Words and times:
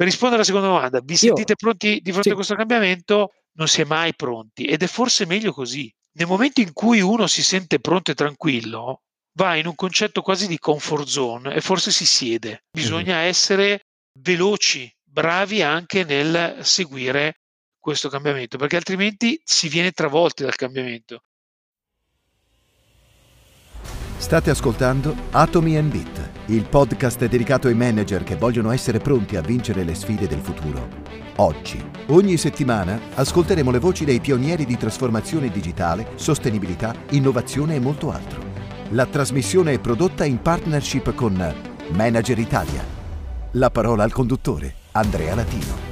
Per 0.00 0.08
rispondere 0.08 0.40
alla 0.40 0.50
seconda 0.50 0.68
domanda, 0.68 1.00
vi 1.00 1.12
Io 1.12 1.18
sentite 1.18 1.56
pronti 1.56 2.00
di 2.00 2.10
fronte 2.10 2.22
sì. 2.22 2.30
a 2.30 2.34
questo 2.34 2.54
cambiamento? 2.54 3.34
Non 3.58 3.68
si 3.68 3.82
è 3.82 3.84
mai 3.84 4.14
pronti 4.14 4.64
ed 4.64 4.82
è 4.82 4.86
forse 4.86 5.26
meglio 5.26 5.52
così. 5.52 5.94
Nel 6.12 6.26
momento 6.26 6.62
in 6.62 6.72
cui 6.72 7.02
uno 7.02 7.26
si 7.26 7.42
sente 7.42 7.80
pronto 7.80 8.10
e 8.10 8.14
tranquillo, 8.14 9.02
va 9.34 9.56
in 9.56 9.66
un 9.66 9.74
concetto 9.74 10.22
quasi 10.22 10.46
di 10.46 10.58
comfort 10.58 11.06
zone 11.06 11.54
e 11.54 11.60
forse 11.60 11.90
si 11.90 12.06
siede. 12.06 12.64
Bisogna 12.70 13.16
essere 13.18 13.88
veloci, 14.18 14.90
bravi 15.04 15.60
anche 15.60 16.04
nel 16.04 16.60
seguire 16.64 17.42
questo 17.78 18.08
cambiamento, 18.08 18.56
perché 18.56 18.76
altrimenti 18.76 19.38
si 19.44 19.68
viene 19.68 19.90
travolti 19.90 20.44
dal 20.44 20.56
cambiamento. 20.56 21.24
State 24.16 24.48
ascoltando 24.48 25.14
Atomi 25.32 25.76
and 25.76 25.90
Bit, 25.90 26.19
il 26.54 26.66
podcast 26.68 27.26
dedicato 27.26 27.68
ai 27.68 27.74
manager 27.74 28.24
che 28.24 28.34
vogliono 28.34 28.72
essere 28.72 28.98
pronti 28.98 29.36
a 29.36 29.40
vincere 29.40 29.84
le 29.84 29.94
sfide 29.94 30.26
del 30.26 30.40
futuro. 30.40 30.88
Oggi, 31.36 31.82
ogni 32.08 32.36
settimana, 32.36 32.98
ascolteremo 33.14 33.70
le 33.70 33.78
voci 33.78 34.04
dei 34.04 34.18
pionieri 34.18 34.66
di 34.66 34.76
trasformazione 34.76 35.48
digitale, 35.48 36.08
sostenibilità, 36.16 36.92
innovazione 37.10 37.76
e 37.76 37.80
molto 37.80 38.10
altro. 38.10 38.42
La 38.90 39.06
trasmissione 39.06 39.74
è 39.74 39.78
prodotta 39.78 40.24
in 40.24 40.42
partnership 40.42 41.14
con 41.14 41.54
Manager 41.92 42.38
Italia. 42.38 42.84
La 43.52 43.70
parola 43.70 44.02
al 44.02 44.12
conduttore, 44.12 44.74
Andrea 44.92 45.36
Latino. 45.36 45.89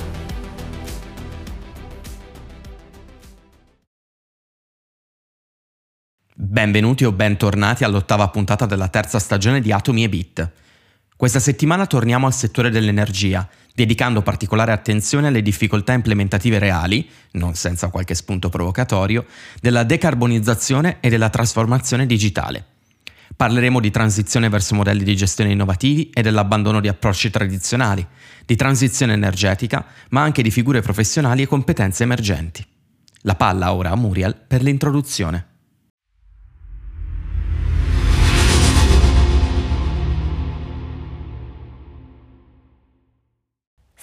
Benvenuti 6.40 7.04
o 7.04 7.10
bentornati 7.10 7.82
all'ottava 7.82 8.28
puntata 8.28 8.64
della 8.64 8.86
terza 8.86 9.18
stagione 9.18 9.60
di 9.60 9.72
Atomi 9.72 10.04
e 10.04 10.08
Bit. 10.08 10.52
Questa 11.16 11.40
settimana 11.40 11.84
torniamo 11.84 12.26
al 12.26 12.32
settore 12.32 12.70
dell'energia, 12.70 13.48
dedicando 13.74 14.22
particolare 14.22 14.70
attenzione 14.70 15.26
alle 15.26 15.42
difficoltà 15.42 15.94
implementative 15.94 16.60
reali, 16.60 17.10
non 17.32 17.56
senza 17.56 17.88
qualche 17.88 18.14
spunto 18.14 18.50
provocatorio, 18.50 19.26
della 19.60 19.82
decarbonizzazione 19.82 20.98
e 21.00 21.08
della 21.08 21.28
trasformazione 21.28 22.06
digitale. 22.06 22.64
Parleremo 23.34 23.80
di 23.80 23.90
transizione 23.90 24.48
verso 24.48 24.76
modelli 24.76 25.02
di 25.02 25.16
gestione 25.16 25.50
innovativi 25.50 26.08
e 26.10 26.22
dell'abbandono 26.22 26.78
di 26.78 26.86
approcci 26.86 27.30
tradizionali, 27.30 28.06
di 28.46 28.54
transizione 28.54 29.14
energetica, 29.14 29.84
ma 30.10 30.22
anche 30.22 30.42
di 30.42 30.52
figure 30.52 30.82
professionali 30.82 31.42
e 31.42 31.48
competenze 31.48 32.04
emergenti. 32.04 32.64
La 33.22 33.34
palla 33.34 33.74
ora 33.74 33.90
a 33.90 33.96
Muriel 33.96 34.36
per 34.36 34.62
l'introduzione. 34.62 35.56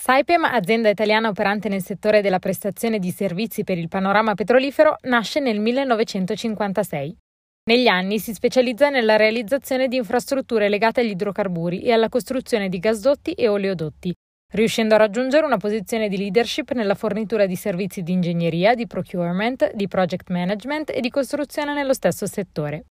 Saipem, 0.05 0.43
azienda 0.45 0.89
italiana 0.89 1.29
operante 1.29 1.67
nel 1.67 1.81
settore 1.81 2.21
della 2.21 2.37
prestazione 2.37 2.99
di 2.99 3.09
servizi 3.09 3.63
per 3.63 3.79
il 3.79 3.87
panorama 3.87 4.35
petrolifero, 4.35 4.97
nasce 5.05 5.39
nel 5.39 5.59
1956. 5.59 7.17
Negli 7.63 7.87
anni 7.87 8.19
si 8.19 8.31
specializza 8.31 8.91
nella 8.91 9.15
realizzazione 9.15 9.87
di 9.87 9.95
infrastrutture 9.95 10.69
legate 10.69 11.01
agli 11.01 11.09
idrocarburi 11.09 11.81
e 11.81 11.91
alla 11.91 12.07
costruzione 12.07 12.69
di 12.69 12.77
gasdotti 12.77 13.31
e 13.31 13.47
oleodotti, 13.47 14.13
riuscendo 14.53 14.93
a 14.93 14.99
raggiungere 14.99 15.43
una 15.43 15.57
posizione 15.57 16.07
di 16.07 16.17
leadership 16.17 16.73
nella 16.73 16.93
fornitura 16.93 17.47
di 17.47 17.55
servizi 17.55 18.03
di 18.03 18.11
ingegneria, 18.11 18.75
di 18.75 18.85
procurement, 18.85 19.73
di 19.73 19.87
project 19.87 20.29
management 20.29 20.91
e 20.91 21.01
di 21.01 21.09
costruzione 21.09 21.73
nello 21.73 21.93
stesso 21.93 22.27
settore. 22.27 22.85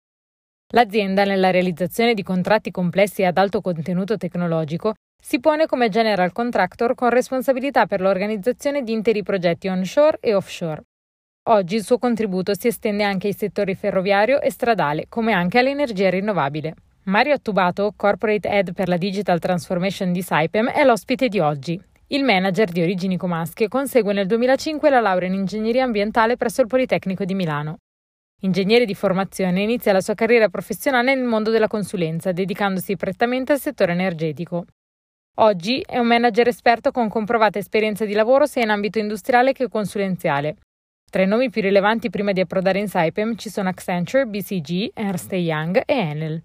L'azienda, 0.73 1.23
nella 1.23 1.53
realizzazione 1.53 2.12
di 2.12 2.25
contratti 2.25 2.73
complessi 2.73 3.23
ad 3.23 3.39
alto 3.39 3.61
contenuto 3.61 4.17
tecnologico, 4.17 4.95
si 5.27 5.41
pone 5.41 5.64
come 5.64 5.89
general 5.89 6.33
contractor 6.33 6.94
con 6.94 7.08
responsabilità 7.08 7.86
per 7.86 8.03
l'organizzazione 8.03 8.83
di 8.83 8.92
interi 8.92 9.22
progetti 9.22 9.69
onshore 9.69 10.19
e 10.20 10.34
offshore. 10.34 10.83
Oggi 11.44 11.77
il 11.77 11.83
suo 11.83 11.97
contributo 11.97 12.53
si 12.55 12.66
estende 12.66 13.05
anche 13.05 13.28
ai 13.28 13.33
settori 13.33 13.75
ferroviario 13.75 14.42
e 14.42 14.50
stradale, 14.50 15.06
come 15.09 15.32
anche 15.32 15.59
all'energia 15.59 16.10
rinnovabile. 16.10 16.75
Mario 17.04 17.32
Attubato, 17.32 17.94
Corporate 17.97 18.47
Head 18.47 18.75
per 18.75 18.88
la 18.88 18.99
Digital 18.99 19.38
Transformation 19.38 20.12
di 20.12 20.21
Saipem, 20.21 20.69
è 20.69 20.84
l'ospite 20.84 21.28
di 21.28 21.41
oggi. 21.41 21.82
Il 22.09 22.22
manager 22.22 22.70
di 22.70 22.82
origini 22.82 23.16
comasche 23.16 23.66
consegue 23.69 24.12
nel 24.12 24.26
2005 24.26 24.91
la 24.91 25.00
laurea 25.00 25.28
in 25.28 25.37
ingegneria 25.37 25.84
ambientale 25.84 26.37
presso 26.37 26.60
il 26.60 26.66
Politecnico 26.66 27.25
di 27.25 27.32
Milano. 27.32 27.78
Ingegnere 28.43 28.84
di 28.84 28.94
formazione, 28.94 29.62
inizia 29.62 29.94
la 29.94 30.03
sua 30.03 30.12
carriera 30.12 30.50
professionale 30.50 31.15
nel 31.15 31.25
mondo 31.25 31.49
della 31.49 31.66
consulenza, 31.66 32.31
dedicandosi 32.31 32.94
prettamente 32.97 33.53
al 33.53 33.59
settore 33.59 33.93
energetico. 33.93 34.66
Oggi 35.39 35.81
è 35.84 35.99
un 35.99 36.06
manager 36.06 36.47
esperto 36.47 36.93
con 36.93 37.09
comprovata 37.09 37.59
esperienza 37.59 38.05
di 38.05 38.12
lavoro 38.12 38.47
sia 38.47 38.62
in 38.62 38.71
ambito 38.71 39.00
industriale 39.00 39.53
che 39.53 39.69
consulenziale. 39.69 40.59
Tra 41.11 41.22
i 41.22 41.27
nomi 41.27 41.50
più 41.50 41.61
rilevanti 41.61 42.09
prima 42.09 42.31
di 42.31 42.39
approdare 42.39 42.78
in 42.78 42.87
Saipem 42.87 43.34
ci 43.34 43.49
sono 43.49 43.69
Accenture, 43.69 44.27
BCG, 44.27 44.91
Ernst 44.94 45.33
Young 45.33 45.83
e 45.84 45.93
Enel. 45.93 46.41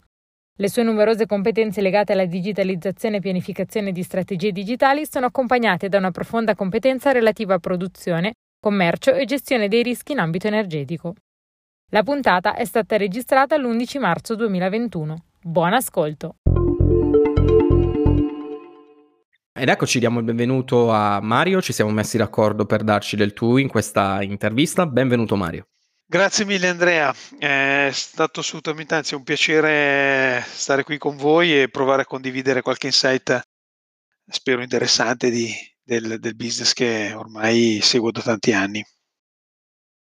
Le 0.57 0.69
sue 0.69 0.81
numerose 0.81 1.27
competenze 1.27 1.81
legate 1.81 2.13
alla 2.13 2.25
digitalizzazione 2.25 3.17
e 3.17 3.19
pianificazione 3.19 3.91
di 3.91 4.01
strategie 4.01 4.51
digitali 4.51 5.05
sono 5.05 5.27
accompagnate 5.27 5.87
da 5.87 5.99
una 5.99 6.11
profonda 6.11 6.55
competenza 6.55 7.11
relativa 7.11 7.53
a 7.53 7.59
produzione, 7.59 8.33
commercio 8.59 9.13
e 9.13 9.25
gestione 9.25 9.67
dei 9.67 9.83
rischi 9.83 10.13
in 10.13 10.19
ambito 10.19 10.47
energetico. 10.47 11.13
La 11.91 12.01
puntata 12.01 12.55
è 12.55 12.65
stata 12.65 12.97
registrata 12.97 13.55
l'11 13.55 13.99
marzo 13.99 14.35
2021. 14.35 15.15
Buon 15.41 15.73
ascolto! 15.73 16.37
Ed 19.59 19.67
eccoci, 19.67 19.99
diamo 19.99 20.19
il 20.19 20.25
benvenuto 20.25 20.89
a 20.89 21.19
Mario, 21.19 21.61
ci 21.61 21.73
siamo 21.73 21.91
messi 21.91 22.15
d'accordo 22.15 22.65
per 22.65 22.81
darci 22.81 23.17
del 23.17 23.33
tu 23.33 23.57
in 23.57 23.67
questa 23.67 24.21
intervista. 24.21 24.85
Benvenuto 24.85 25.35
Mario. 25.35 25.67
Grazie 26.05 26.45
mille 26.45 26.69
Andrea, 26.69 27.13
è 27.37 27.89
stato 27.91 28.39
assolutamente 28.39 28.95
anzi 28.95 29.15
un 29.15 29.23
piacere 29.23 30.41
stare 30.47 30.85
qui 30.85 30.97
con 30.97 31.17
voi 31.17 31.61
e 31.61 31.67
provare 31.67 32.03
a 32.03 32.05
condividere 32.05 32.61
qualche 32.61 32.87
insight, 32.87 33.41
spero 34.25 34.61
interessante, 34.61 35.29
di, 35.29 35.53
del, 35.83 36.19
del 36.19 36.37
business 36.37 36.71
che 36.71 37.11
ormai 37.13 37.79
seguo 37.81 38.11
da 38.11 38.21
tanti 38.21 38.53
anni. 38.53 38.81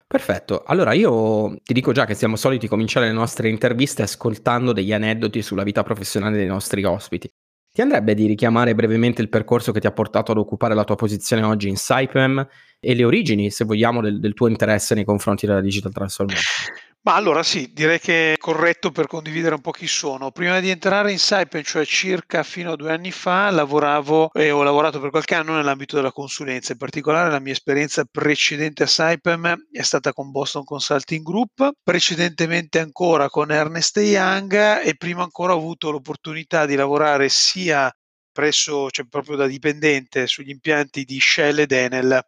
Perfetto, 0.07 0.63
allora 0.63 0.95
io 0.95 1.59
ti 1.63 1.75
dico 1.75 1.93
già 1.93 2.07
che 2.07 2.15
siamo 2.15 2.37
soliti 2.37 2.69
cominciare 2.69 3.05
le 3.05 3.13
nostre 3.13 3.51
interviste 3.51 4.01
ascoltando 4.01 4.73
degli 4.73 4.95
aneddoti 4.95 5.43
sulla 5.43 5.63
vita 5.63 5.83
professionale 5.83 6.39
dei 6.39 6.47
nostri 6.47 6.83
ospiti. 6.85 7.31
Ti 7.75 7.81
andrebbe 7.81 8.13
di 8.13 8.27
richiamare 8.27 8.75
brevemente 8.75 9.23
il 9.23 9.31
percorso 9.31 9.73
che 9.73 9.81
ti 9.81 9.87
ha 9.87 9.93
portato 9.93 10.31
ad 10.31 10.37
occupare 10.37 10.75
la 10.75 10.85
tua 10.85 10.95
posizione 10.95 11.43
oggi 11.43 11.71
in 11.71 11.77
Saipem 11.77 12.47
e 12.79 12.95
le 12.95 13.03
origini, 13.03 13.51
se 13.51 13.65
vogliamo, 13.65 14.03
del, 14.03 14.21
del 14.21 14.35
tuo 14.35 14.49
interesse 14.49 14.95
nei 14.95 15.07
confronti 15.07 15.47
della 15.47 15.63
digital 15.63 15.91
transformation? 15.91 16.75
Ma 17.05 17.17
allora 17.17 17.43
sì, 17.43 17.73
direi 17.73 17.99
che 17.99 18.35
è 18.35 18.37
corretto 18.39 18.93
per 18.93 19.09
condividere 19.09 19.57
un 19.57 19.61
po' 19.61 19.73
chi 19.73 19.89
sono. 19.89 20.31
Prima 20.31 20.61
di 20.61 20.71
entrare 20.71 21.11
in 21.11 21.19
Saipem, 21.19 21.63
cioè 21.65 21.85
circa 21.85 22.45
fino 22.45 22.73
a 22.73 22.77
due 22.77 22.93
anni 22.93 23.11
fa, 23.11 23.51
lavoravo 23.51 24.31
e 24.33 24.53
ho 24.53 24.63
lavorato 24.63 25.01
per 25.01 25.11
qualche 25.11 25.35
anno 25.35 25.57
nell'ambito 25.57 25.97
della 25.97 26.13
consulenza. 26.13 26.71
In 26.73 26.79
particolare 26.79 27.29
la 27.29 27.41
mia 27.41 27.53
esperienza 27.53 28.05
precedente 28.09 28.85
a 28.85 28.87
Saipem 28.87 29.67
è 29.73 29.83
stata 29.83 30.13
con 30.13 30.31
Boston 30.31 30.63
Consulting 30.63 31.25
Group, 31.25 31.71
precedentemente 31.83 32.79
ancora 32.79 33.29
con 33.29 33.51
Ernest 33.51 33.97
Young 33.97 34.81
e 34.85 34.95
prima 34.97 35.25
ancora 35.25 35.55
ho 35.55 35.59
avuto 35.59 35.91
l'opportunità 35.91 36.67
di 36.67 36.77
lavorare 36.77 37.29
sia 37.29 37.93
presso, 38.31 38.91
cioè 38.91 39.07
proprio 39.09 39.35
da 39.37 39.47
dipendente 39.47 40.29
sugli 40.29 40.51
impianti 40.51 41.03
di 41.05 41.19
Shell 41.19 41.59
ed 41.59 41.73
Enel 41.73 42.23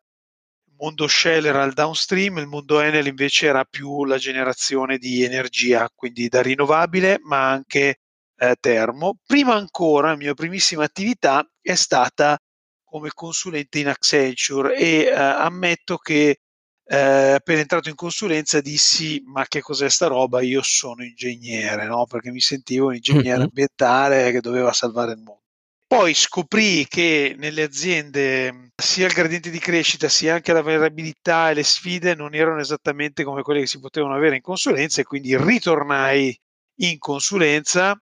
mondo 0.84 1.08
Shell 1.08 1.46
era 1.46 1.64
il 1.64 1.72
downstream, 1.72 2.38
il 2.38 2.46
mondo 2.46 2.78
Enel 2.80 3.06
invece 3.06 3.46
era 3.46 3.64
più 3.64 4.04
la 4.04 4.18
generazione 4.18 4.98
di 4.98 5.22
energia, 5.22 5.88
quindi 5.94 6.28
da 6.28 6.42
rinnovabile 6.42 7.20
ma 7.22 7.48
anche 7.50 8.00
eh, 8.36 8.56
termo. 8.60 9.18
Prima 9.24 9.54
ancora, 9.54 10.08
la 10.08 10.16
mia 10.16 10.34
primissima 10.34 10.84
attività 10.84 11.42
è 11.62 11.74
stata 11.74 12.38
come 12.84 13.10
consulente 13.14 13.78
in 13.78 13.88
Accenture 13.88 14.76
e 14.76 15.04
eh, 15.04 15.12
ammetto 15.14 15.96
che 15.96 16.40
eh, 16.87 16.96
appena 17.32 17.60
entrato 17.60 17.88
in 17.88 17.94
consulenza 17.94 18.60
dissi 18.60 19.22
ma 19.25 19.46
che 19.46 19.60
cos'è 19.62 19.88
sta 19.88 20.06
roba? 20.06 20.42
Io 20.42 20.60
sono 20.62 21.02
ingegnere, 21.02 21.87
no? 21.87 22.04
perché 22.06 22.30
mi 22.30 22.40
sentivo 22.40 22.88
un 22.88 22.96
ingegnere 22.96 23.44
ambientale 23.44 24.30
che 24.32 24.40
doveva 24.40 24.72
salvare 24.72 25.12
il 25.12 25.19
mondo. 25.19 25.44
Poi 25.86 26.14
scoprì 26.14 26.86
che 26.88 27.34
nelle 27.38 27.62
aziende 27.62 28.72
sia 28.75 29.06
il 29.06 29.12
gradiente 29.12 29.50
di 29.50 29.58
crescita 29.58 30.08
sia 30.08 30.34
anche 30.34 30.52
la 30.52 30.62
variabilità 30.62 31.50
e 31.50 31.54
le 31.54 31.62
sfide 31.62 32.14
non 32.14 32.34
erano 32.34 32.60
esattamente 32.60 33.22
come 33.22 33.42
quelle 33.42 33.60
che 33.60 33.66
si 33.66 33.78
potevano 33.78 34.14
avere 34.14 34.36
in 34.36 34.42
consulenza 34.42 35.00
e 35.00 35.04
quindi 35.04 35.36
ritornai 35.36 36.36
in 36.81 36.98
consulenza. 36.98 37.96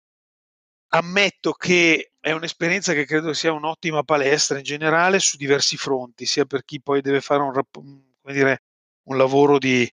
Ammetto 0.94 1.52
che 1.52 2.12
è 2.20 2.32
un'esperienza 2.32 2.92
che 2.92 3.04
credo 3.04 3.32
sia 3.32 3.52
un'ottima 3.52 4.02
palestra 4.02 4.58
in 4.58 4.64
generale 4.64 5.18
su 5.18 5.36
diversi 5.36 5.76
fronti, 5.76 6.24
sia 6.26 6.44
per 6.44 6.64
chi 6.64 6.80
poi 6.80 7.00
deve 7.00 7.20
fare 7.20 7.42
un, 7.42 7.52
dire, 8.32 8.62
un 9.08 9.16
lavoro 9.16 9.58
di 9.58 9.90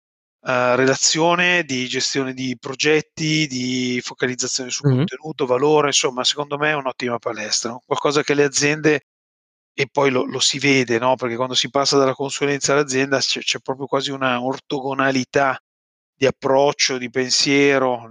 Uh, 0.46 0.76
relazione, 0.76 1.64
di 1.64 1.88
gestione 1.88 2.32
di 2.32 2.56
progetti, 2.56 3.48
di 3.48 4.00
focalizzazione 4.00 4.70
su 4.70 4.86
mm-hmm. 4.86 4.98
contenuto, 4.98 5.44
valore, 5.44 5.88
insomma, 5.88 6.22
secondo 6.22 6.56
me 6.56 6.70
è 6.70 6.74
un'ottima 6.74 7.18
palestra, 7.18 7.76
qualcosa 7.84 8.22
che 8.22 8.34
le 8.34 8.44
aziende 8.44 9.06
e 9.74 9.88
poi 9.90 10.10
lo, 10.10 10.24
lo 10.24 10.38
si 10.38 10.60
vede, 10.60 11.00
no? 11.00 11.16
perché 11.16 11.34
quando 11.34 11.54
si 11.54 11.68
passa 11.68 11.98
dalla 11.98 12.14
consulenza 12.14 12.72
all'azienda 12.72 13.18
c'è, 13.18 13.40
c'è 13.40 13.58
proprio 13.58 13.86
quasi 13.86 14.12
una 14.12 14.40
ortogonalità 14.40 15.60
di 16.14 16.26
approccio, 16.26 16.96
di 16.96 17.10
pensiero. 17.10 18.08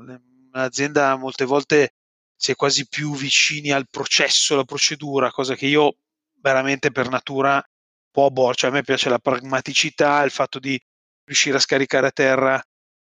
L'azienda 0.52 1.16
molte 1.16 1.46
volte 1.46 1.94
si 2.36 2.52
è 2.52 2.56
quasi 2.56 2.88
più 2.88 3.16
vicini 3.16 3.72
al 3.72 3.88
processo, 3.90 4.56
alla 4.56 4.66
procedura, 4.66 5.32
cosa 5.32 5.56
che 5.56 5.68
io 5.68 5.96
veramente 6.42 6.92
per 6.92 7.10
natura 7.10 7.64
po' 8.12 8.26
aborro. 8.26 8.56
Cioè 8.56 8.70
a 8.70 8.74
me 8.74 8.84
piace 8.84 9.10
la 9.10 9.20
pragmaticità, 9.20 10.22
il 10.24 10.32
fatto 10.32 10.60
di 10.60 10.80
riuscire 11.26 11.58
a 11.58 11.60
scaricare 11.60 12.08
a 12.08 12.12
terra 12.12 12.64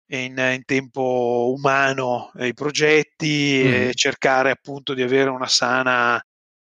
in, 0.07 0.38
in 0.38 0.63
tempo 0.65 1.53
umano 1.56 2.31
i 2.39 2.53
progetti 2.53 3.63
mm. 3.65 3.73
e 3.73 3.91
cercare 3.94 4.51
appunto 4.51 4.94
di 4.94 5.01
avere 5.01 5.29
una 5.29 5.47
sana 5.47 6.21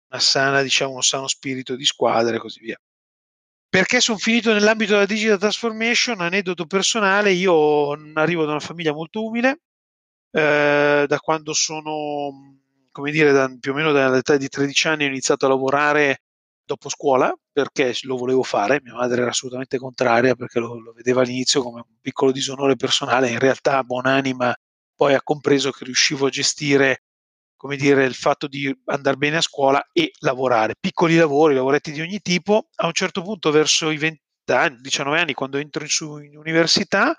una 0.09 0.19
sana, 0.21 0.61
diciamo, 0.61 0.93
un 0.93 1.01
sano 1.01 1.27
spirito 1.27 1.75
di 1.75 1.85
squadra 1.85 2.35
e 2.35 2.39
così 2.39 2.59
via. 2.61 2.77
Perché 3.69 3.99
sono 3.99 4.17
finito 4.17 4.53
nell'ambito 4.53 4.93
della 4.93 5.05
digital 5.05 5.37
transformation, 5.37 6.21
aneddoto 6.21 6.65
personale, 6.65 7.31
io 7.31 7.91
arrivo 8.13 8.45
da 8.45 8.51
una 8.51 8.59
famiglia 8.59 8.93
molto 8.93 9.25
umile, 9.25 9.61
eh, 10.31 11.05
da 11.05 11.19
quando 11.19 11.53
sono, 11.53 12.59
come 12.91 13.11
dire, 13.11 13.31
da, 13.31 13.53
più 13.59 13.71
o 13.73 13.75
meno 13.75 13.91
dall'età 13.91 14.37
di 14.37 14.47
13 14.47 14.87
anni 14.87 15.03
ho 15.03 15.07
iniziato 15.07 15.45
a 15.45 15.49
lavorare 15.49 16.21
dopo 16.67 16.89
scuola 16.89 17.33
perché 17.51 17.95
lo 18.03 18.17
volevo 18.17 18.43
fare, 18.43 18.81
mia 18.83 18.93
madre 18.93 19.21
era 19.21 19.31
assolutamente 19.31 19.79
contraria 19.79 20.35
perché 20.35 20.59
lo, 20.59 20.79
lo 20.79 20.93
vedeva 20.93 21.21
all'inizio 21.21 21.63
come 21.63 21.79
un 21.79 21.95
piccolo 21.99 22.31
disonore 22.31 22.75
personale, 22.75 23.29
in 23.29 23.39
realtà 23.39 23.83
buonanima 23.83 24.55
poi 24.93 25.13
ha 25.13 25.21
compreso 25.23 25.71
che 25.71 25.85
riuscivo 25.85 26.27
a 26.27 26.29
gestire 26.29 27.03
come 27.57 27.75
dire, 27.75 28.05
il 28.05 28.13
fatto 28.13 28.47
di 28.47 28.73
andare 28.85 29.17
bene 29.17 29.37
a 29.37 29.41
scuola 29.41 29.83
e 29.91 30.11
lavorare. 30.19 30.75
Piccoli 30.79 31.15
lavori, 31.15 31.55
lavoretti 31.55 31.91
di 31.91 32.01
ogni 32.01 32.19
tipo. 32.21 32.69
A 32.75 32.85
un 32.85 32.93
certo 32.93 33.23
punto, 33.23 33.49
verso 33.49 33.89
i 33.89 33.97
20 33.97 34.21
anni, 34.45 34.77
19 34.79 35.19
anni, 35.19 35.33
quando 35.33 35.57
entro 35.57 35.81
in, 35.81 35.89
su, 35.89 36.19
in 36.19 36.37
università, 36.37 37.15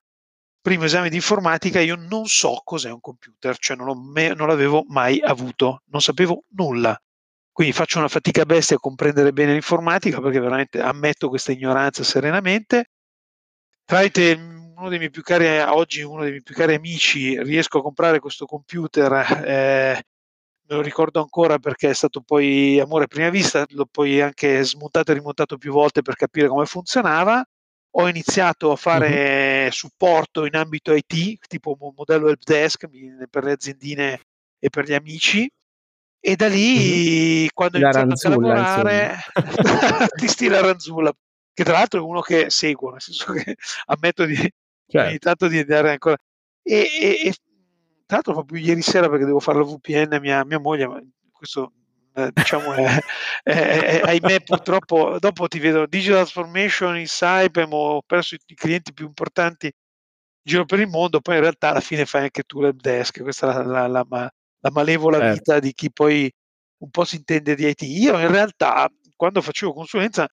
primo 0.61 0.85
esame 0.85 1.11
di 1.11 1.17
informatica, 1.17 1.81
io 1.81 1.97
non 1.97 2.27
so 2.27 2.61
cos'è 2.65 2.91
un 2.91 3.01
computer, 3.01 3.59
cioè 3.59 3.77
non, 3.77 4.11
me, 4.11 4.33
non 4.35 4.47
l'avevo 4.49 4.85
mai 4.89 5.21
avuto, 5.21 5.83
non 5.87 6.01
sapevo 6.01 6.45
nulla. 6.51 6.99
Quindi 7.59 7.75
faccio 7.75 7.99
una 7.99 8.07
fatica 8.07 8.45
bestia 8.45 8.77
a 8.77 8.79
comprendere 8.79 9.33
bene 9.33 9.51
l'informatica 9.51 10.21
perché 10.21 10.39
veramente 10.39 10.81
ammetto 10.81 11.29
questa 11.29 11.51
ignoranza 11.51 12.05
serenamente. 12.05 12.91
Tramite 13.85 14.33
uno 14.77 14.89
dei 14.89 14.99
miei 14.99 15.11
più 15.11 15.23
cari, 15.23 15.59
oggi 15.59 16.03
uno 16.03 16.21
dei 16.21 16.31
miei 16.31 16.43
più 16.45 16.55
cari 16.55 16.75
amici, 16.75 17.37
riesco 17.43 17.79
a 17.79 17.83
comprare 17.83 18.21
questo 18.21 18.47
computer 18.47 19.13
eh, 19.45 20.03
me 20.69 20.77
lo 20.77 20.81
ricordo 20.83 21.19
ancora 21.19 21.59
perché 21.59 21.91
è 21.91 21.95
stato 21.95 22.21
poi 22.21 22.79
amore 22.79 23.05
a 23.05 23.09
prima 23.09 23.29
vista, 23.29 23.67
l'ho 23.71 23.87
poi 23.91 24.21
anche 24.21 24.63
smontato 24.63 25.11
e 25.11 25.15
rimontato 25.15 25.59
più 25.59 25.73
volte 25.73 26.01
per 26.03 26.15
capire 26.15 26.47
come 26.47 26.65
funzionava. 26.65 27.45
Ho 27.97 28.09
iniziato 28.09 28.71
a 28.71 28.77
fare 28.77 29.65
uh-huh. 29.65 29.73
supporto 29.73 30.47
in 30.47 30.55
ambito 30.55 30.95
IT, 30.95 31.49
tipo 31.49 31.77
modello 31.97 32.29
help 32.29 32.45
desk 32.45 32.87
per 33.29 33.43
le 33.43 33.51
aziendine 33.51 34.21
e 34.61 34.69
per 34.71 34.85
gli 34.85 34.95
amici. 34.95 35.51
E 36.21 36.37
da 36.37 36.49
lì, 36.49 37.45
uh-huh. 37.45 37.49
quando 37.55 37.79
ho 37.79 37.81
iniziato 37.81 38.27
a 38.27 38.41
lavorare, 38.41 39.17
ti 40.19 40.27
stila 40.27 40.61
Ranzulla, 40.61 41.13
che 41.55 41.65
tra 41.65 41.75
l'altro 41.75 42.01
è 42.01 42.03
uno 42.03 42.21
che 42.21 42.51
seguo, 42.51 42.91
nel 42.91 43.01
senso 43.01 43.33
che 43.33 43.57
ammetto 43.87 44.25
di, 44.25 44.35
certo. 44.35 45.09
ogni 45.09 45.19
tanto 45.19 45.49
di 45.49 45.59
andare 45.59 45.91
ancora. 45.93 46.17
E, 46.63 46.75
e, 46.75 47.29
e 47.29 47.35
tra 48.05 48.17
l'altro 48.17 48.33
proprio 48.33 48.61
ieri 48.61 48.83
sera 48.83 49.09
perché 49.09 49.25
devo 49.25 49.41
fare 49.41 49.59
la 49.59 49.65
VPN 49.65 50.15
a 50.15 50.21
mia, 50.21 50.45
mia 50.45 50.59
moglie, 50.59 50.87
ma 50.87 51.01
questo 51.31 51.73
eh, 52.19 52.31
diciamo 52.33 52.73
è, 52.73 52.99
è, 53.45 53.53
è, 53.53 54.01
ahimè 54.03 54.43
purtroppo 54.43 55.19
dopo 55.21 55.47
ti 55.47 55.61
vedo 55.61 55.87
digital 55.87 56.17
transformation 56.17 56.99
in 56.99 57.07
Saipem 57.07 57.73
ho 57.73 58.03
perso 58.03 58.35
i, 58.35 58.39
i 58.45 58.55
clienti 58.55 58.93
più 58.93 59.07
importanti 59.07 59.67
in 59.67 59.73
giro 60.43 60.65
per 60.65 60.81
il 60.81 60.89
mondo 60.89 61.21
poi 61.21 61.37
in 61.37 61.43
realtà 61.43 61.71
alla 61.71 61.81
fine 61.81 62.07
fai 62.07 62.23
anche 62.23 62.43
tu 62.43 62.61
l'help 62.61 62.81
desk 62.81 63.23
questa 63.23 63.61
è 63.61 63.65
la, 63.65 63.87
la, 63.87 64.05
la, 64.09 64.33
la 64.61 64.71
malevola 64.71 65.19
certo. 65.19 65.35
vita 65.35 65.59
di 65.61 65.73
chi 65.73 65.91
poi 65.93 66.31
un 66.79 66.91
po' 66.91 67.05
si 67.05 67.17
intende 67.17 67.55
di 67.55 67.67
IT 67.67 67.83
io 67.83 68.19
in 68.19 68.31
realtà 68.31 68.89
quando 69.17 69.41
facevo 69.41 69.73
consulenza 69.73 70.29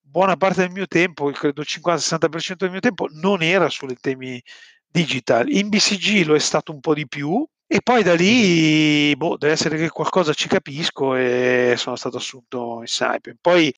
buona 0.00 0.36
parte 0.36 0.62
del 0.62 0.70
mio 0.70 0.86
tempo 0.86 1.30
credo 1.30 1.60
il 1.60 1.66
50-60% 1.68 2.54
del 2.56 2.70
mio 2.70 2.80
tempo 2.80 3.06
non 3.12 3.42
era 3.42 3.68
sui 3.68 3.96
temi 4.00 4.42
digital. 4.90 5.48
In 5.50 5.68
BCG 5.68 6.26
lo 6.26 6.34
è 6.34 6.38
stato 6.38 6.72
un 6.72 6.80
po' 6.80 6.94
di 6.94 7.06
più 7.06 7.46
e 7.66 7.80
poi 7.82 8.02
da 8.02 8.14
lì 8.14 9.14
boh, 9.16 9.36
deve 9.36 9.52
essere 9.52 9.76
che 9.76 9.88
qualcosa 9.88 10.34
ci 10.34 10.48
capisco 10.48 11.14
e 11.14 11.74
sono 11.76 11.96
stato 11.96 12.16
assunto 12.16 12.78
in 12.80 12.86
Saipem. 12.86 13.36
Poi 13.40 13.72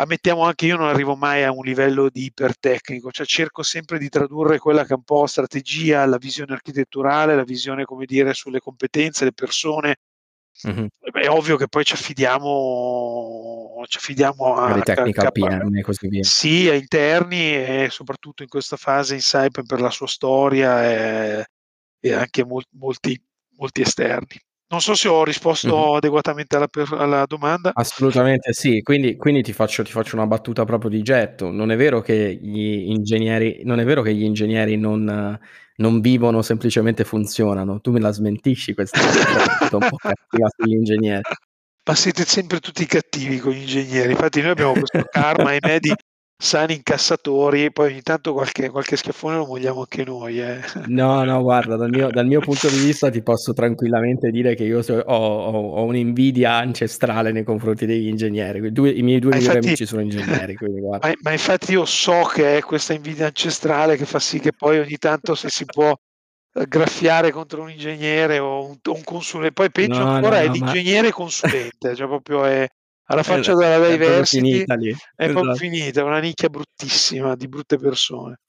ammettiamo 0.00 0.42
anche 0.42 0.66
io 0.66 0.76
non 0.76 0.88
arrivo 0.88 1.16
mai 1.16 1.42
a 1.42 1.50
un 1.50 1.64
livello 1.64 2.08
di 2.08 2.24
ipertecnico, 2.24 3.10
cioè 3.10 3.26
cerco 3.26 3.62
sempre 3.62 3.98
di 3.98 4.08
tradurre 4.08 4.58
quella 4.58 4.84
che 4.84 4.92
è 4.92 4.96
un 4.96 5.02
po' 5.02 5.26
strategia, 5.26 6.06
la 6.06 6.18
visione 6.18 6.52
architetturale, 6.52 7.34
la 7.34 7.44
visione 7.44 7.84
come 7.84 8.04
dire 8.04 8.32
sulle 8.32 8.60
competenze, 8.60 9.24
le 9.24 9.32
persone. 9.32 9.96
Mm-hmm. 10.66 10.86
È 11.12 11.28
ovvio 11.28 11.56
che 11.56 11.68
poi 11.68 11.84
ci 11.84 11.94
affidiamo, 11.94 13.84
ci 13.86 13.98
affidiamo 13.98 14.56
a 14.56 14.74
le 14.74 14.82
technical 14.82 15.30
PM 15.32 15.76
e 15.76 15.82
così 15.82 16.08
via. 16.08 16.22
Sì, 16.24 16.68
a 16.68 16.74
interni 16.74 17.54
e 17.54 17.88
soprattutto 17.90 18.42
in 18.42 18.48
questa 18.48 18.76
fase 18.76 19.14
in 19.14 19.20
Saipem 19.20 19.64
per 19.64 19.80
la 19.80 19.90
sua 19.90 20.08
storia 20.08 20.84
e, 20.84 21.44
e 22.00 22.12
anche 22.12 22.44
mol, 22.44 22.64
molti, 22.70 23.20
molti 23.56 23.82
esterni. 23.82 24.40
Non 24.70 24.82
so 24.82 24.94
se 24.94 25.08
ho 25.08 25.24
risposto 25.24 25.74
mm-hmm. 25.74 25.94
adeguatamente 25.96 26.56
alla, 26.56 26.68
alla, 26.90 27.24
domanda. 27.26 27.70
Assolutamente 27.72 28.52
sì, 28.52 28.82
quindi, 28.82 29.16
quindi 29.16 29.42
ti, 29.42 29.54
faccio, 29.54 29.82
ti, 29.82 29.90
faccio, 29.90 30.14
una 30.14 30.26
battuta 30.26 30.64
proprio 30.64 30.90
di 30.90 31.00
getto. 31.00 31.50
Non 31.50 31.70
è 31.70 31.76
vero 31.76 32.02
che 32.02 32.38
gli 32.40 32.90
ingegneri, 32.90 33.62
non, 33.64 33.80
è 33.80 33.84
vero 33.84 34.02
che 34.02 34.14
gli 34.14 34.24
ingegneri 34.24 34.76
non, 34.76 35.38
non 35.76 36.00
vivono, 36.00 36.42
semplicemente 36.42 37.04
funzionano. 37.04 37.80
Tu 37.80 37.92
me 37.92 38.00
la 38.00 38.12
smentisci 38.12 38.74
questa 38.74 39.00
battuta 39.00 39.76
un 39.76 39.88
po' 39.88 39.96
cattiva 39.96 40.48
sugli 40.54 40.74
ingegneri. 40.74 41.22
Ma 41.88 41.94
siete 41.94 42.24
sempre 42.26 42.60
tutti 42.60 42.84
cattivi 42.84 43.38
con 43.38 43.52
gli 43.52 43.62
ingegneri. 43.62 44.10
Infatti 44.10 44.42
noi 44.42 44.50
abbiamo 44.50 44.72
questo 44.72 45.02
karma, 45.10 45.48
ahimè, 45.48 45.78
di 45.80 45.94
sani 46.40 46.74
incassatori, 46.74 47.72
poi 47.72 47.90
ogni 47.90 48.02
tanto 48.02 48.32
qualche, 48.32 48.70
qualche 48.70 48.96
schiaffone 48.96 49.36
lo 49.36 49.44
vogliamo 49.44 49.80
anche 49.80 50.04
noi. 50.04 50.40
Eh. 50.40 50.60
No, 50.86 51.24
no, 51.24 51.42
guarda, 51.42 51.74
dal 51.74 51.90
mio, 51.90 52.10
dal 52.10 52.26
mio, 52.26 52.38
punto 52.38 52.68
di 52.68 52.78
vista 52.78 53.10
ti 53.10 53.22
posso 53.22 53.52
tranquillamente 53.52 54.30
dire 54.30 54.54
che 54.54 54.62
io 54.62 54.80
so, 54.80 54.94
ho, 54.94 55.16
ho, 55.16 55.70
ho, 55.72 55.84
un'invidia 55.84 56.54
ancestrale 56.54 57.32
nei 57.32 57.42
confronti 57.42 57.86
degli 57.86 58.06
ingegneri. 58.06 58.70
Due, 58.70 58.90
I 58.90 59.02
miei 59.02 59.18
due 59.18 59.34
migliori 59.34 59.58
amici 59.58 59.84
sono 59.84 60.00
ingegneri. 60.00 60.56
ma, 60.88 61.12
ma, 61.22 61.32
infatti 61.32 61.72
io 61.72 61.84
so 61.84 62.22
che 62.32 62.58
è 62.58 62.62
questa 62.62 62.92
invidia 62.92 63.26
ancestrale 63.26 63.96
che 63.96 64.04
fa 64.04 64.20
sì 64.20 64.38
che 64.38 64.52
poi 64.52 64.78
ogni 64.78 64.96
tanto 64.96 65.34
se 65.34 65.48
si 65.48 65.64
può 65.64 65.92
graffiare 66.68 67.32
contro 67.32 67.62
un 67.62 67.70
ingegnere 67.70 68.38
o 68.38 68.64
un, 68.64 68.76
un 68.80 69.04
consulente, 69.04 69.52
poi 69.52 69.70
peggio 69.70 69.98
no, 69.98 70.14
ancora 70.14 70.36
no, 70.36 70.44
è 70.44 70.48
l'ingegnere 70.48 71.08
ma... 71.08 71.14
consulente, 71.14 71.96
cioè 71.96 72.06
proprio 72.06 72.44
è 72.44 72.66
alla 73.10 73.22
faccia 73.22 73.52
esatto, 73.52 73.58
della 73.58 73.88
Diversity 73.88 74.60
è, 74.60 74.64
è 74.64 74.74
esatto. 74.82 75.32
proprio 75.32 75.54
finita, 75.54 76.00
è 76.00 76.04
una 76.04 76.20
nicchia 76.20 76.48
bruttissima 76.48 77.34
di 77.36 77.48
brutte 77.48 77.76
persone. 77.76 78.40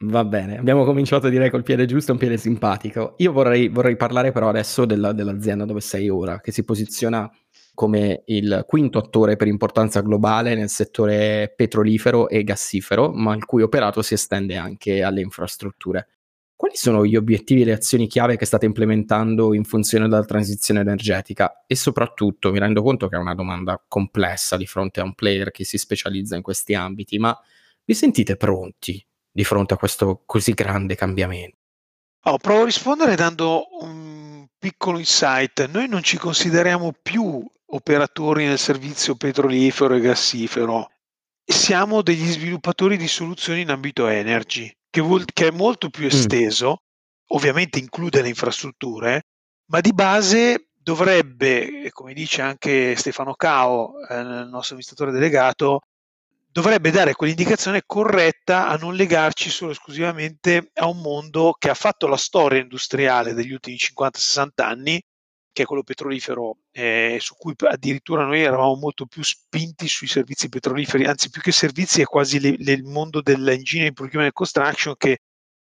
Va 0.00 0.24
bene, 0.24 0.58
abbiamo 0.58 0.84
cominciato 0.84 1.28
direi 1.28 1.50
col 1.50 1.64
piede 1.64 1.84
giusto, 1.84 2.12
un 2.12 2.18
piede 2.18 2.36
simpatico. 2.36 3.14
Io 3.18 3.32
vorrei, 3.32 3.68
vorrei 3.68 3.96
parlare 3.96 4.30
però 4.30 4.48
adesso 4.48 4.84
della, 4.84 5.12
dell'azienda 5.12 5.64
dove 5.64 5.80
sei 5.80 6.08
ora, 6.08 6.40
che 6.40 6.52
si 6.52 6.64
posiziona 6.64 7.28
come 7.74 8.22
il 8.26 8.64
quinto 8.66 8.98
attore 8.98 9.36
per 9.36 9.46
importanza 9.46 10.00
globale 10.00 10.54
nel 10.54 10.68
settore 10.68 11.52
petrolifero 11.54 12.28
e 12.28 12.42
gassifero, 12.44 13.12
ma 13.12 13.34
il 13.34 13.44
cui 13.44 13.62
operato 13.62 14.02
si 14.02 14.14
estende 14.14 14.56
anche 14.56 15.02
alle 15.02 15.20
infrastrutture. 15.20 16.08
Quali 16.58 16.74
sono 16.74 17.06
gli 17.06 17.14
obiettivi 17.14 17.60
e 17.60 17.66
le 17.66 17.72
azioni 17.72 18.08
chiave 18.08 18.36
che 18.36 18.44
state 18.44 18.66
implementando 18.66 19.54
in 19.54 19.62
funzione 19.62 20.08
della 20.08 20.24
transizione 20.24 20.80
energetica? 20.80 21.62
E 21.68 21.76
soprattutto, 21.76 22.50
mi 22.50 22.58
rendo 22.58 22.82
conto 22.82 23.06
che 23.06 23.14
è 23.14 23.20
una 23.20 23.36
domanda 23.36 23.80
complessa 23.86 24.56
di 24.56 24.66
fronte 24.66 24.98
a 24.98 25.04
un 25.04 25.14
player 25.14 25.52
che 25.52 25.62
si 25.62 25.78
specializza 25.78 26.34
in 26.34 26.42
questi 26.42 26.74
ambiti, 26.74 27.16
ma 27.18 27.32
vi 27.84 27.94
sentite 27.94 28.34
pronti 28.34 29.00
di 29.30 29.44
fronte 29.44 29.74
a 29.74 29.76
questo 29.76 30.24
così 30.26 30.50
grande 30.50 30.96
cambiamento? 30.96 31.58
Oh, 32.24 32.38
provo 32.38 32.62
a 32.62 32.64
rispondere 32.64 33.14
dando 33.14 33.68
un 33.82 34.44
piccolo 34.58 34.98
insight. 34.98 35.64
Noi 35.70 35.86
non 35.86 36.02
ci 36.02 36.16
consideriamo 36.16 36.92
più 37.00 37.40
operatori 37.66 38.46
nel 38.46 38.58
servizio 38.58 39.14
petrolifero 39.14 39.94
e 39.94 40.00
gassifero, 40.00 40.90
siamo 41.44 42.02
degli 42.02 42.26
sviluppatori 42.26 42.96
di 42.96 43.06
soluzioni 43.06 43.60
in 43.60 43.70
ambito 43.70 44.08
energy 44.08 44.76
che, 44.90 45.00
vuol, 45.00 45.24
che 45.32 45.48
è 45.48 45.50
molto 45.50 45.90
più 45.90 46.06
esteso, 46.06 46.70
mm. 46.70 46.74
ovviamente 47.28 47.78
include 47.78 48.22
le 48.22 48.28
infrastrutture, 48.28 49.22
ma 49.66 49.80
di 49.80 49.92
base 49.92 50.68
dovrebbe, 50.74 51.90
come 51.92 52.14
dice 52.14 52.42
anche 52.42 52.96
Stefano 52.96 53.34
Cao, 53.34 54.00
eh, 54.08 54.20
il 54.20 54.48
nostro 54.50 54.74
amministratore 54.74 55.12
delegato, 55.12 55.80
dovrebbe 56.50 56.90
dare 56.90 57.14
quell'indicazione 57.14 57.82
corretta 57.84 58.68
a 58.68 58.76
non 58.76 58.94
legarci 58.94 59.50
solo 59.50 59.72
esclusivamente 59.72 60.70
a 60.74 60.86
un 60.86 61.00
mondo 61.00 61.54
che 61.58 61.70
ha 61.70 61.74
fatto 61.74 62.06
la 62.06 62.16
storia 62.16 62.60
industriale 62.60 63.34
degli 63.34 63.52
ultimi 63.52 63.76
50-60 63.76 64.48
anni 64.56 65.00
che 65.52 65.62
è 65.62 65.66
quello 65.66 65.82
petrolifero, 65.82 66.58
eh, 66.70 67.18
su 67.20 67.34
cui 67.36 67.54
addirittura 67.56 68.24
noi 68.24 68.42
eravamo 68.42 68.76
molto 68.76 69.06
più 69.06 69.22
spinti 69.22 69.88
sui 69.88 70.06
servizi 70.06 70.48
petroliferi, 70.48 71.04
anzi 71.04 71.30
più 71.30 71.40
che 71.40 71.52
servizi 71.52 72.00
è 72.00 72.04
quasi 72.04 72.40
le, 72.40 72.54
le, 72.58 72.72
il 72.72 72.84
mondo 72.84 73.20
dell'engineering 73.20 73.94
procurement 73.94 74.32
construction 74.32 74.94
che 74.96 75.18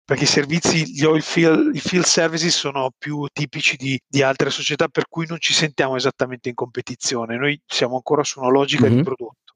perché 0.03 0.25
i 0.25 0.27
servizi, 0.27 0.91
gli 0.91 1.05
oil 1.05 1.21
field, 1.21 1.73
i 1.73 1.79
field 1.79 2.03
services 2.03 2.53
sono 2.53 2.91
più 2.97 3.25
tipici 3.31 3.77
di, 3.77 3.97
di, 4.05 4.21
altre 4.21 4.50
società 4.50 4.89
per 4.89 5.07
cui 5.07 5.25
non 5.25 5.39
ci 5.39 5.53
sentiamo 5.53 5.95
esattamente 5.95 6.50
in 6.50 6.55
competizione, 6.55 7.38
noi 7.38 7.61
siamo 7.65 7.95
ancora 7.95 8.23
su 8.23 8.39
una 8.39 8.50
logica 8.50 8.88
mm-hmm. 8.88 8.97
di 8.97 9.03
prodotto. 9.03 9.53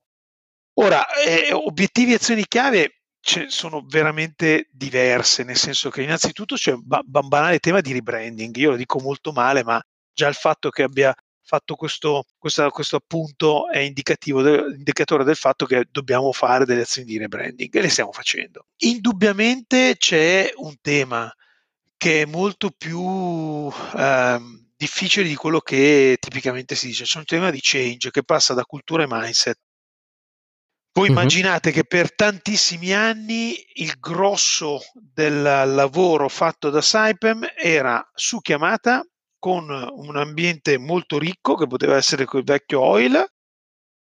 Ora, 0.77 1.05
eh, 1.13 1.51
obiettivi 1.51 2.11
e 2.11 2.15
azioni 2.15 2.45
chiave 2.47 3.01
sono 3.47 3.83
veramente 3.87 4.69
diverse, 4.71 5.43
nel 5.43 5.57
senso 5.57 5.89
che 5.89 6.03
innanzitutto 6.03 6.55
c'è 6.55 6.73
un 6.73 6.83
banale 7.27 7.59
tema 7.59 7.81
di 7.81 7.91
rebranding, 7.91 8.55
io 8.55 8.69
lo 8.71 8.75
dico 8.75 8.99
molto 8.99 9.31
male, 9.31 9.63
ma 9.63 9.81
già 10.15 10.27
il 10.27 10.33
fatto 10.33 10.69
che 10.69 10.83
abbia 10.83 11.13
fatto 11.45 11.75
questo, 11.75 12.25
questo, 12.37 12.67
questo 12.71 12.95
appunto 12.95 13.69
è 13.69 13.79
indicativo 13.79 14.41
de, 14.41 14.73
indicatore 14.75 15.23
del 15.23 15.35
fatto 15.35 15.65
che 15.65 15.85
dobbiamo 15.91 16.31
fare 16.31 16.65
delle 16.65 16.81
azioni 16.81 17.07
di 17.07 17.19
rebranding 17.19 17.73
e 17.73 17.81
le 17.81 17.89
stiamo 17.89 18.11
facendo. 18.11 18.65
Indubbiamente 18.77 19.95
c'è 19.97 20.51
un 20.55 20.75
tema 20.81 21.31
che 21.97 22.23
è 22.23 22.25
molto 22.25 22.71
più 22.75 23.71
ehm, 23.95 24.71
difficile 24.75 25.27
di 25.27 25.35
quello 25.35 25.59
che 25.59 26.17
tipicamente 26.19 26.75
si 26.75 26.87
dice, 26.87 27.03
c'è 27.03 27.19
un 27.19 27.25
tema 27.25 27.51
di 27.51 27.59
change 27.61 28.09
che 28.09 28.23
passa 28.23 28.53
da 28.53 28.65
cultura 28.65 29.03
e 29.03 29.07
mindset. 29.07 29.59
Voi 30.93 31.09
mm-hmm. 31.09 31.17
immaginate 31.17 31.71
che 31.71 31.83
per 31.83 32.15
tantissimi 32.15 32.93
anni 32.93 33.55
il 33.73 33.95
grosso 33.99 34.79
del 34.93 35.41
lavoro 35.41 36.29
fatto 36.29 36.69
da 36.69 36.81
Saipem 36.81 37.45
era 37.55 38.03
su 38.13 38.39
chiamata 38.39 39.05
con 39.45 39.69
un 39.69 40.17
ambiente 40.17 40.79
molto 40.79 41.19
ricco 41.19 41.53
che 41.53 41.67
poteva 41.67 41.95
essere 41.97 42.25
quel 42.25 42.43
vecchio 42.43 42.81
oil, 42.81 43.23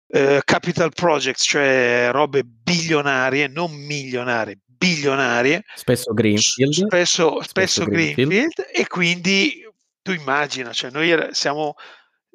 eh, 0.07 0.41
capital 0.45 0.93
projects, 0.95 1.43
cioè 1.43 2.11
robe 2.13 2.45
bilionarie, 2.45 3.49
non 3.49 3.73
milionarie, 3.73 4.61
bilionarie. 4.65 5.65
Spesso 5.75 6.13
Greenfield. 6.13 6.73
Spesso, 6.73 6.87
spesso, 6.87 7.43
spesso 7.43 7.85
greenfield, 7.87 8.29
greenfield, 8.29 8.71
e 8.73 8.87
quindi 8.87 9.69
tu 10.01 10.13
immagina, 10.13 10.73
cioè 10.73 10.93
noi 10.93 11.13
siamo, 11.33 11.75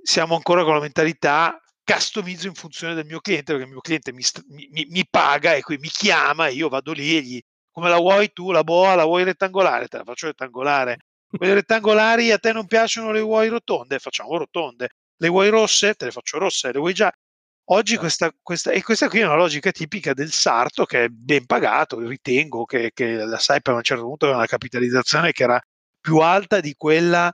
siamo 0.01 0.35
ancora 0.35 0.65
con 0.65 0.73
la 0.73 0.81
mentalità 0.81 1.57
customizzo 1.85 2.47
in 2.47 2.55
funzione 2.55 2.93
del 2.93 3.05
mio 3.05 3.21
cliente 3.21 3.53
perché 3.53 3.67
il 3.67 3.71
mio 3.71 3.79
cliente 3.79 4.11
mi, 4.11 4.23
mi, 4.49 4.85
mi 4.89 5.07
paga 5.09 5.53
e 5.53 5.61
qui 5.61 5.77
mi 5.77 5.87
chiama 5.87 6.47
e 6.47 6.55
io 6.55 6.67
vado 6.67 6.91
lì 6.91 7.15
e 7.15 7.21
gli 7.21 7.41
come 7.71 7.87
la 7.87 7.99
vuoi 7.99 8.33
tu 8.33 8.51
la 8.51 8.65
boa 8.65 8.95
la 8.95 9.05
vuoi 9.05 9.23
rettangolare 9.23 9.87
te 9.87 9.95
la 9.95 10.03
faccio 10.03 10.27
rettangolare 10.27 10.97
quelle 11.29 11.53
rettangolari 11.55 12.31
a 12.31 12.37
te 12.37 12.53
non 12.53 12.67
piacciono, 12.67 13.11
le 13.11 13.21
vuoi 13.21 13.47
rotonde? 13.47 13.99
Facciamo 13.99 14.37
rotonde. 14.37 14.89
Le 15.17 15.27
vuoi 15.29 15.49
rosse? 15.49 15.93
Te 15.95 16.05
le 16.05 16.11
faccio 16.11 16.37
rosse. 16.37 16.71
Le 16.71 16.79
vuoi 16.79 16.93
già? 16.93 17.11
Oggi 17.69 17.97
questa, 17.97 18.31
questa, 18.41 18.71
e 18.71 18.81
questa 18.81 19.09
qui 19.09 19.19
è 19.19 19.25
una 19.25 19.35
logica 19.35 19.71
tipica 19.71 20.13
del 20.13 20.31
sarto 20.31 20.85
che 20.85 21.03
è 21.03 21.07
ben 21.09 21.45
pagato, 21.45 21.99
ritengo 21.99 22.63
che, 22.63 22.91
che 22.93 23.15
la 23.15 23.37
Saipem 23.37 23.73
a 23.73 23.77
un 23.77 23.83
certo 23.83 24.03
punto 24.03 24.23
aveva 24.23 24.39
una 24.39 24.47
capitalizzazione 24.47 25.33
che 25.33 25.43
era 25.43 25.61
più 25.99 26.19
alta 26.19 26.61
di 26.61 26.75
quella 26.77 27.29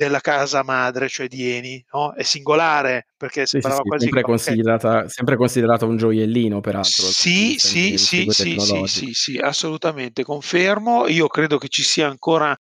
della 0.00 0.20
casa 0.20 0.62
madre, 0.62 1.08
cioè 1.08 1.28
di 1.28 1.50
Eni, 1.50 1.82
no? 1.92 2.14
È 2.14 2.22
singolare 2.22 3.08
perché 3.16 3.46
sembrava 3.46 3.76
sì, 3.76 3.88
quasi 3.88 4.04
sempre, 4.04 4.22
considerata, 4.22 5.08
sempre 5.08 5.36
considerato 5.36 5.86
un 5.86 5.96
gioiellino, 5.96 6.60
peraltro. 6.60 7.04
Sì, 7.04 7.56
sì, 7.58 7.96
sì, 7.96 8.26
sì, 8.28 8.58
sì, 8.58 8.86
sì, 8.86 9.12
sì, 9.12 9.38
assolutamente, 9.38 10.24
confermo. 10.24 11.06
Io 11.06 11.26
credo 11.26 11.56
che 11.56 11.68
ci 11.68 11.82
sia 11.82 12.06
ancora 12.06 12.54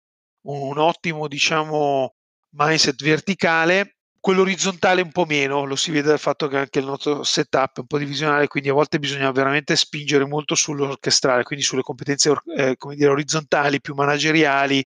un 0.53 0.79
ottimo, 0.79 1.29
diciamo, 1.29 2.15
mindset 2.51 3.03
verticale, 3.03 3.97
quello 4.21 4.43
orizzontale 4.43 5.03
un 5.03 5.13
po' 5.13 5.25
meno, 5.27 5.65
lo 5.65 5.77
si 5.77 5.91
vede 5.91 6.09
dal 6.09 6.19
fatto 6.19 6.49
che 6.49 6.59
anche 6.59 6.79
il 6.81 6.87
nostro 6.87 7.23
setup 7.23 7.77
è 7.77 7.81
un 7.81 7.87
po' 7.87 7.99
divisionale, 7.99 8.49
quindi 8.49 8.69
a 8.69 8.73
volte 8.73 8.99
bisogna 8.99 9.31
veramente 9.31 9.77
spingere 9.77 10.27
molto 10.27 10.55
sull'orchestrale, 10.55 11.45
quindi 11.45 11.65
sulle 11.65 11.83
competenze 11.83 12.35
eh, 12.57 12.77
come 12.77 12.97
dire, 12.97 13.11
orizzontali, 13.11 13.81
più 13.81 13.95
manageriali, 13.95 14.85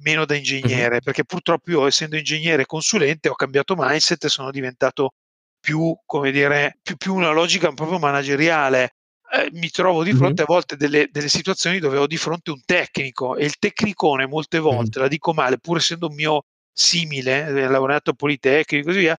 meno 0.00 0.24
da 0.24 0.34
ingegnere, 0.34 1.00
perché 1.00 1.24
purtroppo 1.24 1.70
io 1.70 1.86
essendo 1.86 2.16
ingegnere 2.16 2.62
e 2.62 2.66
consulente 2.66 3.28
ho 3.28 3.34
cambiato 3.34 3.74
mindset 3.76 4.24
e 4.24 4.28
sono 4.28 4.50
diventato 4.50 5.14
più, 5.60 5.96
come 6.04 6.30
dire, 6.30 6.78
più, 6.82 6.96
più 6.96 7.14
una 7.14 7.30
logica 7.30 7.72
proprio 7.72 7.98
manageriale 7.98 8.96
eh, 9.34 9.50
mi 9.52 9.68
trovo 9.68 10.04
di 10.04 10.12
fronte 10.12 10.42
mm-hmm. 10.42 10.50
a 10.50 10.52
volte 10.54 10.76
delle, 10.76 11.08
delle, 11.10 11.28
situazioni 11.28 11.80
dove 11.80 11.98
ho 11.98 12.06
di 12.06 12.16
fronte 12.16 12.50
un 12.50 12.60
tecnico 12.64 13.36
e 13.36 13.44
il 13.44 13.58
tecnicone 13.58 14.26
molte 14.26 14.58
volte, 14.60 14.98
mm-hmm. 14.98 15.02
la 15.02 15.08
dico 15.08 15.32
male, 15.32 15.58
pur 15.58 15.78
essendo 15.78 16.06
un 16.08 16.14
mio 16.14 16.44
simile, 16.72 17.46
eh, 17.46 17.68
lavorato 17.68 18.10
a 18.10 18.14
Politecnico 18.14 18.84
e 18.88 18.92
così 18.92 18.98
via, 19.00 19.16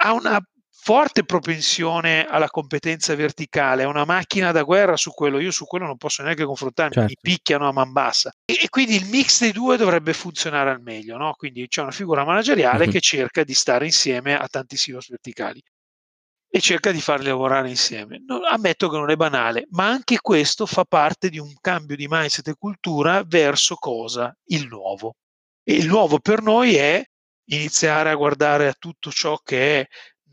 ha 0.00 0.12
una 0.12 0.40
forte 0.80 1.24
propensione 1.24 2.26
alla 2.26 2.48
competenza 2.48 3.14
verticale, 3.14 3.82
è 3.82 3.86
una 3.86 4.04
macchina 4.04 4.52
da 4.52 4.62
guerra 4.62 4.96
su 4.96 5.10
quello, 5.12 5.38
io 5.38 5.50
su 5.50 5.66
quello 5.66 5.86
non 5.86 5.96
posso 5.96 6.22
neanche 6.22 6.44
confrontarmi, 6.44 6.92
certo. 6.92 7.08
mi 7.08 7.16
picchiano 7.20 7.68
a 7.68 7.72
man 7.72 7.92
bassa. 7.92 8.32
E, 8.44 8.58
e, 8.62 8.68
quindi 8.68 8.94
il 8.94 9.06
mix 9.06 9.40
dei 9.40 9.52
due 9.52 9.76
dovrebbe 9.76 10.12
funzionare 10.12 10.70
al 10.70 10.80
meglio, 10.80 11.16
no? 11.16 11.34
Quindi 11.36 11.66
c'è 11.68 11.82
una 11.82 11.90
figura 11.90 12.24
manageriale 12.24 12.84
mm-hmm. 12.84 12.90
che 12.90 13.00
cerca 13.00 13.44
di 13.44 13.54
stare 13.54 13.86
insieme 13.86 14.38
a 14.38 14.46
tanti 14.46 14.76
silos 14.76 15.08
verticali 15.08 15.60
e 16.50 16.60
cerca 16.60 16.90
di 16.90 17.00
farli 17.00 17.26
lavorare 17.26 17.68
insieme. 17.68 18.22
No, 18.26 18.40
ammetto 18.40 18.88
che 18.88 18.96
non 18.96 19.10
è 19.10 19.16
banale, 19.16 19.66
ma 19.70 19.88
anche 19.88 20.18
questo 20.20 20.66
fa 20.66 20.84
parte 20.84 21.28
di 21.28 21.38
un 21.38 21.52
cambio 21.60 21.96
di 21.96 22.06
mindset 22.08 22.48
e 22.48 22.54
cultura 22.58 23.22
verso 23.26 23.74
cosa? 23.76 24.34
Il 24.46 24.66
nuovo. 24.66 25.16
E 25.62 25.74
il 25.74 25.86
nuovo 25.86 26.18
per 26.18 26.42
noi 26.42 26.76
è 26.76 27.04
iniziare 27.50 28.10
a 28.10 28.14
guardare 28.14 28.68
a 28.68 28.74
tutto 28.78 29.10
ciò 29.10 29.36
che 29.38 29.80
è 29.80 29.86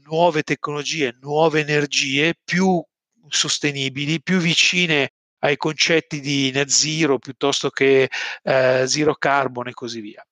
nuove 0.03 0.43
tecnologie, 0.43 1.17
nuove 1.19 1.59
energie 1.61 2.35
più 2.43 2.81
sostenibili, 3.27 4.21
più 4.21 4.37
vicine 4.37 5.11
ai 5.39 5.57
concetti 5.57 6.19
di 6.21 6.51
net 6.51 6.69
zero 6.69 7.19
piuttosto 7.19 7.69
che 7.69 8.09
eh, 8.43 8.83
zero 8.87 9.15
carbon 9.15 9.67
e 9.67 9.73
così 9.73 9.99
via. 9.99 10.25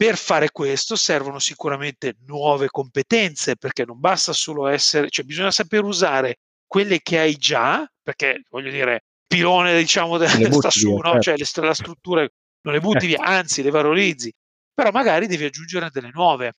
Per 0.00 0.16
fare 0.16 0.50
questo 0.50 0.96
servono 0.96 1.38
sicuramente 1.38 2.16
nuove 2.24 2.68
competenze, 2.70 3.56
perché 3.56 3.84
non 3.84 4.00
basta 4.00 4.32
solo 4.32 4.66
essere, 4.66 5.10
cioè 5.10 5.26
bisogna 5.26 5.50
saper 5.50 5.84
usare 5.84 6.38
quelle 6.66 7.00
che 7.02 7.18
hai 7.18 7.36
già, 7.36 7.86
perché 8.02 8.44
voglio 8.48 8.70
dire, 8.70 9.04
pilone 9.26 9.76
diciamo 9.76 10.16
sta 10.56 10.70
su, 10.70 10.96
no? 10.96 11.20
certo. 11.20 11.20
cioè 11.20 11.36
le, 11.36 11.66
la 11.66 11.74
struttura 11.74 12.26
non 12.62 12.72
le 12.72 12.80
butti 12.80 13.06
via, 13.08 13.18
anzi 13.18 13.60
le 13.60 13.68
valorizzi, 13.68 14.32
però 14.72 14.90
magari 14.90 15.26
devi 15.26 15.44
aggiungere 15.44 15.90
delle 15.92 16.10
nuove, 16.14 16.54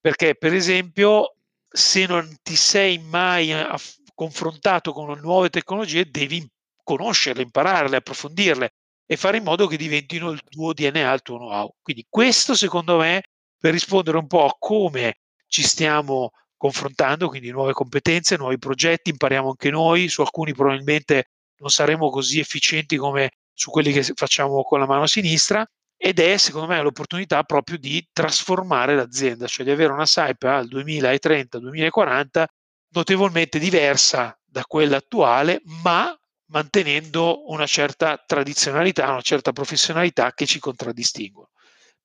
perché 0.00 0.34
per 0.34 0.54
esempio 0.54 1.34
se 1.68 2.06
non 2.06 2.38
ti 2.42 2.56
sei 2.56 2.96
mai 2.96 3.52
aff- 3.52 3.98
confrontato 4.14 4.94
con 4.94 5.14
nuove 5.20 5.50
tecnologie 5.50 6.08
devi 6.10 6.42
conoscerle, 6.82 7.42
impararle, 7.42 7.96
approfondirle 7.96 8.70
e 9.10 9.16
fare 9.16 9.38
in 9.38 9.42
modo 9.42 9.66
che 9.66 9.78
diventino 9.78 10.28
il 10.30 10.42
tuo 10.42 10.74
DNA, 10.74 11.12
il 11.14 11.22
tuo 11.22 11.38
know-how. 11.38 11.74
Quindi 11.80 12.04
questo 12.10 12.54
secondo 12.54 12.98
me, 12.98 13.22
per 13.58 13.72
rispondere 13.72 14.18
un 14.18 14.26
po' 14.26 14.44
a 14.44 14.54
come 14.58 15.20
ci 15.46 15.62
stiamo 15.62 16.32
confrontando, 16.58 17.28
quindi 17.28 17.50
nuove 17.50 17.72
competenze, 17.72 18.36
nuovi 18.36 18.58
progetti, 18.58 19.08
impariamo 19.08 19.48
anche 19.48 19.70
noi, 19.70 20.08
su 20.08 20.20
alcuni 20.20 20.52
probabilmente 20.52 21.30
non 21.60 21.70
saremo 21.70 22.10
così 22.10 22.38
efficienti 22.38 22.96
come 22.96 23.30
su 23.54 23.70
quelli 23.70 23.92
che 23.92 24.02
facciamo 24.14 24.62
con 24.62 24.78
la 24.78 24.86
mano 24.86 25.06
sinistra 25.06 25.66
ed 25.96 26.20
è 26.20 26.36
secondo 26.36 26.68
me 26.68 26.80
l'opportunità 26.82 27.42
proprio 27.44 27.78
di 27.78 28.06
trasformare 28.12 28.94
l'azienda, 28.94 29.46
cioè 29.46 29.64
di 29.64 29.72
avere 29.72 29.92
una 29.92 30.06
SAIP 30.06 30.42
al 30.42 30.68
2030-2040 30.68 32.44
notevolmente 32.90 33.58
diversa 33.58 34.38
da 34.44 34.64
quella 34.64 34.98
attuale, 34.98 35.62
ma 35.82 36.14
mantenendo 36.48 37.50
una 37.50 37.66
certa 37.66 38.22
tradizionalità, 38.24 39.10
una 39.10 39.20
certa 39.20 39.52
professionalità 39.52 40.32
che 40.32 40.46
ci 40.46 40.58
contraddistinguono. 40.58 41.50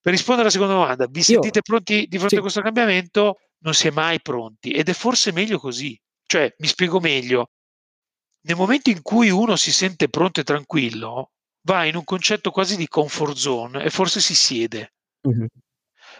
Per 0.00 0.12
rispondere 0.12 0.42
alla 0.42 0.50
seconda 0.50 0.74
domanda, 0.74 1.06
vi 1.08 1.22
sentite 1.22 1.58
Io, 1.58 1.62
pronti 1.62 2.06
di 2.06 2.16
fronte 2.16 2.34
sì. 2.34 2.36
a 2.36 2.40
questo 2.40 2.60
cambiamento? 2.60 3.38
Non 3.60 3.72
si 3.72 3.88
è 3.88 3.90
mai 3.90 4.20
pronti 4.20 4.70
ed 4.70 4.88
è 4.88 4.92
forse 4.92 5.32
meglio 5.32 5.58
così. 5.58 5.98
Cioè, 6.26 6.54
mi 6.58 6.66
spiego 6.66 7.00
meglio, 7.00 7.50
nel 8.42 8.56
momento 8.56 8.90
in 8.90 9.00
cui 9.00 9.30
uno 9.30 9.56
si 9.56 9.72
sente 9.72 10.08
pronto 10.08 10.40
e 10.40 10.44
tranquillo, 10.44 11.32
va 11.62 11.84
in 11.84 11.96
un 11.96 12.04
concetto 12.04 12.50
quasi 12.50 12.76
di 12.76 12.88
comfort 12.88 13.36
zone 13.36 13.82
e 13.82 13.90
forse 13.90 14.20
si 14.20 14.34
siede. 14.34 14.92
Mm-hmm. 15.26 15.46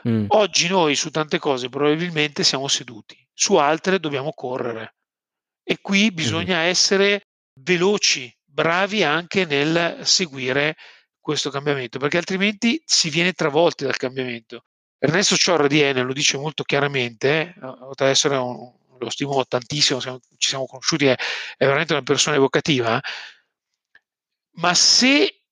Mm. 0.08 0.24
Oggi 0.28 0.68
noi 0.68 0.94
su 0.96 1.10
tante 1.10 1.38
cose 1.38 1.68
probabilmente 1.68 2.42
siamo 2.44 2.68
seduti, 2.68 3.16
su 3.32 3.56
altre 3.56 4.00
dobbiamo 4.00 4.32
correre. 4.32 4.96
E 5.62 5.78
qui 5.80 6.10
bisogna 6.10 6.56
mm-hmm. 6.56 6.68
essere 6.68 7.26
veloci, 7.54 8.34
bravi 8.44 9.02
anche 9.02 9.44
nel 9.44 10.00
seguire 10.04 10.76
questo 11.20 11.50
cambiamento, 11.50 11.98
perché 11.98 12.18
altrimenti 12.18 12.82
si 12.84 13.08
viene 13.08 13.32
travolti 13.32 13.84
dal 13.84 13.96
cambiamento. 13.96 14.66
Ernesto 14.98 15.36
Ciorra 15.36 15.66
di 15.66 15.80
Enel 15.80 16.06
lo 16.06 16.12
dice 16.12 16.36
molto 16.36 16.62
chiaramente, 16.62 17.54
eh, 17.56 17.64
oltre 17.64 18.06
ad 18.06 18.10
essere 18.10 18.36
un, 18.36 18.72
lo 18.98 19.10
stimo 19.10 19.44
tantissimo, 19.44 20.00
siamo, 20.00 20.20
ci 20.36 20.48
siamo 20.50 20.66
conosciuti, 20.66 21.06
è, 21.06 21.14
è, 21.14 21.64
veramente 21.64 21.92
una 21.92 22.02
persona 22.02 22.36
evocativa, 22.36 23.00
ma 24.56 24.74
se 24.74 25.42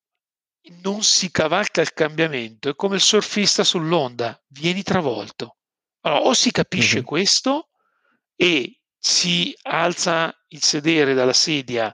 non 0.83 1.03
si 1.03 1.31
cavalca 1.31 1.81
il 1.81 1.93
cambiamento 1.93 2.69
è 2.69 2.75
come 2.75 2.97
il 2.97 3.01
surfista 3.01 3.65
sull'onda, 3.65 4.41
vieni 4.49 4.83
travolto. 4.83 5.57
Allora, 6.03 6.23
o 6.23 6.35
si 6.35 6.51
capisce 6.51 6.97
mm-hmm. 6.97 7.05
questo 7.05 7.69
e 8.37 8.79
si 8.99 9.57
alza 9.63 10.35
il 10.53 10.63
sedere 10.63 11.15
dalla 11.15 11.33
sedia 11.33 11.93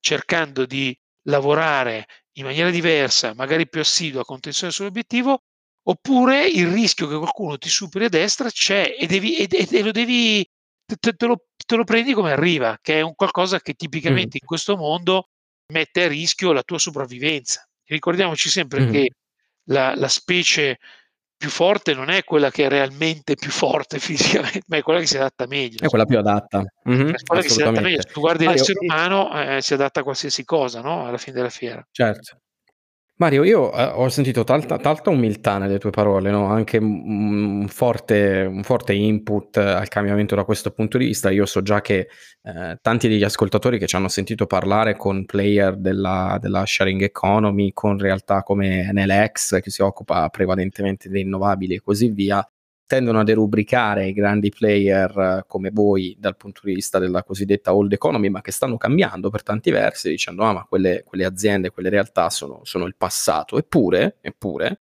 cercando 0.00 0.66
di 0.66 0.96
lavorare 1.24 2.06
in 2.34 2.44
maniera 2.44 2.70
diversa, 2.70 3.34
magari 3.34 3.68
più 3.68 3.80
assidua, 3.80 4.24
con 4.24 4.40
tensione 4.40 4.72
sull'obiettivo, 4.72 5.42
oppure 5.82 6.46
il 6.46 6.68
rischio 6.68 7.08
che 7.08 7.16
qualcuno 7.16 7.58
ti 7.58 7.68
superi 7.68 8.06
a 8.06 8.08
destra 8.08 8.50
c'è 8.50 8.96
e, 8.98 9.06
devi, 9.06 9.36
e, 9.36 9.48
e 9.48 9.82
lo 9.82 9.90
devi, 9.90 10.46
te, 10.84 11.12
te, 11.14 11.26
lo, 11.26 11.44
te, 11.66 11.76
lo, 11.76 11.84
prendi 11.84 12.12
come 12.12 12.32
arriva, 12.32 12.78
che 12.80 12.98
è 12.98 13.00
un 13.00 13.14
qualcosa 13.14 13.60
che 13.60 13.74
tipicamente 13.74 14.36
mm. 14.36 14.40
in 14.40 14.46
questo 14.46 14.76
mondo 14.76 15.28
mette 15.72 16.04
a 16.04 16.08
rischio 16.08 16.52
la 16.52 16.62
tua 16.62 16.78
sopravvivenza. 16.78 17.66
Ricordiamoci 17.84 18.48
sempre 18.48 18.86
mm. 18.86 18.90
che 18.90 19.10
la, 19.64 19.94
la 19.94 20.08
specie 20.08 20.78
più 21.40 21.48
forte 21.48 21.94
non 21.94 22.10
è 22.10 22.22
quella 22.22 22.50
che 22.50 22.66
è 22.66 22.68
realmente 22.68 23.34
più 23.34 23.50
forte 23.50 23.96
fisicamente, 23.98 24.60
ma 24.66 24.76
è 24.76 24.82
quella 24.82 25.00
che 25.00 25.06
si 25.06 25.16
adatta 25.16 25.46
meglio. 25.46 25.78
È 25.80 25.86
quella 25.86 26.04
più 26.04 26.18
adatta. 26.18 26.62
Mm-hmm, 26.86 27.08
è 27.14 27.22
quella 27.24 27.40
che 27.40 27.48
si 27.48 27.62
adatta 27.62 27.80
meglio. 27.80 28.02
Se 28.02 28.12
tu 28.12 28.20
guardi 28.20 28.44
Mario, 28.44 28.60
l'essere 28.60 28.78
umano, 28.82 29.42
eh, 29.42 29.62
si 29.62 29.72
adatta 29.72 30.00
a 30.00 30.02
qualsiasi 30.02 30.44
cosa, 30.44 30.82
no? 30.82 31.06
Alla 31.06 31.16
fine 31.16 31.36
della 31.36 31.48
fiera. 31.48 31.82
Certo. 31.90 32.40
Mario, 33.20 33.44
io 33.44 33.70
eh, 33.74 33.82
ho 33.84 34.08
sentito 34.08 34.44
tanta, 34.44 34.78
tanta 34.78 35.10
umiltà 35.10 35.58
nelle 35.58 35.78
tue 35.78 35.90
parole, 35.90 36.30
no? 36.30 36.46
anche 36.46 36.78
un 36.78 37.66
forte, 37.68 38.48
un 38.50 38.62
forte, 38.62 38.94
input 38.94 39.58
al 39.58 39.88
cambiamento 39.88 40.34
da 40.34 40.44
questo 40.44 40.70
punto 40.70 40.96
di 40.96 41.04
vista. 41.04 41.28
Io 41.30 41.44
so 41.44 41.60
già 41.60 41.82
che 41.82 42.08
eh, 42.42 42.78
tanti 42.80 43.08
degli 43.08 43.22
ascoltatori 43.22 43.78
che 43.78 43.86
ci 43.86 43.94
hanno 43.94 44.08
sentito 44.08 44.46
parlare 44.46 44.96
con 44.96 45.26
player 45.26 45.76
della, 45.76 46.38
della 46.40 46.64
sharing 46.64 47.02
economy, 47.02 47.72
con 47.74 47.98
realtà 47.98 48.42
come 48.42 48.90
NLX 48.90 49.60
che 49.60 49.68
si 49.70 49.82
occupa 49.82 50.26
prevalentemente 50.30 51.10
di 51.10 51.18
rinnovabili 51.18 51.74
e 51.74 51.80
così 51.82 52.08
via, 52.08 52.42
tendono 52.90 53.20
a 53.20 53.22
derubricare 53.22 54.08
i 54.08 54.12
grandi 54.12 54.50
player 54.50 55.16
eh, 55.16 55.44
come 55.46 55.70
voi 55.70 56.16
dal 56.18 56.36
punto 56.36 56.62
di 56.64 56.74
vista 56.74 56.98
della 56.98 57.22
cosiddetta 57.22 57.72
old 57.72 57.92
economy, 57.92 58.30
ma 58.30 58.40
che 58.40 58.50
stanno 58.50 58.76
cambiando 58.76 59.30
per 59.30 59.44
tanti 59.44 59.70
versi, 59.70 60.10
dicendo 60.10 60.42
ah 60.42 60.52
ma 60.52 60.64
quelle, 60.68 61.04
quelle 61.04 61.24
aziende, 61.24 61.70
quelle 61.70 61.88
realtà 61.88 62.30
sono, 62.30 62.62
sono, 62.64 62.86
il 62.86 62.96
passato. 62.96 63.58
Eppure, 63.58 64.16
eppure 64.20 64.80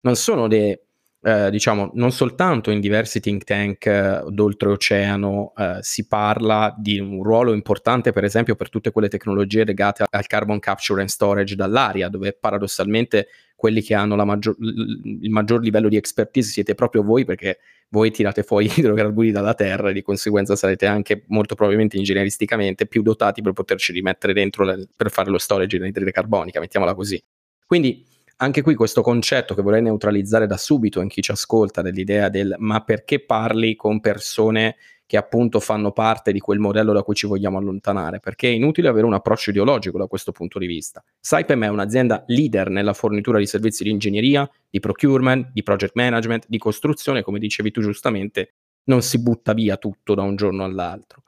non 0.00 0.16
sono 0.16 0.48
dei, 0.48 0.74
eh, 1.22 1.50
diciamo, 1.50 1.90
non 1.92 2.12
soltanto 2.12 2.70
in 2.70 2.80
diversi 2.80 3.20
think 3.20 3.44
tank 3.44 3.84
eh, 3.84 4.22
d'oltreoceano 4.26 5.52
eh, 5.54 5.78
si 5.82 6.06
parla 6.06 6.74
di 6.78 6.98
un 6.98 7.22
ruolo 7.22 7.52
importante, 7.52 8.12
per 8.12 8.24
esempio, 8.24 8.56
per 8.56 8.70
tutte 8.70 8.90
quelle 8.90 9.08
tecnologie 9.08 9.64
legate 9.64 10.06
al 10.08 10.26
carbon 10.26 10.60
capture 10.60 11.02
and 11.02 11.10
storage 11.10 11.54
dall'aria, 11.54 12.08
dove 12.08 12.32
paradossalmente 12.32 13.28
quelli 13.60 13.82
che 13.82 13.92
hanno 13.92 14.16
maggior, 14.24 14.56
il 14.58 15.28
maggior 15.28 15.60
livello 15.60 15.90
di 15.90 15.96
expertise 15.96 16.50
siete 16.50 16.74
proprio 16.74 17.02
voi, 17.02 17.26
perché 17.26 17.58
voi 17.90 18.10
tirate 18.10 18.42
fuori 18.42 18.70
idrocarburi 18.74 19.30
dalla 19.30 19.52
terra 19.52 19.90
e 19.90 19.92
di 19.92 20.00
conseguenza 20.00 20.56
sarete 20.56 20.86
anche 20.86 21.24
molto 21.26 21.54
probabilmente 21.54 21.98
ingegneristicamente 21.98 22.86
più 22.86 23.02
dotati 23.02 23.42
per 23.42 23.52
poterci 23.52 23.92
rimettere 23.92 24.32
dentro 24.32 24.64
le, 24.64 24.88
per 24.96 25.10
fare 25.10 25.28
lo 25.28 25.36
storage 25.36 25.76
anidride 25.76 26.10
carbonica, 26.10 26.58
mettiamola 26.58 26.94
così. 26.94 27.22
Quindi 27.66 28.02
anche 28.38 28.62
qui 28.62 28.74
questo 28.74 29.02
concetto 29.02 29.54
che 29.54 29.60
vorrei 29.60 29.82
neutralizzare 29.82 30.46
da 30.46 30.56
subito 30.56 31.02
in 31.02 31.08
chi 31.08 31.20
ci 31.20 31.30
ascolta 31.30 31.82
dell'idea 31.82 32.30
del 32.30 32.54
ma 32.56 32.80
perché 32.82 33.20
parli 33.20 33.76
con 33.76 34.00
persone 34.00 34.76
che 35.10 35.16
appunto 35.16 35.58
fanno 35.58 35.90
parte 35.90 36.30
di 36.30 36.38
quel 36.38 36.60
modello 36.60 36.92
da 36.92 37.02
cui 37.02 37.16
ci 37.16 37.26
vogliamo 37.26 37.58
allontanare, 37.58 38.20
perché 38.20 38.46
è 38.46 38.52
inutile 38.52 38.86
avere 38.86 39.06
un 39.06 39.12
approccio 39.12 39.50
ideologico 39.50 39.98
da 39.98 40.06
questo 40.06 40.30
punto 40.30 40.60
di 40.60 40.66
vista. 40.66 41.02
Saipem 41.18 41.64
è 41.64 41.66
un'azienda 41.66 42.22
leader 42.28 42.70
nella 42.70 42.92
fornitura 42.92 43.38
di 43.38 43.46
servizi 43.46 43.82
di 43.82 43.90
ingegneria, 43.90 44.48
di 44.70 44.78
procurement, 44.78 45.50
di 45.52 45.64
project 45.64 45.96
management, 45.96 46.44
di 46.46 46.58
costruzione, 46.58 47.22
come 47.22 47.40
dicevi 47.40 47.72
tu 47.72 47.80
giustamente, 47.80 48.52
non 48.84 49.02
si 49.02 49.20
butta 49.20 49.52
via 49.52 49.76
tutto 49.78 50.14
da 50.14 50.22
un 50.22 50.36
giorno 50.36 50.62
all'altro. 50.62 51.24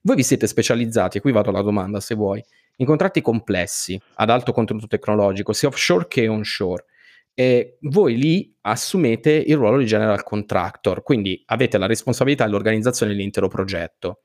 Voi 0.00 0.16
vi 0.16 0.22
siete 0.22 0.46
specializzati, 0.46 1.18
e 1.18 1.20
qui 1.20 1.30
vado 1.30 1.50
alla 1.50 1.60
domanda 1.60 2.00
se 2.00 2.14
vuoi, 2.14 2.42
in 2.76 2.86
contratti 2.86 3.20
complessi, 3.20 4.00
ad 4.14 4.30
alto 4.30 4.52
contenuto 4.52 4.86
tecnologico, 4.86 5.52
sia 5.52 5.68
offshore 5.68 6.06
che 6.08 6.26
onshore. 6.26 6.86
E 7.38 7.76
voi 7.82 8.16
lì 8.16 8.56
assumete 8.62 9.30
il 9.30 9.56
ruolo 9.56 9.76
di 9.76 9.84
general 9.84 10.22
contractor, 10.22 11.02
quindi 11.02 11.42
avete 11.46 11.76
la 11.76 11.84
responsabilità 11.84 12.44
dell'organizzazione 12.44 13.12
dell'intero 13.12 13.46
progetto. 13.48 14.22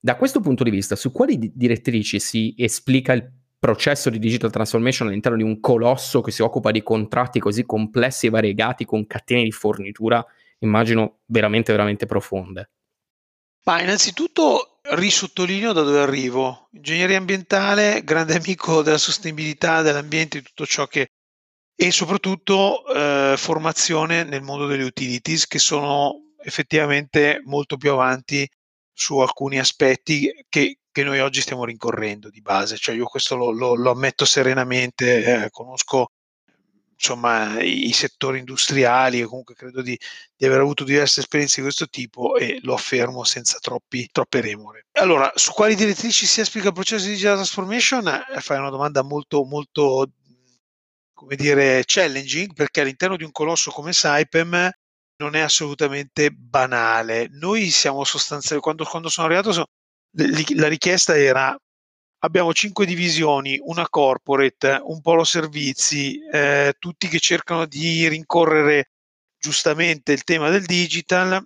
Da 0.00 0.16
questo 0.16 0.40
punto 0.40 0.64
di 0.64 0.70
vista, 0.70 0.96
su 0.96 1.12
quali 1.12 1.38
di- 1.38 1.52
direttrici 1.54 2.18
si 2.18 2.54
esplica 2.58 3.12
il 3.12 3.30
processo 3.58 4.10
di 4.10 4.18
digital 4.18 4.50
transformation 4.50 5.08
all'interno 5.08 5.36
di 5.36 5.44
un 5.44 5.60
colosso 5.60 6.20
che 6.20 6.32
si 6.32 6.42
occupa 6.42 6.72
di 6.72 6.82
contratti 6.82 7.38
così 7.38 7.64
complessi 7.64 8.26
e 8.26 8.30
variegati 8.30 8.84
con 8.84 9.06
catene 9.06 9.44
di 9.44 9.52
fornitura, 9.52 10.24
immagino 10.58 11.20
veramente, 11.26 11.70
veramente 11.72 12.06
profonde? 12.06 12.70
Ma 13.64 13.82
innanzitutto 13.82 14.80
risottolineo 14.82 15.72
da 15.72 15.82
dove 15.82 16.00
arrivo. 16.00 16.68
Ingegneria 16.72 17.18
ambientale, 17.18 18.02
grande 18.02 18.34
amico 18.36 18.82
della 18.82 18.98
sostenibilità, 18.98 19.82
dell'ambiente, 19.82 20.38
di 20.38 20.44
tutto 20.44 20.66
ciò 20.66 20.86
che... 20.86 21.08
e 21.80 21.92
soprattutto 21.92 22.84
eh, 22.88 23.34
formazione 23.36 24.24
nel 24.24 24.42
mondo 24.42 24.66
delle 24.66 24.82
utilities 24.82 25.46
che 25.46 25.60
sono 25.60 26.32
effettivamente 26.42 27.40
molto 27.44 27.76
più 27.76 27.92
avanti 27.92 28.48
su 28.92 29.18
alcuni 29.18 29.60
aspetti 29.60 30.28
che, 30.48 30.80
che 30.90 31.04
noi 31.04 31.20
oggi 31.20 31.40
stiamo 31.40 31.64
rincorrendo 31.64 32.30
di 32.30 32.40
base. 32.40 32.76
Cioè 32.78 32.96
io 32.96 33.04
questo 33.04 33.36
lo, 33.36 33.52
lo, 33.52 33.76
lo 33.76 33.92
ammetto 33.92 34.24
serenamente, 34.24 35.44
eh, 35.44 35.50
conosco 35.50 36.08
insomma, 36.94 37.60
i 37.60 37.92
settori 37.92 38.40
industriali 38.40 39.20
e 39.20 39.26
comunque 39.26 39.54
credo 39.54 39.80
di, 39.80 39.96
di, 40.36 40.46
aver 40.46 40.58
avuto 40.58 40.82
diverse 40.82 41.20
esperienze 41.20 41.58
di 41.58 41.62
questo 41.62 41.86
tipo 41.86 42.34
e 42.34 42.58
lo 42.62 42.74
affermo 42.74 43.22
senza 43.22 43.58
troppi, 43.60 44.08
troppe 44.10 44.40
remore. 44.40 44.86
Allora, 44.94 45.30
su 45.36 45.52
quali 45.52 45.76
direttrici 45.76 46.26
si 46.26 46.40
esplica 46.40 46.66
il 46.66 46.74
processo 46.74 47.04
di 47.04 47.12
digital 47.12 47.34
transformation? 47.34 48.08
Eh, 48.08 48.40
fai 48.40 48.58
una 48.58 48.70
domanda 48.70 49.02
molto, 49.02 49.44
molto, 49.44 50.10
come 51.18 51.34
dire, 51.34 51.82
challenging 51.84 52.52
perché 52.54 52.80
all'interno 52.80 53.16
di 53.16 53.24
un 53.24 53.32
colosso 53.32 53.72
come 53.72 53.92
Saipem 53.92 54.70
non 55.16 55.34
è 55.34 55.40
assolutamente 55.40 56.30
banale. 56.30 57.26
Noi 57.32 57.70
siamo 57.70 58.04
sostanzialmente, 58.04 58.60
quando, 58.62 58.84
quando 58.84 59.08
sono 59.08 59.26
arrivato, 59.26 59.50
so, 59.50 59.64
la 60.12 60.68
richiesta 60.68 61.18
era 61.18 61.58
abbiamo 62.20 62.52
cinque 62.52 62.86
divisioni, 62.86 63.58
una 63.64 63.88
corporate, 63.88 64.80
un 64.84 65.00
polo 65.00 65.24
servizi, 65.24 66.20
eh, 66.32 66.74
tutti 66.78 67.08
che 67.08 67.18
cercano 67.18 67.66
di 67.66 68.06
rincorrere 68.06 68.90
giustamente 69.36 70.12
il 70.12 70.22
tema 70.22 70.50
del 70.50 70.66
digital, 70.66 71.44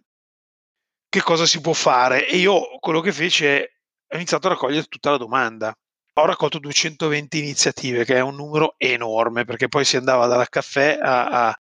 che 1.09 1.23
cosa 1.23 1.47
si 1.47 1.63
può 1.63 1.73
fare? 1.73 2.29
E 2.29 2.37
io 2.37 2.79
quello 2.79 3.01
che 3.01 3.13
fece 3.13 3.47
è 3.47 4.15
ho 4.15 4.17
iniziato 4.17 4.49
a 4.49 4.51
raccogliere 4.51 4.85
tutta 4.85 5.13
la 5.13 5.17
domanda. 5.17 5.75
Ho 6.15 6.27
raccolto 6.27 6.59
220 6.59 7.39
iniziative, 7.39 8.05
che 8.05 8.17
è 8.17 8.21
un 8.21 8.35
numero 8.35 8.75
enorme, 8.77 9.45
perché 9.45 9.69
poi 9.69 9.85
si 9.85 9.97
andava 9.97 10.27
dal 10.27 10.49
caffè 10.49 10.99
a... 11.01 11.49
a... 11.49 11.61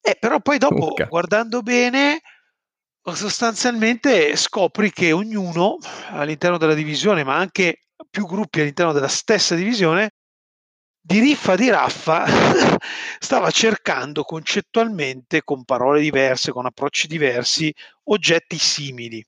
Eh, 0.00 0.16
però 0.18 0.40
poi 0.40 0.58
dopo, 0.58 0.92
okay. 0.92 1.06
guardando 1.06 1.62
bene, 1.62 2.20
sostanzialmente 3.12 4.34
scopri 4.36 4.90
che 4.90 5.12
ognuno 5.12 5.78
all'interno 6.08 6.58
della 6.58 6.74
divisione, 6.74 7.24
ma 7.24 7.36
anche 7.36 7.80
più 8.10 8.26
gruppi 8.26 8.60
all'interno 8.60 8.92
della 8.92 9.08
stessa 9.08 9.54
divisione, 9.54 10.10
di 11.00 11.20
riffa 11.20 11.54
di 11.54 11.68
raffa 11.68 12.24
stava 13.18 13.50
cercando 13.50 14.22
concettualmente, 14.24 15.42
con 15.42 15.64
parole 15.64 16.00
diverse, 16.00 16.50
con 16.50 16.66
approcci 16.66 17.06
diversi, 17.06 17.72
oggetti 18.04 18.58
simili. 18.58 19.24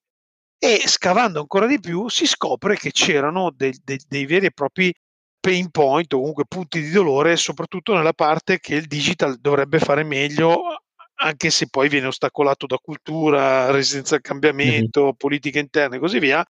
E 0.58 0.82
scavando 0.86 1.40
ancora 1.40 1.66
di 1.66 1.78
più 1.80 2.08
si 2.08 2.26
scopre 2.26 2.76
che 2.76 2.90
c'erano 2.90 3.50
dei, 3.50 3.78
dei, 3.84 4.00
dei 4.08 4.26
veri 4.26 4.46
e 4.46 4.50
propri 4.52 4.92
pain 5.38 5.70
point 5.70 6.12
o 6.12 6.18
comunque 6.18 6.44
punti 6.46 6.80
di 6.80 6.90
dolore, 6.90 7.36
soprattutto 7.36 7.94
nella 7.94 8.12
parte 8.12 8.58
che 8.58 8.74
il 8.74 8.86
digital 8.86 9.36
dovrebbe 9.38 9.78
fare 9.78 10.02
meglio, 10.02 10.82
anche 11.16 11.50
se 11.50 11.68
poi 11.68 11.88
viene 11.88 12.08
ostacolato 12.08 12.66
da 12.66 12.78
cultura, 12.78 13.70
resistenza 13.70 14.16
al 14.16 14.22
cambiamento, 14.22 15.02
mm-hmm. 15.04 15.10
politica 15.16 15.58
interna 15.58 15.96
e 15.96 15.98
così 16.00 16.18
via, 16.18 16.44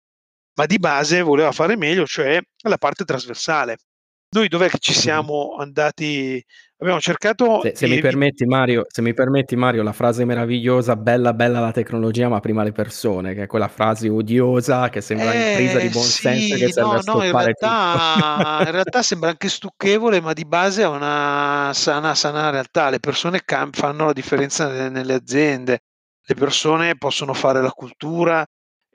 ma 0.56 0.66
di 0.66 0.78
base 0.78 1.22
voleva 1.22 1.52
fare 1.52 1.76
meglio, 1.76 2.06
cioè 2.06 2.40
la 2.64 2.78
parte 2.78 3.04
trasversale. 3.04 3.78
Noi 4.36 4.50
dov'è 4.50 4.68
che 4.68 4.80
ci 4.80 4.94
siamo 4.94 5.56
andati? 5.58 6.44
Abbiamo 6.80 7.00
cercato. 7.00 7.62
Se, 7.62 7.74
se, 7.74 7.88
mi, 7.88 8.00
permetti, 8.00 8.46
Mario, 8.46 8.86
se 8.90 9.02
mi 9.02 9.14
permetti, 9.14 9.56
Mario, 9.56 9.82
la 9.82 9.94
frase 9.94 10.26
meravigliosa, 10.26 10.98
bella, 10.98 11.34
bella 11.34 11.62
la 11.62 11.72
tecnologia, 11.72 12.28
ma 12.28 12.42
prima 12.42 12.62
le 12.62 12.74
persone, 12.74 13.34
che 13.34 13.44
è 13.44 13.48
quella 13.48 13.70
frase 13.70 14.10
odiosa 14.10 14.90
che 14.90 15.00
sembra 15.00 15.32
eh, 15.32 15.52
impresa 15.52 15.80
di 15.80 15.88
buon 15.88 16.04
sì, 16.04 16.22
senso 16.22 16.56
che 16.56 16.70
serve 16.70 16.82
no, 16.82 16.92
a 16.92 17.02
no, 17.06 17.24
in 17.24 17.32
realtà, 17.32 18.58
in 18.66 18.72
realtà 18.72 19.02
sembra 19.02 19.30
anche 19.30 19.48
stucchevole, 19.48 20.20
ma 20.20 20.34
di 20.34 20.44
base 20.44 20.82
è 20.82 20.88
una 20.88 21.72
sana, 21.74 22.14
sana 22.14 22.50
realtà. 22.50 22.90
Le 22.90 23.00
persone 23.00 23.42
cam- 23.46 23.74
fanno 23.74 24.08
la 24.08 24.14
differenza 24.14 24.68
nelle, 24.68 24.90
nelle 24.90 25.14
aziende. 25.14 25.80
Le 26.28 26.36
persone 26.36 26.98
possono 26.98 27.34
fare 27.34 27.62
la 27.62 27.72
cultura, 27.72 28.46